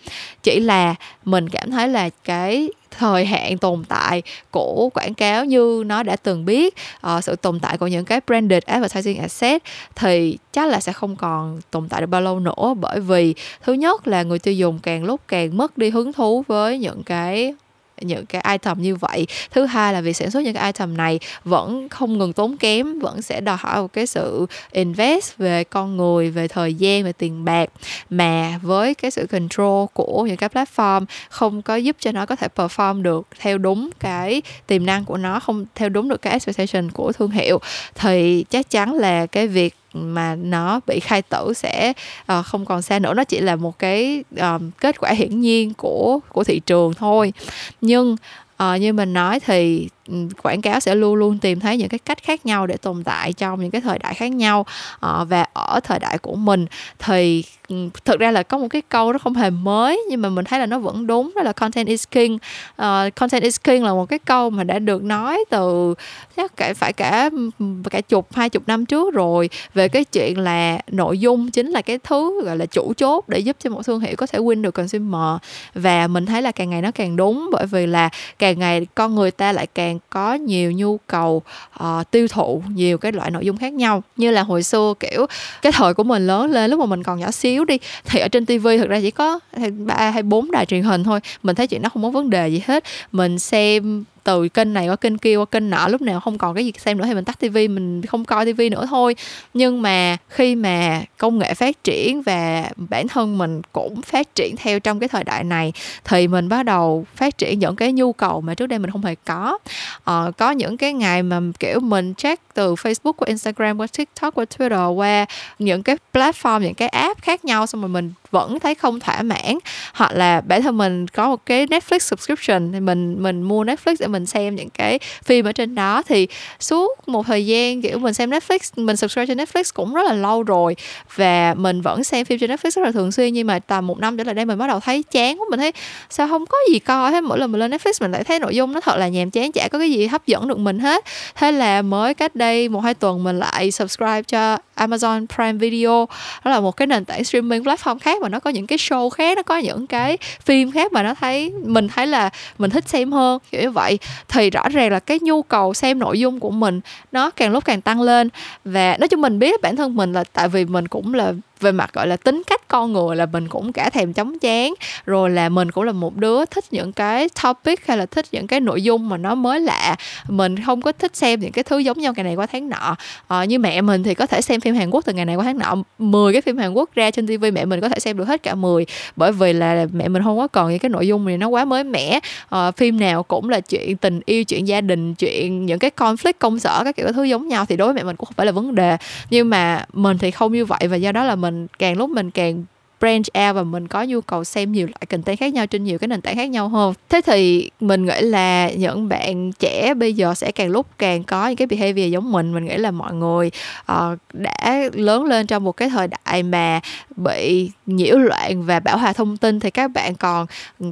Chỉ 0.43 0.59
là 0.59 0.95
mình 1.25 1.49
cảm 1.49 1.71
thấy 1.71 1.87
là 1.87 2.09
cái 2.23 2.69
thời 2.91 3.25
hạn 3.25 3.57
tồn 3.57 3.83
tại 3.89 4.21
của 4.51 4.89
quảng 4.93 5.13
cáo 5.13 5.45
như 5.45 5.83
nó 5.85 6.03
đã 6.03 6.15
từng 6.15 6.45
biết 6.45 6.75
uh, 7.17 7.23
sự 7.23 7.35
tồn 7.35 7.59
tại 7.59 7.77
của 7.77 7.87
những 7.87 8.05
cái 8.05 8.21
branded 8.27 8.63
advertising 8.63 9.19
asset 9.21 9.63
thì 9.95 10.37
chắc 10.53 10.67
là 10.67 10.79
sẽ 10.79 10.93
không 10.93 11.15
còn 11.15 11.59
tồn 11.71 11.89
tại 11.89 12.01
được 12.01 12.07
bao 12.07 12.21
lâu 12.21 12.39
nữa 12.39 12.73
bởi 12.79 12.99
vì 12.99 13.35
thứ 13.63 13.73
nhất 13.73 14.07
là 14.07 14.23
người 14.23 14.39
tiêu 14.39 14.53
dùng 14.53 14.79
càng 14.79 15.03
lúc 15.03 15.21
càng 15.27 15.57
mất 15.57 15.77
đi 15.77 15.89
hứng 15.89 16.13
thú 16.13 16.43
với 16.47 16.79
những 16.79 17.03
cái 17.03 17.53
những 18.01 18.25
cái 18.25 18.43
item 18.51 18.81
như 18.81 18.95
vậy. 18.95 19.27
Thứ 19.51 19.65
hai 19.65 19.93
là 19.93 20.01
việc 20.01 20.13
sản 20.13 20.31
xuất 20.31 20.43
những 20.43 20.53
cái 20.53 20.65
item 20.65 20.97
này 20.97 21.19
vẫn 21.43 21.89
không 21.89 22.17
ngừng 22.17 22.33
tốn 22.33 22.57
kém, 22.57 22.99
vẫn 22.99 23.21
sẽ 23.21 23.41
đòi 23.41 23.57
hỏi 23.59 23.81
một 23.81 23.93
cái 23.93 24.07
sự 24.07 24.45
invest 24.71 25.37
về 25.37 25.63
con 25.63 25.97
người, 25.97 26.31
về 26.31 26.47
thời 26.47 26.73
gian, 26.73 27.03
về 27.03 27.13
tiền 27.13 27.45
bạc. 27.45 27.69
Mà 28.09 28.59
với 28.61 28.93
cái 28.93 29.11
sự 29.11 29.27
control 29.27 29.85
của 29.93 30.25
những 30.27 30.37
cái 30.37 30.49
platform 30.49 31.05
không 31.29 31.61
có 31.61 31.75
giúp 31.75 31.95
cho 31.99 32.11
nó 32.11 32.25
có 32.25 32.35
thể 32.35 32.47
perform 32.55 33.01
được 33.01 33.27
theo 33.39 33.57
đúng 33.57 33.89
cái 33.99 34.41
tiềm 34.67 34.85
năng 34.85 35.05
của 35.05 35.17
nó, 35.17 35.39
không 35.39 35.65
theo 35.75 35.89
đúng 35.89 36.09
được 36.09 36.21
cái 36.21 36.33
expectation 36.33 36.91
của 36.91 37.11
thương 37.11 37.31
hiệu, 37.31 37.59
thì 37.95 38.45
chắc 38.49 38.69
chắn 38.69 38.93
là 38.93 39.25
cái 39.25 39.47
việc 39.47 39.75
mà 39.93 40.35
nó 40.35 40.79
bị 40.87 40.99
khai 40.99 41.21
tử 41.21 41.53
sẽ 41.55 41.93
uh, 42.39 42.45
không 42.45 42.65
còn 42.65 42.81
xa 42.81 42.99
nữa. 42.99 43.13
Nó 43.13 43.23
chỉ 43.23 43.39
là 43.39 43.55
một 43.55 43.79
cái 43.79 44.23
um, 44.37 44.71
kết 44.79 44.99
quả 44.99 45.11
hiển 45.11 45.41
nhiên 45.41 45.73
của 45.73 46.19
của 46.29 46.43
thị 46.43 46.61
trường 46.65 46.93
thôi. 46.93 47.33
Nhưng 47.81 48.15
uh, 48.63 48.79
như 48.79 48.93
mình 48.93 49.13
nói 49.13 49.39
thì 49.39 49.89
Ừ, 50.09 50.15
quảng 50.43 50.61
cáo 50.61 50.79
sẽ 50.79 50.95
luôn 50.95 51.15
luôn 51.15 51.37
tìm 51.37 51.59
thấy 51.59 51.77
những 51.77 51.89
cái 51.89 51.99
cách 51.99 52.23
khác 52.23 52.45
nhau 52.45 52.67
để 52.67 52.77
tồn 52.77 53.03
tại 53.03 53.33
trong 53.33 53.61
những 53.61 53.71
cái 53.71 53.81
thời 53.81 53.99
đại 53.99 54.13
khác 54.13 54.27
nhau 54.31 54.65
à, 54.99 55.23
và 55.23 55.45
ở 55.53 55.79
thời 55.83 55.99
đại 55.99 56.17
của 56.17 56.35
mình. 56.35 56.65
Thì 56.99 57.43
ừ, 57.67 57.75
thực 58.05 58.19
ra 58.19 58.31
là 58.31 58.43
có 58.43 58.57
một 58.57 58.67
cái 58.67 58.81
câu 58.81 59.13
nó 59.13 59.19
không 59.19 59.33
hề 59.33 59.49
mới 59.49 60.01
nhưng 60.09 60.21
mà 60.21 60.29
mình 60.29 60.45
thấy 60.45 60.59
là 60.59 60.65
nó 60.65 60.79
vẫn 60.79 61.07
đúng 61.07 61.31
đó 61.35 61.41
là 61.43 61.53
content 61.53 61.87
is 61.87 62.03
king 62.11 62.33
uh, 62.81 63.15
content 63.15 63.43
is 63.43 63.59
king 63.63 63.83
là 63.83 63.93
một 63.93 64.05
cái 64.05 64.19
câu 64.19 64.49
mà 64.49 64.63
đã 64.63 64.79
được 64.79 65.03
nói 65.03 65.45
từ 65.49 65.93
chắc 66.37 66.57
cả 66.57 66.73
phải 66.73 66.93
cả 66.93 67.29
ừ, 67.59 67.65
cả 67.89 68.01
chục 68.01 68.33
hai 68.33 68.49
chục 68.49 68.63
năm 68.67 68.85
trước 68.85 69.13
rồi 69.13 69.49
về 69.73 69.87
cái 69.87 70.03
chuyện 70.03 70.39
là 70.39 70.79
nội 70.87 71.19
dung 71.19 71.51
chính 71.51 71.69
là 71.69 71.81
cái 71.81 71.99
thứ 72.03 72.41
gọi 72.45 72.57
là 72.57 72.65
chủ 72.65 72.93
chốt 72.97 73.25
để 73.27 73.39
giúp 73.39 73.57
cho 73.59 73.69
một 73.69 73.85
thương 73.85 73.99
hiệu 73.99 74.15
có 74.17 74.27
thể 74.27 74.39
win 74.39 74.61
được 74.61 74.71
consumer. 74.71 75.37
Và 75.73 76.07
mình 76.07 76.25
thấy 76.25 76.41
là 76.41 76.51
càng 76.51 76.69
ngày 76.69 76.81
nó 76.81 76.91
càng 76.91 77.15
đúng 77.15 77.49
bởi 77.51 77.65
vì 77.65 77.87
là 77.87 78.09
càng 78.39 78.59
ngày 78.59 78.87
con 78.95 79.15
người 79.15 79.31
ta 79.31 79.51
lại 79.51 79.67
càng 79.67 79.98
có 80.09 80.33
nhiều 80.33 80.71
nhu 80.71 80.97
cầu 81.07 81.41
uh, 81.83 82.11
tiêu 82.11 82.27
thụ 82.27 82.63
nhiều 82.75 82.97
cái 82.97 83.11
loại 83.11 83.31
nội 83.31 83.45
dung 83.45 83.57
khác 83.57 83.73
nhau. 83.73 84.03
Như 84.17 84.31
là 84.31 84.43
hồi 84.43 84.63
xưa 84.63 84.93
kiểu 84.99 85.25
cái 85.61 85.71
thời 85.71 85.93
của 85.93 86.03
mình 86.03 86.27
lớn 86.27 86.51
lên 86.51 86.71
lúc 86.71 86.79
mà 86.79 86.85
mình 86.85 87.03
còn 87.03 87.19
nhỏ 87.19 87.31
xíu 87.31 87.65
đi 87.65 87.77
thì 88.05 88.19
ở 88.19 88.27
trên 88.27 88.45
tivi 88.45 88.77
thực 88.77 88.89
ra 88.89 88.99
chỉ 89.01 89.11
có 89.11 89.39
ba 89.85 90.09
hay 90.09 90.23
bốn 90.23 90.51
đài 90.51 90.65
truyền 90.65 90.83
hình 90.83 91.03
thôi. 91.03 91.19
Mình 91.43 91.55
thấy 91.55 91.67
chuyện 91.67 91.81
nó 91.81 91.89
không 91.89 92.03
có 92.03 92.09
vấn 92.09 92.29
đề 92.29 92.47
gì 92.47 92.61
hết. 92.65 92.83
Mình 93.11 93.39
xem 93.39 94.03
từ 94.23 94.47
kênh 94.47 94.73
này 94.73 94.87
qua 94.87 94.95
kênh 94.95 95.17
kia 95.17 95.35
qua 95.35 95.45
kênh 95.45 95.69
nọ 95.69 95.87
lúc 95.87 96.01
nào 96.01 96.19
không 96.19 96.37
còn 96.37 96.55
cái 96.55 96.65
gì 96.65 96.71
xem 96.77 96.97
nữa 96.97 97.05
thì 97.07 97.13
mình 97.13 97.25
tắt 97.25 97.39
tivi 97.39 97.67
mình 97.67 98.05
không 98.05 98.25
coi 98.25 98.45
tivi 98.45 98.69
nữa 98.69 98.85
thôi. 98.89 99.15
Nhưng 99.53 99.81
mà 99.81 100.17
khi 100.29 100.55
mà 100.55 101.01
công 101.17 101.39
nghệ 101.39 101.53
phát 101.53 101.83
triển 101.83 102.21
và 102.21 102.69
bản 102.75 103.07
thân 103.07 103.37
mình 103.37 103.61
cũng 103.71 104.01
phát 104.01 104.35
triển 104.35 104.55
theo 104.55 104.79
trong 104.79 104.99
cái 104.99 105.09
thời 105.09 105.23
đại 105.23 105.43
này 105.43 105.73
thì 106.05 106.27
mình 106.27 106.49
bắt 106.49 106.63
đầu 106.63 107.05
phát 107.15 107.37
triển 107.37 107.59
những 107.59 107.75
cái 107.75 107.93
nhu 107.93 108.13
cầu 108.13 108.41
mà 108.41 108.53
trước 108.53 108.67
đây 108.67 108.79
mình 108.79 108.91
không 108.91 109.05
hề 109.05 109.15
có. 109.15 109.57
Ờ, 110.03 110.31
có 110.37 110.51
những 110.51 110.77
cái 110.77 110.93
ngày 110.93 111.23
mà 111.23 111.39
kiểu 111.59 111.79
mình 111.79 112.13
check 112.13 112.53
từ 112.53 112.73
Facebook 112.73 113.13
qua 113.13 113.25
Instagram 113.25 113.77
qua 113.77 113.87
TikTok 113.97 114.35
qua 114.35 114.45
Twitter 114.57 114.93
qua 114.93 115.25
những 115.59 115.83
cái 115.83 115.97
platform 116.13 116.59
những 116.59 116.73
cái 116.73 116.89
app 116.89 117.21
khác 117.21 117.45
nhau 117.45 117.67
xong 117.67 117.81
rồi 117.81 117.89
mình 117.89 118.11
vẫn 118.31 118.59
thấy 118.59 118.75
không 118.75 118.99
thỏa 118.99 119.21
mãn. 119.21 119.57
Hoặc 119.93 120.11
là 120.13 120.41
bản 120.41 120.61
thân 120.61 120.77
mình 120.77 121.07
có 121.07 121.29
một 121.29 121.45
cái 121.45 121.65
Netflix 121.67 121.99
subscription 121.99 122.71
thì 122.71 122.79
mình 122.79 123.23
mình 123.23 123.41
mua 123.41 123.63
Netflix 123.63 123.95
để 123.99 124.07
mình 124.07 124.25
xem 124.25 124.55
những 124.55 124.69
cái 124.69 124.99
phim 125.23 125.45
ở 125.45 125.51
trên 125.51 125.75
đó. 125.75 126.03
Thì 126.07 126.27
suốt 126.59 127.07
một 127.07 127.25
thời 127.25 127.45
gian, 127.45 127.81
kiểu, 127.81 127.99
mình 127.99 128.13
xem 128.13 128.29
Netflix, 128.29 128.59
mình 128.75 128.95
subscribe 128.95 129.25
cho 129.25 129.33
Netflix 129.33 129.63
cũng 129.73 129.93
rất 129.93 130.03
là 130.05 130.13
lâu 130.13 130.43
rồi 130.43 130.75
và 131.15 131.53
mình 131.57 131.81
vẫn 131.81 132.03
xem 132.03 132.25
phim 132.25 132.39
trên 132.39 132.51
Netflix 132.51 132.69
rất 132.69 132.81
là 132.81 132.91
thường 132.91 133.11
xuyên. 133.11 133.33
Nhưng 133.33 133.47
mà 133.47 133.59
tầm 133.59 133.87
một 133.87 133.99
năm 133.99 134.17
trở 134.17 134.23
lại 134.23 134.35
đây 134.35 134.45
mình 134.45 134.57
bắt 134.57 134.67
đầu 134.67 134.79
thấy 134.79 135.03
chán 135.03 135.39
quá. 135.39 135.45
Mình 135.49 135.59
thấy 135.59 135.71
sao 136.09 136.27
không 136.27 136.45
có 136.45 136.57
gì 136.71 136.79
coi 136.79 137.11
hết. 137.11 137.23
Mỗi 137.23 137.39
lần 137.39 137.51
mình 137.51 137.59
lên 137.59 137.71
Netflix 137.71 137.91
mình 138.01 138.11
lại 138.11 138.23
thấy 138.23 138.39
nội 138.39 138.55
dung 138.55 138.73
nó 138.73 138.79
thật 138.79 138.97
là 138.97 139.07
nhàm 139.07 139.31
chán, 139.31 139.51
chả 139.51 139.67
có 139.67 139.79
cái 139.79 139.91
gì 139.91 140.07
hấp 140.07 140.25
dẫn 140.25 140.47
được 140.47 140.59
mình 140.59 140.79
hết. 140.79 141.05
Thế 141.35 141.51
là 141.51 141.81
mới 141.81 142.13
cách 142.13 142.35
đây 142.35 142.69
một 142.69 142.79
hai 142.79 142.93
tuần 142.93 143.23
mình 143.23 143.39
lại 143.39 143.71
subscribe 143.71 144.23
cho 144.23 144.57
Amazon 144.75 145.25
Prime 145.35 145.53
Video. 145.53 146.07
Đó 146.45 146.51
là 146.51 146.59
một 146.59 146.77
cái 146.77 146.87
nền 146.87 147.05
tảng 147.05 147.23
streaming 147.23 147.63
platform 147.63 147.99
khác 147.99 148.18
mà 148.21 148.29
nó 148.29 148.39
có 148.39 148.49
những 148.49 148.67
cái 148.67 148.77
show 148.77 149.09
khác, 149.09 149.37
nó 149.37 149.43
có 149.43 149.57
những 149.57 149.87
cái 149.87 150.17
phim 150.41 150.71
khác 150.71 150.93
mà 150.93 151.03
nó 151.03 151.13
thấy, 151.13 151.53
mình 151.63 151.87
thấy 151.87 152.07
là 152.07 152.29
mình 152.57 152.71
thích 152.71 152.89
xem 152.89 153.11
hơn, 153.11 153.39
kiểu 153.51 153.61
như 153.61 153.71
vậy. 153.71 153.99
Thì 154.27 154.49
rõ 154.49 154.69
ràng 154.69 154.91
là 154.91 154.99
cái 154.99 155.19
nhu 155.21 155.41
cầu 155.41 155.73
xem 155.73 155.99
nội 155.99 156.19
dung 156.19 156.39
của 156.39 156.51
mình 156.51 156.81
nó 157.11 157.29
càng 157.29 157.51
lúc 157.51 157.65
càng 157.65 157.81
tăng 157.81 158.01
lên. 158.01 158.29
Và 158.65 158.97
nói 158.99 159.07
chung 159.07 159.21
mình 159.21 159.39
biết 159.39 159.61
bản 159.61 159.75
thân 159.75 159.95
mình 159.95 160.13
là, 160.13 160.23
tại 160.33 160.47
vì 160.47 160.65
mình 160.65 160.87
cũng 160.87 161.13
là 161.13 161.33
về 161.59 161.71
mặt 161.71 161.93
gọi 161.93 162.07
là 162.07 162.17
tính 162.17 162.41
cách 162.47 162.67
con 162.67 162.93
người 162.93 163.15
là 163.15 163.25
mình 163.25 163.47
cũng 163.47 163.73
cả 163.73 163.89
thèm 163.89 164.13
chóng 164.13 164.39
chán. 164.39 164.73
Rồi 165.05 165.29
là 165.29 165.49
mình 165.49 165.71
cũng 165.71 165.83
là 165.83 165.91
một 165.91 166.15
đứa 166.15 166.45
thích 166.45 166.65
những 166.71 166.93
cái 166.93 167.29
topic 167.43 167.87
hay 167.87 167.97
là 167.97 168.05
thích 168.05 168.25
những 168.31 168.47
cái 168.47 168.59
nội 168.59 168.83
dung 168.83 169.09
mà 169.09 169.17
nó 169.17 169.35
mới 169.35 169.59
lạ. 169.59 169.95
Mình 170.27 170.63
không 170.65 170.81
có 170.81 170.91
thích 170.91 171.15
xem 171.15 171.39
những 171.39 171.51
cái 171.51 171.63
thứ 171.63 171.77
giống 171.77 171.99
nhau 171.99 172.13
ngày 172.15 172.23
này 172.23 172.35
qua 172.35 172.45
tháng 172.45 172.69
nọ. 172.69 172.95
À, 173.27 173.45
như 173.45 173.59
mẹ 173.59 173.81
mình 173.81 174.03
thì 174.03 174.13
có 174.13 174.25
thể 174.25 174.41
xem 174.41 174.61
phim 174.61 174.75
Hàn 174.75 174.89
Quốc 174.89 175.05
từ 175.05 175.13
ngày 175.13 175.25
này 175.25 175.35
qua 175.35 175.43
tháng 175.43 175.57
nọ. 175.57 175.75
10 175.99 176.33
cái 176.33 176.41
phim 176.41 176.57
Hàn 176.57 176.73
Quốc 176.73 176.89
ra 176.95 177.11
trên 177.11 177.27
TV 177.27 177.45
mẹ 177.53 177.65
mình 177.65 177.81
có 177.81 177.89
thể 177.89 177.99
xem 177.99 178.17
được 178.17 178.27
hết 178.27 178.43
cả 178.43 178.55
10 178.55 178.85
bởi 179.15 179.31
vì 179.31 179.53
là 179.53 179.85
mẹ 179.93 180.07
mình 180.07 180.23
không 180.23 180.37
có 180.37 180.47
còn 180.47 180.69
những 180.69 180.79
cái 180.79 180.89
nội 180.89 181.07
dung 181.07 181.25
này 181.25 181.37
nó 181.37 181.47
quá 181.47 181.65
mới 181.65 181.83
mẻ. 181.83 182.19
À, 182.49 182.71
phim 182.71 182.99
nào 182.99 183.23
cũng 183.23 183.49
là 183.49 183.59
chuyện 183.59 183.97
tình 183.97 184.19
yêu 184.25 184.43
chuyện 184.43 184.67
gia 184.67 184.81
đình 184.81 185.15
chuyện 185.15 185.65
những 185.65 185.79
cái 185.79 185.91
conflict 185.97 186.33
công 186.39 186.59
sở 186.59 186.81
các 186.83 186.95
kiểu 186.95 187.11
thứ 187.13 187.23
giống 187.23 187.47
nhau 187.47 187.65
thì 187.65 187.77
đối 187.77 187.87
với 187.87 187.93
mẹ 187.93 188.03
mình 188.03 188.15
cũng 188.15 188.25
không 188.25 188.33
phải 188.37 188.45
là 188.45 188.51
vấn 188.51 188.75
đề. 188.75 188.97
Nhưng 189.29 189.49
mà 189.49 189.85
mình 189.93 190.17
thì 190.17 190.31
không 190.31 190.53
như 190.53 190.65
vậy 190.65 190.87
và 190.89 190.95
do 190.95 191.11
đó 191.11 191.23
là 191.23 191.35
mình 191.35 191.48
mình 191.51 191.67
càng 191.79 191.97
lúc 191.97 192.09
mình 192.09 192.31
càng 192.31 192.63
branch 192.99 193.25
A 193.33 193.53
và 193.53 193.63
mình 193.63 193.87
có 193.87 194.03
nhu 194.03 194.21
cầu 194.21 194.43
xem 194.43 194.71
nhiều 194.71 194.87
loại 194.87 195.05
content 195.09 195.39
khác 195.39 195.53
nhau 195.53 195.67
trên 195.67 195.83
nhiều 195.83 195.99
cái 195.99 196.07
nền 196.07 196.21
tảng 196.21 196.35
khác 196.35 196.49
nhau 196.49 196.67
hơn 196.67 196.93
thế 197.09 197.21
thì 197.25 197.69
mình 197.79 198.05
nghĩ 198.05 198.21
là 198.21 198.69
những 198.69 199.09
bạn 199.09 199.51
trẻ 199.51 199.93
bây 199.93 200.13
giờ 200.13 200.33
sẽ 200.33 200.51
càng 200.51 200.69
lúc 200.69 200.87
càng 200.97 201.23
có 201.23 201.47
những 201.47 201.55
cái 201.55 201.67
behavior 201.67 202.11
giống 202.11 202.31
mình. 202.31 202.53
Mình 202.53 202.65
nghĩ 202.65 202.77
là 202.77 202.91
mọi 202.91 203.13
người 203.13 203.51
uh, 203.91 204.17
đã 204.33 204.89
lớn 204.93 205.25
lên 205.25 205.47
trong 205.47 205.63
một 205.63 205.71
cái 205.71 205.89
thời 205.89 206.07
đại 206.07 206.43
mà 206.43 206.79
bị 207.15 207.71
nhiễu 207.85 208.17
loạn 208.17 208.63
và 208.63 208.79
bảo 208.79 208.97
hòa 208.97 209.13
thông 209.13 209.37
tin 209.37 209.59
thì 209.59 209.71
các 209.71 209.87
bạn 209.87 210.15
còn 210.15 210.45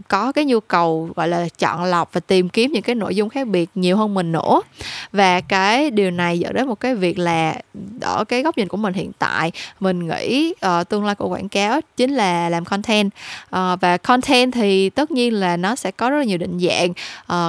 có 0.08 0.32
cái 0.32 0.46
nhu 0.46 0.60
cầu 0.60 1.10
gọi 1.16 1.28
là 1.28 1.48
chọn 1.60 1.84
lọc 1.84 2.14
và 2.14 2.20
tìm 2.20 2.50
kiếm 2.50 2.72
những 2.72 2.84
cái 2.84 2.96
nội 2.96 3.16
dung 3.16 3.30
khác 3.30 3.48
biệt 3.48 3.70
nhiều 3.76 3.98
hơn 3.98 4.14
mình 4.14 4.32
nữa. 4.32 4.62
Và 5.12 5.42
cái 5.42 5.92
điều 5.92 6.12
này 6.12 6.40
dẫn 6.40 6.54
đến 6.54 6.68
một 6.68 6.80
cái 6.80 6.96
việc 6.96 7.20
là 7.20 7.56
ở 8.02 8.24
cái 8.24 8.42
góc 8.44 8.58
nhìn 8.58 8.68
của 8.68 8.78
mình 8.78 8.94
hiện 8.94 9.12
tại 9.20 9.52
mình 9.80 10.08
nghĩ 10.08 10.54
uh, 10.66 10.90
tương 10.90 11.06
lai 11.06 11.16
của 11.16 11.28
quảng 11.28 11.50
cáo 11.50 11.82
chính 11.98 12.12
là 12.12 12.50
làm 12.50 12.66
content. 12.66 13.12
Uh, 13.56 13.82
và 13.82 13.98
content 13.98 14.54
thì 14.54 14.90
tất 14.90 15.12
nhiên 15.12 15.34
là 15.34 15.58
nó 15.58 15.76
sẽ 15.76 15.92
có 15.92 16.10
rất 16.10 16.18
là 16.18 16.24
nhiều 16.24 16.38
định 16.38 16.60
dạng. 16.60 16.90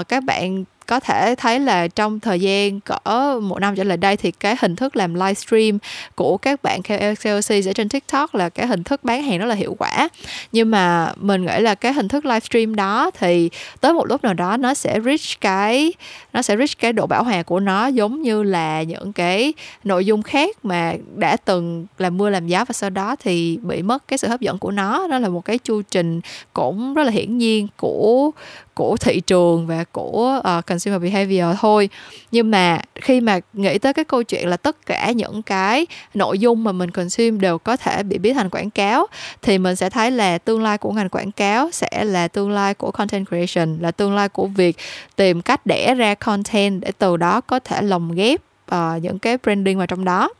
Uh, 0.00 0.08
các 0.08 0.24
bạn 0.24 0.64
có 0.88 1.00
thể 1.00 1.34
thấy 1.34 1.60
là 1.60 1.88
trong 1.88 2.20
thời 2.20 2.40
gian 2.40 2.80
cỡ 2.80 3.40
một 3.42 3.58
năm 3.60 3.76
trở 3.76 3.84
lại 3.84 3.96
đây 3.96 4.16
thì 4.16 4.30
cái 4.30 4.56
hình 4.60 4.76
thức 4.76 4.96
làm 4.96 5.14
livestream 5.14 5.78
của 6.14 6.36
các 6.36 6.62
bạn 6.62 6.82
KOL 6.82 7.14
KOC 7.24 7.50
ở 7.66 7.72
trên 7.74 7.88
TikTok 7.88 8.34
là 8.34 8.48
cái 8.48 8.66
hình 8.66 8.84
thức 8.84 9.04
bán 9.04 9.22
hàng 9.22 9.38
rất 9.38 9.46
là 9.46 9.54
hiệu 9.54 9.76
quả. 9.78 10.08
Nhưng 10.52 10.70
mà 10.70 11.12
mình 11.16 11.46
nghĩ 11.46 11.60
là 11.60 11.74
cái 11.74 11.92
hình 11.92 12.08
thức 12.08 12.24
livestream 12.24 12.74
đó 12.74 13.10
thì 13.18 13.50
tới 13.80 13.92
một 13.92 14.06
lúc 14.06 14.24
nào 14.24 14.34
đó 14.34 14.56
nó 14.56 14.74
sẽ 14.74 15.00
reach 15.04 15.40
cái 15.40 15.92
nó 16.32 16.42
sẽ 16.42 16.56
reach 16.56 16.78
cái 16.78 16.92
độ 16.92 17.06
bảo 17.06 17.24
hòa 17.24 17.42
của 17.42 17.60
nó 17.60 17.86
giống 17.86 18.22
như 18.22 18.42
là 18.42 18.82
những 18.82 19.12
cái 19.12 19.52
nội 19.84 20.06
dung 20.06 20.22
khác 20.22 20.56
mà 20.64 20.94
đã 21.16 21.36
từng 21.36 21.86
làm 21.98 22.16
mưa 22.16 22.30
làm 22.30 22.46
gió 22.46 22.64
và 22.64 22.72
sau 22.72 22.90
đó 22.90 23.16
thì 23.16 23.58
bị 23.62 23.82
mất 23.82 24.08
cái 24.08 24.18
sự 24.18 24.28
hấp 24.28 24.40
dẫn 24.40 24.58
của 24.58 24.70
nó. 24.70 25.06
Đó 25.06 25.18
là 25.18 25.28
một 25.28 25.44
cái 25.44 25.58
chu 25.58 25.82
trình 25.82 26.20
cũng 26.52 26.94
rất 26.94 27.02
là 27.04 27.10
hiển 27.10 27.38
nhiên 27.38 27.68
của 27.76 28.30
của 28.78 28.96
thị 28.96 29.20
trường 29.20 29.66
và 29.66 29.84
của 29.92 30.42
uh, 30.58 30.66
consumer 30.78 31.02
behavior 31.02 31.56
thôi. 31.60 31.88
Nhưng 32.32 32.50
mà 32.50 32.80
khi 32.94 33.20
mà 33.20 33.40
nghĩ 33.52 33.78
tới 33.78 33.92
cái 33.92 34.04
câu 34.04 34.22
chuyện 34.22 34.48
là 34.48 34.56
tất 34.56 34.86
cả 34.86 35.10
những 35.10 35.42
cái 35.42 35.86
nội 36.14 36.38
dung 36.38 36.64
mà 36.64 36.72
mình 36.72 36.90
consume 36.90 37.30
đều 37.30 37.58
có 37.58 37.76
thể 37.76 38.02
bị 38.02 38.18
biến 38.18 38.34
thành 38.34 38.50
quảng 38.50 38.70
cáo 38.70 39.06
thì 39.42 39.58
mình 39.58 39.76
sẽ 39.76 39.90
thấy 39.90 40.10
là 40.10 40.38
tương 40.38 40.62
lai 40.62 40.78
của 40.78 40.92
ngành 40.92 41.08
quảng 41.08 41.32
cáo 41.32 41.70
sẽ 41.70 42.04
là 42.04 42.28
tương 42.28 42.50
lai 42.50 42.74
của 42.74 42.90
content 42.90 43.28
creation 43.28 43.78
là 43.80 43.90
tương 43.90 44.14
lai 44.14 44.28
của 44.28 44.46
việc 44.46 44.76
tìm 45.16 45.42
cách 45.42 45.66
đẻ 45.66 45.94
ra 45.94 46.14
content 46.14 46.80
để 46.80 46.92
từ 46.98 47.16
đó 47.16 47.40
có 47.40 47.58
thể 47.58 47.82
lồng 47.82 48.14
ghép 48.14 48.40
uh, 48.74 49.02
những 49.02 49.18
cái 49.18 49.38
branding 49.42 49.78
vào 49.78 49.86
trong 49.86 50.04
đó 50.04 50.30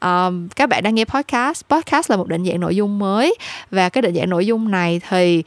um, 0.00 0.48
các 0.48 0.68
bạn 0.68 0.82
đang 0.82 0.94
nghe 0.94 1.04
podcast. 1.04 1.62
Podcast 1.68 2.10
là 2.10 2.16
một 2.16 2.28
định 2.28 2.44
dạng 2.44 2.60
nội 2.60 2.76
dung 2.76 2.98
mới. 2.98 3.34
Và 3.70 3.88
cái 3.88 4.02
định 4.02 4.14
dạng 4.14 4.30
nội 4.30 4.46
dung 4.46 4.70
này 4.70 5.00
thì 5.08 5.42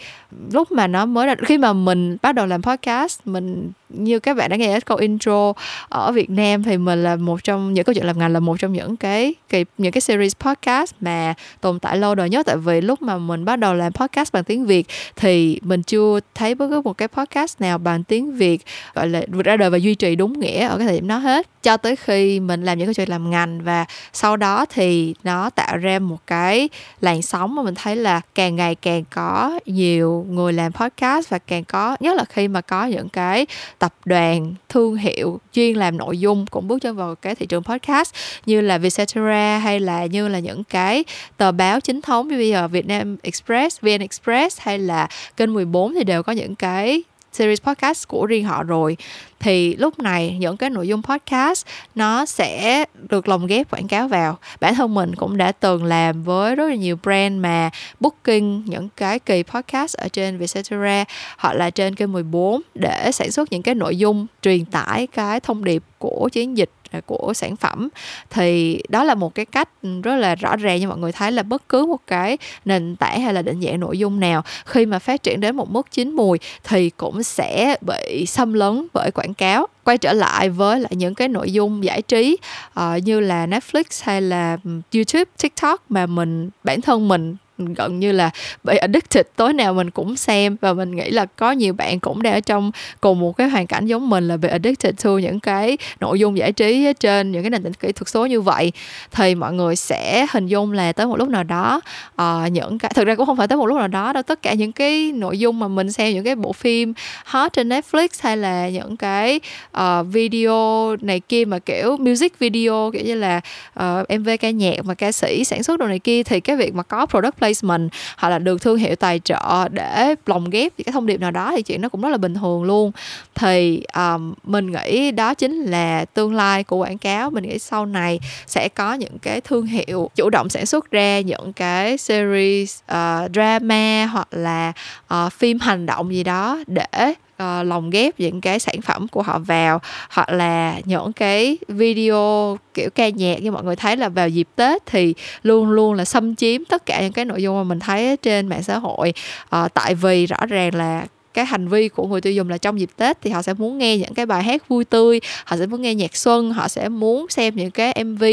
lúc 0.51 0.71
mà 0.71 0.87
nó 0.87 1.05
mới 1.05 1.27
ra 1.27 1.35
khi 1.45 1.57
mà 1.57 1.73
mình 1.73 2.17
bắt 2.21 2.31
đầu 2.31 2.45
làm 2.45 2.61
podcast 2.61 3.19
mình 3.25 3.71
như 3.89 4.19
các 4.19 4.37
bạn 4.37 4.49
đã 4.49 4.55
nghe 4.55 4.79
câu 4.79 4.97
intro 4.97 5.53
ở 5.89 6.11
Việt 6.11 6.29
Nam 6.29 6.63
thì 6.63 6.77
mình 6.77 7.03
là 7.03 7.15
một 7.15 7.43
trong 7.43 7.73
những 7.73 7.85
câu 7.85 7.93
chuyện 7.93 8.05
làm 8.05 8.19
ngành 8.19 8.33
là 8.33 8.39
một 8.39 8.59
trong 8.59 8.73
những 8.73 8.97
cái, 8.97 9.33
cái 9.49 9.65
những 9.77 9.91
cái 9.91 10.01
series 10.01 10.35
podcast 10.39 10.93
mà 11.01 11.33
tồn 11.61 11.79
tại 11.79 11.97
lâu 11.97 12.15
đời 12.15 12.29
nhất. 12.29 12.45
Tại 12.45 12.57
vì 12.57 12.81
lúc 12.81 13.01
mà 13.01 13.17
mình 13.17 13.45
bắt 13.45 13.55
đầu 13.55 13.73
làm 13.73 13.93
podcast 13.93 14.33
bằng 14.33 14.43
tiếng 14.43 14.65
Việt 14.65 14.87
thì 15.15 15.59
mình 15.61 15.83
chưa 15.83 16.19
thấy 16.35 16.55
bất 16.55 16.67
cứ 16.69 16.81
một 16.81 16.93
cái 16.93 17.07
podcast 17.07 17.61
nào 17.61 17.77
bằng 17.77 18.03
tiếng 18.03 18.35
Việt 18.35 18.61
gọi 18.93 19.09
là 19.09 19.21
ra 19.43 19.57
đời 19.57 19.69
và 19.69 19.77
duy 19.77 19.95
trì 19.95 20.15
đúng 20.15 20.39
nghĩa 20.39 20.67
ở 20.67 20.77
cái 20.77 20.87
thời 20.87 20.95
điểm 20.95 21.07
đó 21.07 21.17
hết. 21.17 21.47
Cho 21.63 21.77
tới 21.77 21.95
khi 21.95 22.39
mình 22.39 22.63
làm 22.63 22.77
những 22.77 22.87
câu 22.87 22.93
chuyện 22.93 23.09
làm 23.09 23.29
ngành 23.29 23.61
và 23.63 23.85
sau 24.13 24.37
đó 24.41 24.65
thì 24.69 25.15
nó 25.23 25.49
tạo 25.49 25.77
ra 25.77 25.99
một 25.99 26.17
cái 26.27 26.69
làn 27.01 27.21
sóng 27.21 27.55
mà 27.55 27.63
mình 27.63 27.75
thấy 27.75 27.95
là 27.95 28.21
càng 28.35 28.55
ngày 28.55 28.75
càng 28.75 29.03
có 29.09 29.59
nhiều 29.65 30.25
người 30.29 30.53
làm 30.53 30.71
podcast 30.71 31.29
và 31.29 31.37
càng 31.39 31.63
có 31.63 31.97
nhất 31.99 32.15
là 32.15 32.25
khi 32.25 32.47
mà 32.47 32.61
có 32.61 32.85
những 32.85 33.09
cái 33.09 33.45
tập 33.79 33.93
đoàn 34.05 34.53
thương 34.69 34.95
hiệu 34.95 35.39
chuyên 35.53 35.75
làm 35.75 35.97
nội 35.97 36.19
dung 36.19 36.45
cũng 36.45 36.67
bước 36.67 36.81
chân 36.81 36.95
vào 36.95 37.15
cái 37.15 37.35
thị 37.35 37.45
trường 37.45 37.63
podcast 37.63 38.13
như 38.45 38.61
là 38.61 38.77
Vietcetera 38.77 39.57
hay 39.57 39.79
là 39.79 40.05
như 40.05 40.27
là 40.27 40.39
những 40.39 40.63
cái 40.63 41.03
tờ 41.37 41.51
báo 41.51 41.79
chính 41.79 42.01
thống 42.01 42.27
như 42.27 42.37
bây 42.37 42.49
giờ 42.49 42.67
Vietnam 42.67 43.17
Express, 43.23 43.81
VN 43.81 43.99
Express 43.99 44.59
hay 44.59 44.79
là 44.79 45.07
kênh 45.37 45.53
14 45.53 45.93
thì 45.93 46.03
đều 46.03 46.23
có 46.23 46.31
những 46.31 46.55
cái 46.55 47.03
series 47.31 47.61
podcast 47.61 48.07
của 48.07 48.25
riêng 48.25 48.45
họ 48.45 48.63
rồi. 48.63 48.97
Thì 49.39 49.75
lúc 49.75 49.99
này 49.99 50.37
những 50.39 50.57
cái 50.57 50.69
nội 50.69 50.87
dung 50.87 51.01
podcast 51.03 51.65
nó 51.95 52.25
sẽ 52.25 52.85
được 53.09 53.27
lồng 53.27 53.47
ghép 53.47 53.71
quảng 53.71 53.87
cáo 53.87 54.07
vào. 54.07 54.37
Bản 54.59 54.75
thân 54.75 54.93
mình 54.93 55.15
cũng 55.15 55.37
đã 55.37 55.51
từng 55.51 55.83
làm 55.83 56.23
với 56.23 56.55
rất 56.55 56.69
là 56.69 56.75
nhiều 56.75 56.97
brand 57.03 57.39
mà 57.39 57.69
booking 57.99 58.61
những 58.65 58.89
cái 58.97 59.19
kỳ 59.19 59.43
podcast 59.43 59.97
ở 59.97 60.07
trên 60.07 60.37
Vietcetera 60.37 61.05
hoặc 61.37 61.53
là 61.53 61.69
trên 61.69 61.95
kênh 61.95 62.11
14 62.11 62.61
để 62.75 63.11
sản 63.11 63.31
xuất 63.31 63.51
những 63.51 63.61
cái 63.61 63.75
nội 63.75 63.97
dung 63.97 64.27
truyền 64.41 64.65
tải 64.65 65.07
cái 65.07 65.39
thông 65.39 65.63
điệp 65.63 65.83
của 65.97 66.29
chiến 66.31 66.57
dịch 66.57 66.69
À, 66.91 67.01
của 67.05 67.33
sản 67.35 67.55
phẩm. 67.55 67.89
Thì 68.29 68.81
đó 68.89 69.03
là 69.03 69.15
một 69.15 69.35
cái 69.35 69.45
cách 69.45 69.69
ừ, 69.83 70.01
rất 70.03 70.15
là 70.15 70.35
rõ 70.35 70.55
ràng 70.55 70.79
như 70.79 70.87
mọi 70.87 70.97
người 70.97 71.11
thấy 71.11 71.31
là 71.31 71.43
bất 71.43 71.69
cứ 71.69 71.85
một 71.85 72.01
cái 72.07 72.37
nền 72.65 72.95
tảng 72.95 73.21
hay 73.21 73.33
là 73.33 73.41
định 73.41 73.61
dạng 73.61 73.79
nội 73.79 73.99
dung 73.99 74.19
nào 74.19 74.43
khi 74.65 74.85
mà 74.85 74.99
phát 74.99 75.23
triển 75.23 75.39
đến 75.39 75.55
một 75.55 75.71
mức 75.71 75.91
chín 75.91 76.11
mùi 76.11 76.39
thì 76.63 76.89
cũng 76.89 77.23
sẽ 77.23 77.75
bị 77.81 78.25
xâm 78.25 78.53
lấn 78.53 78.87
bởi 78.93 79.11
quảng 79.11 79.33
cáo 79.33 79.67
quay 79.83 79.97
trở 79.97 80.13
lại 80.13 80.49
với 80.49 80.79
lại 80.79 80.91
những 80.95 81.15
cái 81.15 81.27
nội 81.27 81.51
dung 81.51 81.83
giải 81.83 82.01
trí 82.01 82.37
uh, 82.79 83.03
như 83.03 83.19
là 83.19 83.47
Netflix 83.47 83.83
hay 84.03 84.21
là 84.21 84.57
ừ, 84.63 84.71
YouTube, 84.93 85.31
TikTok 85.41 85.91
mà 85.91 86.05
mình 86.05 86.49
bản 86.63 86.81
thân 86.81 87.07
mình 87.07 87.35
gần 87.65 87.99
như 87.99 88.11
là 88.11 88.29
bị 88.63 88.77
addicted 88.77 89.25
tối 89.35 89.53
nào 89.53 89.73
mình 89.73 89.89
cũng 89.89 90.15
xem. 90.15 90.57
Và 90.61 90.73
mình 90.73 90.95
nghĩ 90.95 91.09
là 91.09 91.25
có 91.25 91.51
nhiều 91.51 91.73
bạn 91.73 91.99
cũng 91.99 92.21
đang 92.21 92.33
ở 92.33 92.39
trong 92.39 92.71
cùng 93.01 93.19
một 93.19 93.37
cái 93.37 93.49
hoàn 93.49 93.67
cảnh 93.67 93.85
giống 93.85 94.09
mình 94.09 94.27
là 94.27 94.37
bị 94.37 94.49
addicted 94.49 94.95
to 95.03 95.09
những 95.09 95.39
cái 95.39 95.77
nội 95.99 96.19
dung 96.19 96.37
giải 96.37 96.51
trí 96.51 96.93
trên 96.99 97.31
những 97.31 97.43
cái 97.43 97.49
nền 97.49 97.63
tảng 97.63 97.73
kỹ 97.73 97.91
thuật 97.91 98.09
số 98.09 98.25
như 98.25 98.41
vậy. 98.41 98.71
Thì 99.11 99.35
mọi 99.35 99.53
người 99.53 99.75
sẽ 99.75 100.25
hình 100.31 100.47
dung 100.47 100.71
là 100.71 100.91
tới 100.91 101.07
một 101.07 101.17
lúc 101.17 101.29
nào 101.29 101.43
đó 101.43 101.81
uh, 102.21 102.51
những 102.51 102.77
cái 102.77 102.91
thực 102.95 103.07
ra 103.07 103.15
cũng 103.15 103.25
không 103.25 103.37
phải 103.37 103.47
tới 103.47 103.57
một 103.57 103.65
lúc 103.65 103.77
nào 103.77 103.87
đó 103.87 104.13
đâu 104.13 104.23
tất 104.23 104.41
cả 104.41 104.53
những 104.53 104.71
cái 104.71 105.11
nội 105.11 105.39
dung 105.39 105.59
mà 105.59 105.67
mình 105.67 105.91
xem 105.91 106.13
những 106.13 106.23
cái 106.23 106.35
bộ 106.35 106.53
phim 106.53 106.93
hot 107.25 107.53
trên 107.53 107.69
Netflix 107.69 108.07
hay 108.19 108.37
là 108.37 108.69
những 108.69 108.97
cái 108.97 109.39
uh, 109.77 110.07
video 110.11 110.95
này 111.01 111.19
kia 111.19 111.45
mà 111.45 111.59
kiểu 111.59 111.97
music 111.97 112.39
video 112.39 112.91
kiểu 112.93 113.05
như 113.05 113.15
là 113.15 113.41
ờ, 113.73 114.05
uh, 114.13 114.19
MV 114.19 114.29
ca 114.39 114.49
nhạc 114.49 114.85
mà 114.85 114.93
ca 114.93 115.11
sĩ 115.11 115.43
sản 115.43 115.63
xuất 115.63 115.79
đồ 115.79 115.87
này 115.87 115.99
kia 115.99 116.23
thì 116.23 116.39
cái 116.39 116.55
việc 116.55 116.75
mà 116.75 116.83
có 116.83 117.05
product 117.05 117.37
placement 117.37 117.50
placement 117.53 117.89
hoặc 118.17 118.29
là 118.29 118.39
được 118.39 118.61
thương 118.61 118.77
hiệu 118.77 118.95
tài 118.95 119.19
trợ 119.19 119.67
để 119.71 120.15
lồng 120.25 120.49
ghép 120.49 120.73
cái 120.77 120.91
thông 120.93 121.05
điệp 121.05 121.19
nào 121.19 121.31
đó 121.31 121.53
thì 121.55 121.61
chuyện 121.61 121.81
nó 121.81 121.89
cũng 121.89 122.01
rất 122.01 122.09
là 122.09 122.17
bình 122.17 122.33
thường 122.33 122.63
luôn. 122.63 122.91
Thì 123.35 123.83
um, 123.95 124.33
mình 124.43 124.71
nghĩ 124.71 125.11
đó 125.11 125.33
chính 125.33 125.61
là 125.61 126.05
tương 126.05 126.35
lai 126.35 126.63
của 126.63 126.77
quảng 126.77 126.97
cáo. 126.97 127.29
Mình 127.29 127.43
nghĩ 127.43 127.59
sau 127.59 127.85
này 127.85 128.19
sẽ 128.47 128.69
có 128.69 128.93
những 128.93 129.19
cái 129.19 129.41
thương 129.41 129.65
hiệu 129.65 130.09
chủ 130.15 130.29
động 130.29 130.49
sản 130.49 130.65
xuất 130.65 130.91
ra 130.91 131.19
những 131.19 131.53
cái 131.53 131.97
series 131.97 132.79
uh, 132.91 133.31
drama 133.33 134.05
hoặc 134.05 134.27
là 134.31 134.73
uh, 135.13 135.33
phim 135.33 135.59
hành 135.59 135.85
động 135.85 136.13
gì 136.13 136.23
đó 136.23 136.59
để 136.67 137.13
uh, 137.41 137.67
lồng 137.67 137.89
ghép 137.89 138.19
những 138.19 138.41
cái 138.41 138.59
sản 138.59 138.81
phẩm 138.81 139.07
của 139.07 139.21
họ 139.21 139.39
vào 139.39 139.81
hoặc 140.09 140.29
là 140.29 140.79
những 140.85 141.13
cái 141.13 141.57
video 141.67 142.57
kiểu 142.73 142.89
ca 142.95 143.09
nhạc 143.09 143.41
như 143.41 143.51
mọi 143.51 143.63
người 143.63 143.75
thấy 143.75 143.97
là 143.97 144.09
vào 144.09 144.29
dịp 144.29 144.47
tết 144.55 144.85
thì 144.85 145.13
luôn 145.43 145.69
luôn 145.69 145.93
là 145.93 146.05
xâm 146.05 146.35
chiếm 146.35 146.65
tất 146.65 146.85
cả 146.85 147.01
những 147.01 147.13
cái 147.13 147.25
nội 147.25 147.43
dung 147.43 147.57
mà 147.57 147.63
mình 147.63 147.79
thấy 147.79 148.17
trên 148.17 148.47
mạng 148.47 148.63
xã 148.63 148.77
hội 148.77 149.13
uh, 149.55 149.73
tại 149.73 149.95
vì 149.95 150.25
rõ 150.25 150.45
ràng 150.49 150.75
là 150.75 151.05
cái 151.33 151.45
hành 151.45 151.67
vi 151.67 151.89
của 151.89 152.07
người 152.07 152.21
tiêu 152.21 152.33
dùng 152.33 152.49
là 152.49 152.57
trong 152.57 152.79
dịp 152.79 152.89
Tết 152.97 153.21
thì 153.21 153.29
họ 153.29 153.41
sẽ 153.41 153.53
muốn 153.53 153.77
nghe 153.77 153.97
những 153.97 154.13
cái 154.13 154.25
bài 154.25 154.43
hát 154.43 154.67
vui 154.67 154.85
tươi, 154.85 155.19
họ 155.45 155.57
sẽ 155.57 155.65
muốn 155.65 155.81
nghe 155.81 155.95
nhạc 155.95 156.15
xuân, 156.15 156.51
họ 156.53 156.67
sẽ 156.67 156.89
muốn 156.89 157.25
xem 157.29 157.55
những 157.55 157.71
cái 157.71 158.03
MV 158.03 158.23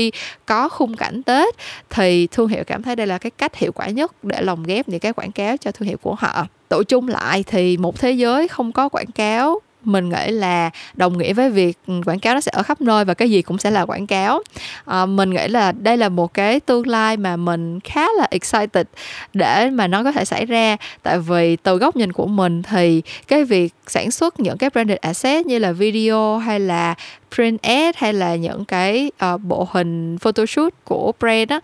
có 0.47 0.69
khung 0.69 0.97
cảnh 0.97 1.23
Tết 1.23 1.55
thì 1.91 2.27
thương 2.31 2.49
hiệu 2.49 2.65
cảm 2.67 2.83
thấy 2.83 2.97
đây 2.97 3.07
là 3.07 3.19
cái 3.19 3.31
cách 3.31 3.57
hiệu 3.57 3.73
quả 3.73 3.87
nhất 3.87 4.25
để 4.25 4.43
lồng 4.43 4.63
ghép 4.63 4.89
những 4.89 5.01
cái 5.01 5.13
quảng 5.13 5.33
cáo 5.33 5.57
cho 5.57 5.73
thương 5.73 5.89
hiệu 5.89 5.97
của 6.03 6.15
họ 6.15 6.47
tổ 6.69 6.83
chung 6.83 7.09
lại 7.09 7.45
thì 7.47 7.77
một 7.77 8.01
thế 8.01 8.11
giới 8.11 8.49
không 8.49 8.73
có 8.73 8.89
quảng 8.89 9.13
cáo. 9.15 9.61
Mình 9.85 10.09
nghĩ 10.09 10.31
là 10.31 10.71
đồng 10.95 11.19
nghĩa 11.19 11.33
với 11.33 11.51
việc 11.51 11.79
quảng 12.07 12.19
cáo 12.19 12.35
nó 12.35 12.41
sẽ 12.41 12.51
ở 12.55 12.63
khắp 12.63 12.81
nơi 12.81 13.05
và 13.05 13.15
cái 13.15 13.31
gì 13.31 13.43
cũng 13.43 13.59
sẽ 13.59 13.71
là 13.71 13.85
quảng 13.85 14.07
cáo. 14.07 14.43
À, 14.85 15.07
mình 15.07 15.31
nghĩ 15.31 15.49
là 15.49 15.73
đây 15.73 15.97
là 15.97 16.09
một 16.09 16.35
cái 16.35 16.61
tương 16.61 16.87
lai 16.87 17.17
mà 17.17 17.37
mình 17.37 17.81
khá 17.81 18.07
là 18.19 18.27
excited 18.31 18.87
để 19.35 19.71
mà 19.71 19.87
nó 19.87 20.05
có 20.05 20.13
thể 20.13 20.25
xảy 20.25 20.47
ra. 20.47 20.77
Tại 21.03 21.19
vì 21.19 21.57
từ 21.57 21.77
góc 21.77 21.97
nhìn 21.97 22.13
của 22.13 22.27
mình 22.27 22.63
thì 22.63 23.03
cái 23.29 23.45
việc 23.45 23.75
sản 23.87 24.11
xuất 24.11 24.41
những 24.41 24.59
cái 24.59 24.71
branded 24.71 24.99
asset 24.99 25.47
như 25.47 25.59
là 25.59 25.73
video 25.73 26.39
hay 26.39 26.61
là 26.61 26.95
print 27.35 27.63
ad 27.63 27.95
hay 27.97 28.13
là 28.13 28.37
những 28.37 28.65
cái 28.65 29.11
uh, 29.35 29.41
bộ 29.41 29.69
hình 29.73 30.19
photoshoot 30.19 30.75
của 30.85 31.13
brand 31.21 31.51
á 31.51 31.61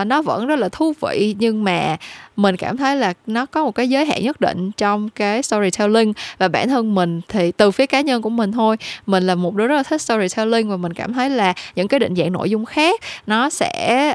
uh, 0.00 0.06
nó 0.06 0.22
vẫn 0.22 0.46
rất 0.46 0.58
là 0.58 0.68
thú 0.68 0.92
vị. 1.00 1.36
Nhưng 1.38 1.64
mà 1.64 1.96
mình 2.42 2.56
cảm 2.56 2.76
thấy 2.76 2.96
là 2.96 3.12
nó 3.26 3.46
có 3.46 3.64
một 3.64 3.74
cái 3.74 3.88
giới 3.88 4.06
hạn 4.06 4.22
nhất 4.22 4.40
định 4.40 4.70
trong 4.76 5.08
cái 5.08 5.42
storytelling 5.42 6.12
và 6.38 6.48
bản 6.48 6.68
thân 6.68 6.94
mình 6.94 7.20
thì 7.28 7.52
từ 7.52 7.70
phía 7.70 7.86
cá 7.86 8.00
nhân 8.00 8.22
của 8.22 8.30
mình 8.30 8.52
thôi. 8.52 8.76
Mình 9.06 9.26
là 9.26 9.34
một 9.34 9.54
đứa 9.54 9.66
rất 9.66 9.76
là 9.76 9.82
thích 9.82 10.02
storytelling 10.02 10.70
và 10.70 10.76
mình 10.76 10.92
cảm 10.92 11.12
thấy 11.12 11.30
là 11.30 11.54
những 11.74 11.88
cái 11.88 12.00
định 12.00 12.16
dạng 12.16 12.32
nội 12.32 12.50
dung 12.50 12.64
khác 12.64 13.00
nó 13.26 13.50
sẽ 13.50 14.14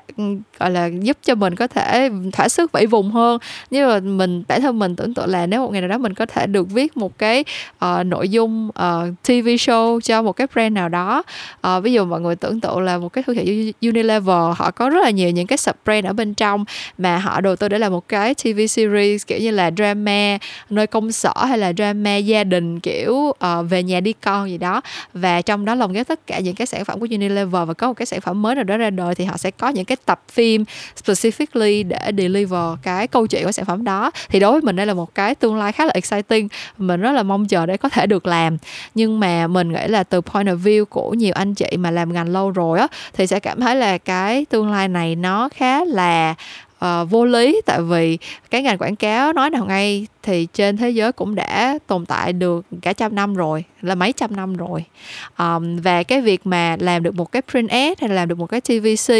gọi 0.59 0.71
là 0.71 0.85
giúp 0.85 1.17
cho 1.23 1.35
mình 1.35 1.55
có 1.55 1.67
thể 1.67 2.09
thỏa 2.33 2.49
sức 2.49 2.71
vẫy 2.71 2.85
vùng 2.85 3.11
hơn. 3.11 3.39
Như 3.69 3.87
là 3.87 3.99
mình 3.99 4.43
bản 4.47 4.61
thân 4.61 4.79
mình 4.79 4.95
tưởng 4.95 5.13
tượng 5.13 5.29
là 5.29 5.45
nếu 5.45 5.61
một 5.61 5.71
ngày 5.71 5.81
nào 5.81 5.87
đó 5.87 5.97
mình 5.97 6.13
có 6.13 6.25
thể 6.25 6.47
được 6.47 6.69
viết 6.69 6.97
một 6.97 7.17
cái 7.17 7.43
uh, 7.85 8.05
nội 8.05 8.29
dung 8.29 8.71
ờ, 8.73 9.07
uh, 9.09 9.23
TV 9.23 9.47
show 9.47 9.99
cho 9.99 10.21
một 10.21 10.31
cái 10.31 10.47
brand 10.53 10.73
nào 10.73 10.89
đó 10.89 11.23
uh, 11.67 11.83
ví 11.83 11.93
dụ 11.93 12.05
mọi 12.05 12.21
người 12.21 12.35
tưởng 12.35 12.61
tượng 12.61 12.79
là 12.79 12.97
một 12.97 13.13
cái 13.13 13.23
thương 13.23 13.35
hiệu 13.35 13.71
Unilever 13.81 14.55
họ 14.55 14.71
có 14.71 14.89
rất 14.89 15.03
là 15.03 15.09
nhiều 15.09 15.29
những 15.29 15.47
cái 15.47 15.57
sub 15.57 15.75
brand 15.85 16.05
ở 16.05 16.13
bên 16.13 16.33
trong 16.33 16.65
mà 16.97 17.17
họ 17.17 17.41
đầu 17.41 17.55
tư 17.55 17.67
để 17.67 17.79
làm 17.79 17.91
một 17.91 18.07
cái 18.07 18.14
cái 18.15 18.35
TV 18.35 18.59
series 18.69 19.25
kiểu 19.27 19.39
như 19.39 19.51
là 19.51 19.71
drama 19.77 20.37
nơi 20.69 20.87
công 20.87 21.11
sở 21.11 21.33
hay 21.47 21.57
là 21.57 21.73
drama 21.73 22.15
gia 22.15 22.43
đình 22.43 22.79
kiểu 22.79 23.13
uh, 23.13 23.35
về 23.69 23.83
nhà 23.83 23.99
đi 23.99 24.13
con 24.13 24.49
gì 24.49 24.57
đó. 24.57 24.81
Và 25.13 25.41
trong 25.41 25.65
đó 25.65 25.75
lồng 25.75 25.93
ghép 25.93 26.07
tất 26.07 26.27
cả 26.27 26.39
những 26.39 26.55
cái 26.55 26.67
sản 26.67 26.85
phẩm 26.85 26.99
của 26.99 27.07
Unilever 27.11 27.67
và 27.67 27.73
có 27.73 27.87
một 27.87 27.93
cái 27.93 28.05
sản 28.05 28.21
phẩm 28.21 28.41
mới 28.41 28.55
nào 28.55 28.63
đó 28.63 28.77
ra 28.77 28.89
đời 28.89 29.15
thì 29.15 29.25
họ 29.25 29.37
sẽ 29.37 29.51
có 29.51 29.69
những 29.69 29.85
cái 29.85 29.97
tập 30.05 30.21
phim 30.31 30.65
specifically 31.03 31.87
để 31.87 32.11
deliver 32.17 32.79
cái 32.83 33.07
câu 33.07 33.27
chuyện 33.27 33.43
của 33.43 33.51
sản 33.51 33.65
phẩm 33.65 33.83
đó. 33.83 34.11
Thì 34.29 34.39
đối 34.39 34.51
với 34.51 34.61
mình 34.61 34.75
đây 34.75 34.85
là 34.85 34.93
một 34.93 35.15
cái 35.15 35.35
tương 35.35 35.57
lai 35.57 35.71
khá 35.71 35.85
là 35.85 35.91
exciting 35.93 36.47
mình 36.77 37.01
rất 37.01 37.11
là 37.11 37.23
mong 37.23 37.47
chờ 37.47 37.65
để 37.65 37.77
có 37.77 37.89
thể 37.89 38.07
được 38.07 38.27
làm. 38.27 38.57
Nhưng 38.95 39.19
mà 39.19 39.47
mình 39.47 39.73
nghĩ 39.73 39.87
là 39.87 40.03
từ 40.03 40.21
point 40.21 40.47
of 40.47 40.57
view 40.57 40.85
của 40.85 41.13
nhiều 41.13 41.33
anh 41.35 41.55
chị 41.55 41.77
mà 41.77 41.91
làm 41.91 42.13
ngành 42.13 42.29
lâu 42.29 42.51
rồi 42.51 42.79
á 42.79 42.87
thì 43.13 43.27
sẽ 43.27 43.39
cảm 43.39 43.59
thấy 43.59 43.75
là 43.75 43.97
cái 43.97 44.45
tương 44.49 44.71
lai 44.71 44.87
này 44.87 45.15
nó 45.15 45.49
khá 45.55 45.85
là 45.85 46.35
uh, 46.85 47.09
vô 47.09 47.25
lý 47.25 47.61
tại 47.65 47.81
vì 47.81 48.17
cái 48.49 48.61
ngành 48.61 48.77
quảng 48.77 48.95
cáo 48.95 49.33
nói 49.33 49.49
nào 49.49 49.65
ngay 49.65 50.07
thì 50.23 50.47
trên 50.53 50.77
thế 50.77 50.89
giới 50.89 51.11
cũng 51.11 51.35
đã 51.35 51.79
tồn 51.87 52.05
tại 52.05 52.33
được 52.33 52.65
cả 52.81 52.93
trăm 52.93 53.15
năm 53.15 53.35
rồi 53.35 53.63
là 53.81 53.95
mấy 53.95 54.13
trăm 54.13 54.35
năm 54.35 54.55
rồi. 54.55 54.85
Um, 55.39 55.77
và 55.77 56.03
cái 56.03 56.21
việc 56.21 56.47
mà 56.47 56.75
làm 56.79 57.03
được 57.03 57.15
một 57.15 57.31
cái 57.31 57.41
print 57.51 57.69
ad 57.69 57.99
hay 57.99 58.09
là 58.09 58.15
làm 58.15 58.27
được 58.27 58.37
một 58.37 58.47
cái 58.47 58.61
tvc 58.61 59.13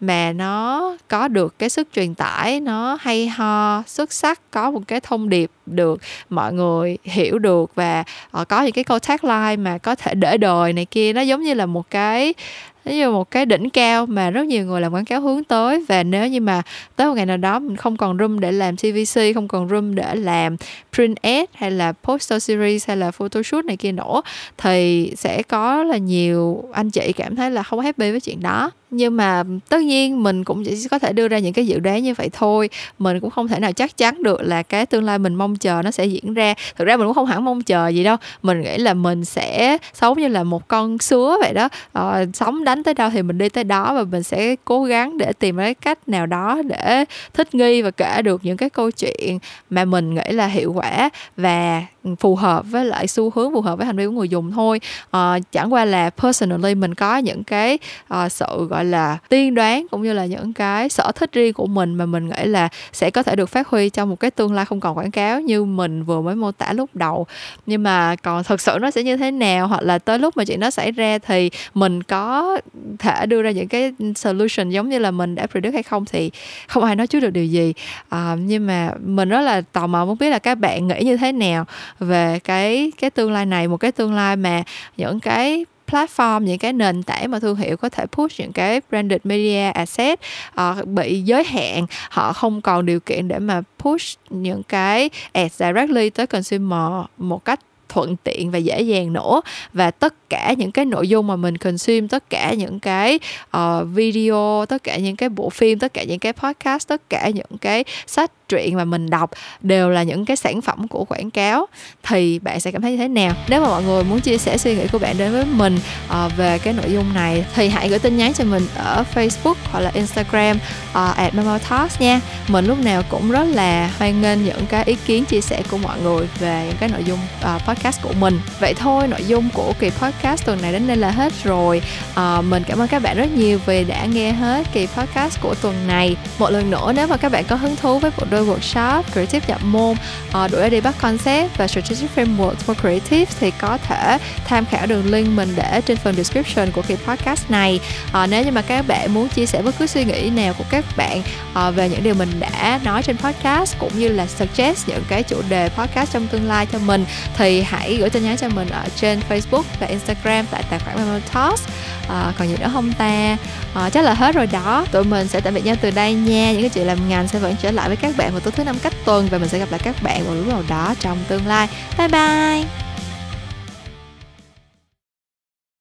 mà 0.00 0.32
nó 0.32 0.96
có 1.08 1.28
được 1.28 1.58
cái 1.58 1.68
sức 1.68 1.88
truyền 1.94 2.14
tải 2.14 2.60
nó 2.60 2.98
hay 3.00 3.28
ho 3.28 3.82
xuất 3.86 4.12
sắc 4.12 4.40
có 4.50 4.70
một 4.70 4.80
cái 4.86 5.00
thông 5.00 5.28
điệp 5.28 5.50
được 5.66 6.00
mọi 6.28 6.52
người 6.52 6.98
hiểu 7.04 7.38
được 7.38 7.74
và 7.74 8.04
uh, 8.40 8.48
có 8.48 8.62
những 8.62 8.72
cái 8.72 8.84
câu 8.84 8.98
tagline 8.98 9.56
mà 9.56 9.78
có 9.78 9.94
thể 9.94 10.14
để 10.14 10.36
đời 10.36 10.72
này 10.72 10.84
kia 10.84 11.12
nó 11.12 11.20
giống 11.20 11.42
như 11.42 11.54
là 11.54 11.66
một 11.66 11.90
cái 11.90 12.34
nó 12.84 12.92
như 12.92 13.10
một 13.10 13.30
cái 13.30 13.46
đỉnh 13.46 13.70
cao 13.70 14.06
mà 14.06 14.30
rất 14.30 14.46
nhiều 14.46 14.66
người 14.66 14.80
làm 14.80 14.94
quảng 14.94 15.04
cáo 15.04 15.20
hướng 15.20 15.44
tới 15.44 15.84
và 15.88 16.02
nếu 16.02 16.28
như 16.28 16.40
mà 16.40 16.62
tới 16.96 17.06
một 17.06 17.14
ngày 17.14 17.26
nào 17.26 17.36
đó 17.36 17.58
mình 17.58 17.76
không 17.76 17.96
còn 17.96 18.18
room 18.18 18.40
để 18.40 18.52
làm 18.52 18.76
TVC 18.76 19.20
không 19.34 19.48
còn 19.48 19.68
room 19.68 19.94
để 19.94 20.14
làm 20.14 20.56
print 20.92 21.16
ad 21.22 21.44
hay 21.54 21.70
là 21.70 21.92
poster 21.92 22.42
series 22.42 22.88
hay 22.88 22.96
là 22.96 23.10
photoshoot 23.10 23.64
này 23.64 23.76
kia 23.76 23.92
nữa, 23.92 24.22
thì 24.58 25.12
sẽ 25.16 25.42
có 25.42 25.82
là 25.82 25.96
nhiều 25.96 26.64
anh 26.72 26.90
chị 26.90 27.12
cảm 27.12 27.36
thấy 27.36 27.50
là 27.50 27.62
không 27.62 27.80
happy 27.80 28.10
với 28.10 28.20
chuyện 28.20 28.40
đó 28.42 28.70
nhưng 28.96 29.16
mà 29.16 29.44
tất 29.68 29.82
nhiên 29.82 30.22
mình 30.22 30.44
cũng 30.44 30.64
chỉ 30.64 30.88
có 30.90 30.98
thể 30.98 31.12
đưa 31.12 31.28
ra 31.28 31.38
những 31.38 31.52
cái 31.52 31.66
dự 31.66 31.78
đoán 31.78 32.02
như 32.02 32.14
vậy 32.14 32.30
thôi. 32.32 32.70
Mình 32.98 33.20
cũng 33.20 33.30
không 33.30 33.48
thể 33.48 33.58
nào 33.58 33.72
chắc 33.72 33.96
chắn 33.96 34.22
được 34.22 34.40
là 34.42 34.62
cái 34.62 34.86
tương 34.86 35.04
lai 35.04 35.18
mình 35.18 35.34
mong 35.34 35.56
chờ 35.56 35.82
nó 35.84 35.90
sẽ 35.90 36.04
diễn 36.04 36.34
ra. 36.34 36.54
Thực 36.76 36.84
ra 36.84 36.96
mình 36.96 37.06
cũng 37.06 37.14
không 37.14 37.26
hẳn 37.26 37.44
mong 37.44 37.62
chờ 37.62 37.88
gì 37.88 38.04
đâu. 38.04 38.16
Mình 38.42 38.60
nghĩ 38.60 38.78
là 38.78 38.94
mình 38.94 39.24
sẽ 39.24 39.78
sống 39.94 40.18
như 40.18 40.28
là 40.28 40.44
một 40.44 40.68
con 40.68 40.98
sứa 40.98 41.36
vậy 41.40 41.52
đó. 41.54 41.68
Ờ, 41.92 42.26
sống 42.34 42.64
đánh 42.64 42.82
tới 42.82 42.94
đâu 42.94 43.10
thì 43.10 43.22
mình 43.22 43.38
đi 43.38 43.48
tới 43.48 43.64
đó 43.64 43.94
và 43.94 44.04
mình 44.04 44.22
sẽ 44.22 44.56
cố 44.64 44.84
gắng 44.84 45.18
để 45.18 45.32
tìm 45.38 45.56
cái 45.56 45.74
cách 45.74 46.08
nào 46.08 46.26
đó 46.26 46.62
để 46.64 47.04
thích 47.34 47.54
nghi 47.54 47.82
và 47.82 47.90
kể 47.90 48.22
được 48.22 48.40
những 48.44 48.56
cái 48.56 48.70
câu 48.70 48.90
chuyện 48.90 49.38
mà 49.70 49.84
mình 49.84 50.14
nghĩ 50.14 50.30
là 50.30 50.46
hiệu 50.46 50.72
quả. 50.72 51.10
Và 51.36 51.82
phù 52.18 52.36
hợp 52.36 52.64
với 52.70 52.84
lại 52.84 53.06
xu 53.06 53.30
hướng 53.34 53.52
phù 53.52 53.60
hợp 53.60 53.76
với 53.76 53.86
hành 53.86 53.96
vi 53.96 54.06
của 54.06 54.12
người 54.12 54.28
dùng 54.28 54.52
thôi. 54.52 54.80
À, 55.10 55.38
chẳng 55.52 55.72
qua 55.72 55.84
là 55.84 56.10
personally 56.10 56.74
mình 56.74 56.94
có 56.94 57.16
những 57.16 57.44
cái 57.44 57.78
à, 58.08 58.28
sự 58.28 58.66
gọi 58.70 58.84
là 58.84 59.18
tiên 59.28 59.54
đoán 59.54 59.86
cũng 59.90 60.02
như 60.02 60.12
là 60.12 60.26
những 60.26 60.52
cái 60.52 60.88
sở 60.88 61.12
thích 61.14 61.32
riêng 61.32 61.52
của 61.52 61.66
mình 61.66 61.94
mà 61.94 62.06
mình 62.06 62.28
nghĩ 62.28 62.44
là 62.44 62.68
sẽ 62.92 63.10
có 63.10 63.22
thể 63.22 63.36
được 63.36 63.48
phát 63.48 63.68
huy 63.68 63.90
trong 63.90 64.10
một 64.10 64.20
cái 64.20 64.30
tương 64.30 64.52
lai 64.52 64.64
không 64.64 64.80
còn 64.80 64.98
quảng 64.98 65.10
cáo 65.10 65.40
như 65.40 65.64
mình 65.64 66.04
vừa 66.04 66.20
mới 66.20 66.34
mô 66.34 66.52
tả 66.52 66.72
lúc 66.72 66.90
đầu. 66.94 67.26
Nhưng 67.66 67.82
mà 67.82 68.16
còn 68.16 68.44
thực 68.44 68.60
sự 68.60 68.78
nó 68.80 68.90
sẽ 68.90 69.02
như 69.02 69.16
thế 69.16 69.30
nào 69.30 69.66
hoặc 69.66 69.82
là 69.82 69.98
tới 69.98 70.18
lúc 70.18 70.36
mà 70.36 70.44
chuyện 70.44 70.60
nó 70.60 70.70
xảy 70.70 70.90
ra 70.92 71.18
thì 71.18 71.50
mình 71.74 72.02
có 72.02 72.56
thể 72.98 73.26
đưa 73.26 73.42
ra 73.42 73.50
những 73.50 73.68
cái 73.68 73.92
solution 74.16 74.70
giống 74.70 74.88
như 74.88 74.98
là 74.98 75.10
mình 75.10 75.34
đã 75.34 75.46
predict 75.46 75.74
hay 75.74 75.82
không 75.82 76.04
thì 76.04 76.30
không 76.68 76.84
ai 76.84 76.96
nói 76.96 77.06
trước 77.06 77.20
được 77.20 77.30
điều 77.30 77.44
gì. 77.44 77.72
À, 78.08 78.36
nhưng 78.40 78.66
mà 78.66 78.90
mình 79.00 79.28
rất 79.28 79.40
là 79.40 79.60
tò 79.60 79.86
mò 79.86 80.04
muốn 80.04 80.18
biết 80.18 80.30
là 80.30 80.38
các 80.38 80.54
bạn 80.54 80.88
nghĩ 80.88 81.00
như 81.04 81.16
thế 81.16 81.32
nào? 81.32 81.64
Về 81.98 82.38
cái 82.44 82.92
cái 82.98 83.10
tương 83.10 83.32
lai 83.32 83.46
này 83.46 83.68
một 83.68 83.76
cái 83.76 83.92
tương 83.92 84.14
lai 84.14 84.36
mà 84.36 84.62
những 84.96 85.20
cái 85.20 85.64
platform 85.90 86.40
những 86.40 86.58
cái 86.58 86.72
nền 86.72 87.02
tảng 87.02 87.30
mà 87.30 87.38
thương 87.38 87.56
hiệu 87.56 87.76
có 87.76 87.88
thể 87.88 88.06
push 88.06 88.40
những 88.40 88.52
cái 88.52 88.80
branded 88.90 89.20
media 89.24 89.70
asset 89.70 90.20
uh, 90.60 90.86
bị 90.86 91.20
giới 91.20 91.44
hạn 91.44 91.86
họ 92.10 92.32
không 92.32 92.60
còn 92.60 92.86
điều 92.86 93.00
kiện 93.00 93.28
để 93.28 93.38
mà 93.38 93.62
push 93.78 94.18
những 94.30 94.62
cái 94.62 95.10
ads 95.32 95.62
directly 95.62 96.10
tới 96.10 96.26
consumer 96.26 97.06
một 97.18 97.44
cách 97.44 97.60
thuận 97.88 98.16
tiện 98.16 98.50
và 98.50 98.58
dễ 98.58 98.80
dàng 98.80 99.12
nữa. 99.12 99.40
Và 99.72 99.90
tất 99.90 100.30
cả 100.30 100.54
những 100.58 100.72
cái 100.72 100.84
nội 100.84 101.08
dung 101.08 101.26
mà 101.26 101.36
mình 101.36 101.56
consume 101.56 102.06
tất 102.10 102.30
cả 102.30 102.54
những 102.54 102.80
cái 102.80 103.18
uh, 103.56 103.86
video 103.94 104.64
tất 104.68 104.82
cả 104.82 104.96
những 104.96 105.16
cái 105.16 105.28
bộ 105.28 105.50
phim 105.50 105.78
tất 105.78 105.94
cả 105.94 106.04
những 106.04 106.18
cái 106.18 106.32
podcast 106.32 106.88
tất 106.88 107.10
cả 107.10 107.28
những 107.28 107.58
cái 107.60 107.84
sách 108.06 108.30
truyện 108.48 108.76
mà 108.76 108.84
mình 108.84 109.10
đọc 109.10 109.30
đều 109.60 109.90
là 109.90 110.02
những 110.02 110.24
cái 110.24 110.36
sản 110.36 110.60
phẩm 110.60 110.88
của 110.88 111.04
quảng 111.04 111.30
cáo 111.30 111.66
thì 112.02 112.38
bạn 112.38 112.60
sẽ 112.60 112.70
cảm 112.70 112.82
thấy 112.82 112.90
như 112.90 112.96
thế 112.96 113.08
nào? 113.08 113.32
Nếu 113.48 113.60
mà 113.60 113.68
mọi 113.68 113.82
người 113.82 114.04
muốn 114.04 114.20
chia 114.20 114.38
sẻ 114.38 114.58
suy 114.58 114.74
nghĩ 114.76 114.86
của 114.92 114.98
bạn 114.98 115.18
đến 115.18 115.32
với 115.32 115.44
mình 115.44 115.78
uh, 116.08 116.36
về 116.36 116.58
cái 116.58 116.72
nội 116.72 116.92
dung 116.92 117.14
này 117.14 117.44
thì 117.54 117.68
hãy 117.68 117.88
gửi 117.88 117.98
tin 117.98 118.16
nhắn 118.16 118.32
cho 118.32 118.44
mình 118.44 118.66
ở 118.76 119.04
Facebook 119.14 119.54
hoặc 119.70 119.80
là 119.80 119.90
Instagram 119.94 120.56
uh, 120.90 121.16
at 121.16 121.32
Talks 121.68 122.00
nha. 122.00 122.20
Mình 122.48 122.66
lúc 122.66 122.78
nào 122.78 123.02
cũng 123.08 123.30
rất 123.30 123.44
là 123.44 123.90
hoan 123.98 124.22
nghênh 124.22 124.44
những 124.44 124.66
cái 124.66 124.84
ý 124.84 124.96
kiến 125.06 125.24
chia 125.24 125.40
sẻ 125.40 125.62
của 125.70 125.78
mọi 125.78 126.00
người 126.00 126.28
về 126.38 126.64
những 126.68 126.76
cái 126.80 126.88
nội 126.88 127.04
dung 127.04 127.18
uh, 127.40 127.62
podcast 127.66 128.02
của 128.02 128.12
mình. 128.20 128.40
Vậy 128.60 128.74
thôi 128.74 129.08
nội 129.08 129.24
dung 129.26 129.48
của 129.54 129.72
kỳ 129.78 129.90
podcast 129.90 130.46
tuần 130.46 130.62
này 130.62 130.72
đến 130.72 130.86
đây 130.86 130.96
là 130.96 131.10
hết 131.10 131.32
rồi. 131.44 131.82
Uh, 132.10 132.44
mình 132.44 132.62
cảm 132.68 132.78
ơn 132.78 132.88
các 132.88 133.02
bạn 133.02 133.16
rất 133.16 133.32
nhiều 133.32 133.58
vì 133.66 133.84
đã 133.84 134.04
nghe 134.04 134.32
hết 134.32 134.66
kỳ 134.72 134.86
podcast 134.86 135.40
của 135.40 135.54
tuần 135.54 135.86
này. 135.86 136.16
Một 136.38 136.50
lần 136.50 136.70
nữa 136.70 136.92
nếu 136.96 137.06
mà 137.06 137.16
các 137.16 137.32
bạn 137.32 137.44
có 137.44 137.56
hứng 137.56 137.76
thú 137.76 137.98
với 137.98 138.10
bộ 138.18 138.24
đôi 138.34 138.46
workshop 138.46 139.02
creative 139.12 139.46
nhập 139.48 139.60
môn 139.64 139.96
uh, 140.44 140.50
đổi 140.50 140.70
đi 140.70 140.80
bắt 140.80 140.94
concept 141.00 141.56
và 141.56 141.66
strategic 141.66 142.08
framework 142.16 142.54
for 142.66 142.74
creative 142.74 143.32
thì 143.40 143.50
có 143.50 143.78
thể 143.78 144.18
tham 144.44 144.66
khảo 144.66 144.86
đường 144.86 145.10
link 145.10 145.28
mình 145.28 145.48
để 145.56 145.80
trên 145.86 145.96
phần 145.96 146.14
description 146.14 146.70
của 146.70 146.82
kỳ 146.82 146.96
podcast 147.06 147.50
này. 147.50 147.80
Uh, 148.08 148.30
nếu 148.30 148.44
như 148.44 148.50
mà 148.50 148.62
các 148.62 148.86
bạn 148.86 149.14
muốn 149.14 149.28
chia 149.28 149.46
sẻ 149.46 149.62
bất 149.62 149.74
cứ 149.78 149.86
suy 149.86 150.04
nghĩ 150.04 150.30
nào 150.30 150.54
của 150.58 150.64
các 150.70 150.84
bạn 150.96 151.22
uh, 151.68 151.74
về 151.74 151.88
những 151.88 152.02
điều 152.02 152.14
mình 152.14 152.40
đã 152.40 152.80
nói 152.84 153.02
trên 153.02 153.16
podcast 153.16 153.78
cũng 153.78 153.98
như 153.98 154.08
là 154.08 154.26
suggest 154.26 154.88
những 154.88 155.04
cái 155.08 155.22
chủ 155.22 155.42
đề 155.48 155.68
podcast 155.68 156.12
trong 156.12 156.26
tương 156.26 156.48
lai 156.48 156.66
cho 156.72 156.78
mình 156.78 157.04
thì 157.36 157.62
hãy 157.62 157.96
gửi 157.96 158.10
tin 158.10 158.22
nhắn 158.24 158.36
cho 158.36 158.48
mình 158.48 158.68
ở 158.68 158.84
trên 158.96 159.20
Facebook 159.28 159.62
và 159.80 159.86
Instagram 159.86 160.46
tại 160.50 160.64
tài 160.70 160.78
khoản 160.78 160.96
Memo 160.96 161.18
Talks 161.32 161.62
à, 162.08 162.32
còn 162.38 162.48
gì 162.48 162.56
nữa 162.60 162.70
không 162.72 162.92
ta? 162.92 163.36
À, 163.74 163.90
chắc 163.90 164.04
là 164.04 164.14
hết 164.14 164.34
rồi 164.34 164.46
đó. 164.46 164.86
Tụi 164.92 165.04
mình 165.04 165.28
sẽ 165.28 165.40
tạm 165.40 165.54
biệt 165.54 165.64
nhau 165.64 165.76
từ 165.80 165.90
đây 165.90 166.14
nha. 166.14 166.52
Những 166.52 166.60
cái 166.60 166.70
chuyện 166.70 166.86
làm 166.86 167.08
ngành 167.08 167.28
sẽ 167.28 167.38
vẫn 167.38 167.56
trở 167.62 167.70
lại 167.70 167.88
với 167.88 167.96
các 167.96 168.16
bạn 168.16 168.30
vào 168.32 168.40
tối 168.40 168.52
thứ 168.56 168.64
năm 168.64 168.76
cách 168.82 168.92
tuần 169.04 169.28
và 169.30 169.38
mình 169.38 169.48
sẽ 169.48 169.58
gặp 169.58 169.70
lại 169.70 169.80
các 169.84 170.02
bạn 170.02 170.24
vào 170.24 170.34
lúc 170.34 170.46
nào 170.46 170.62
đó 170.68 170.94
trong 171.00 171.18
tương 171.28 171.46
lai. 171.46 171.68
Bye 171.98 172.08
bye! 172.08 172.93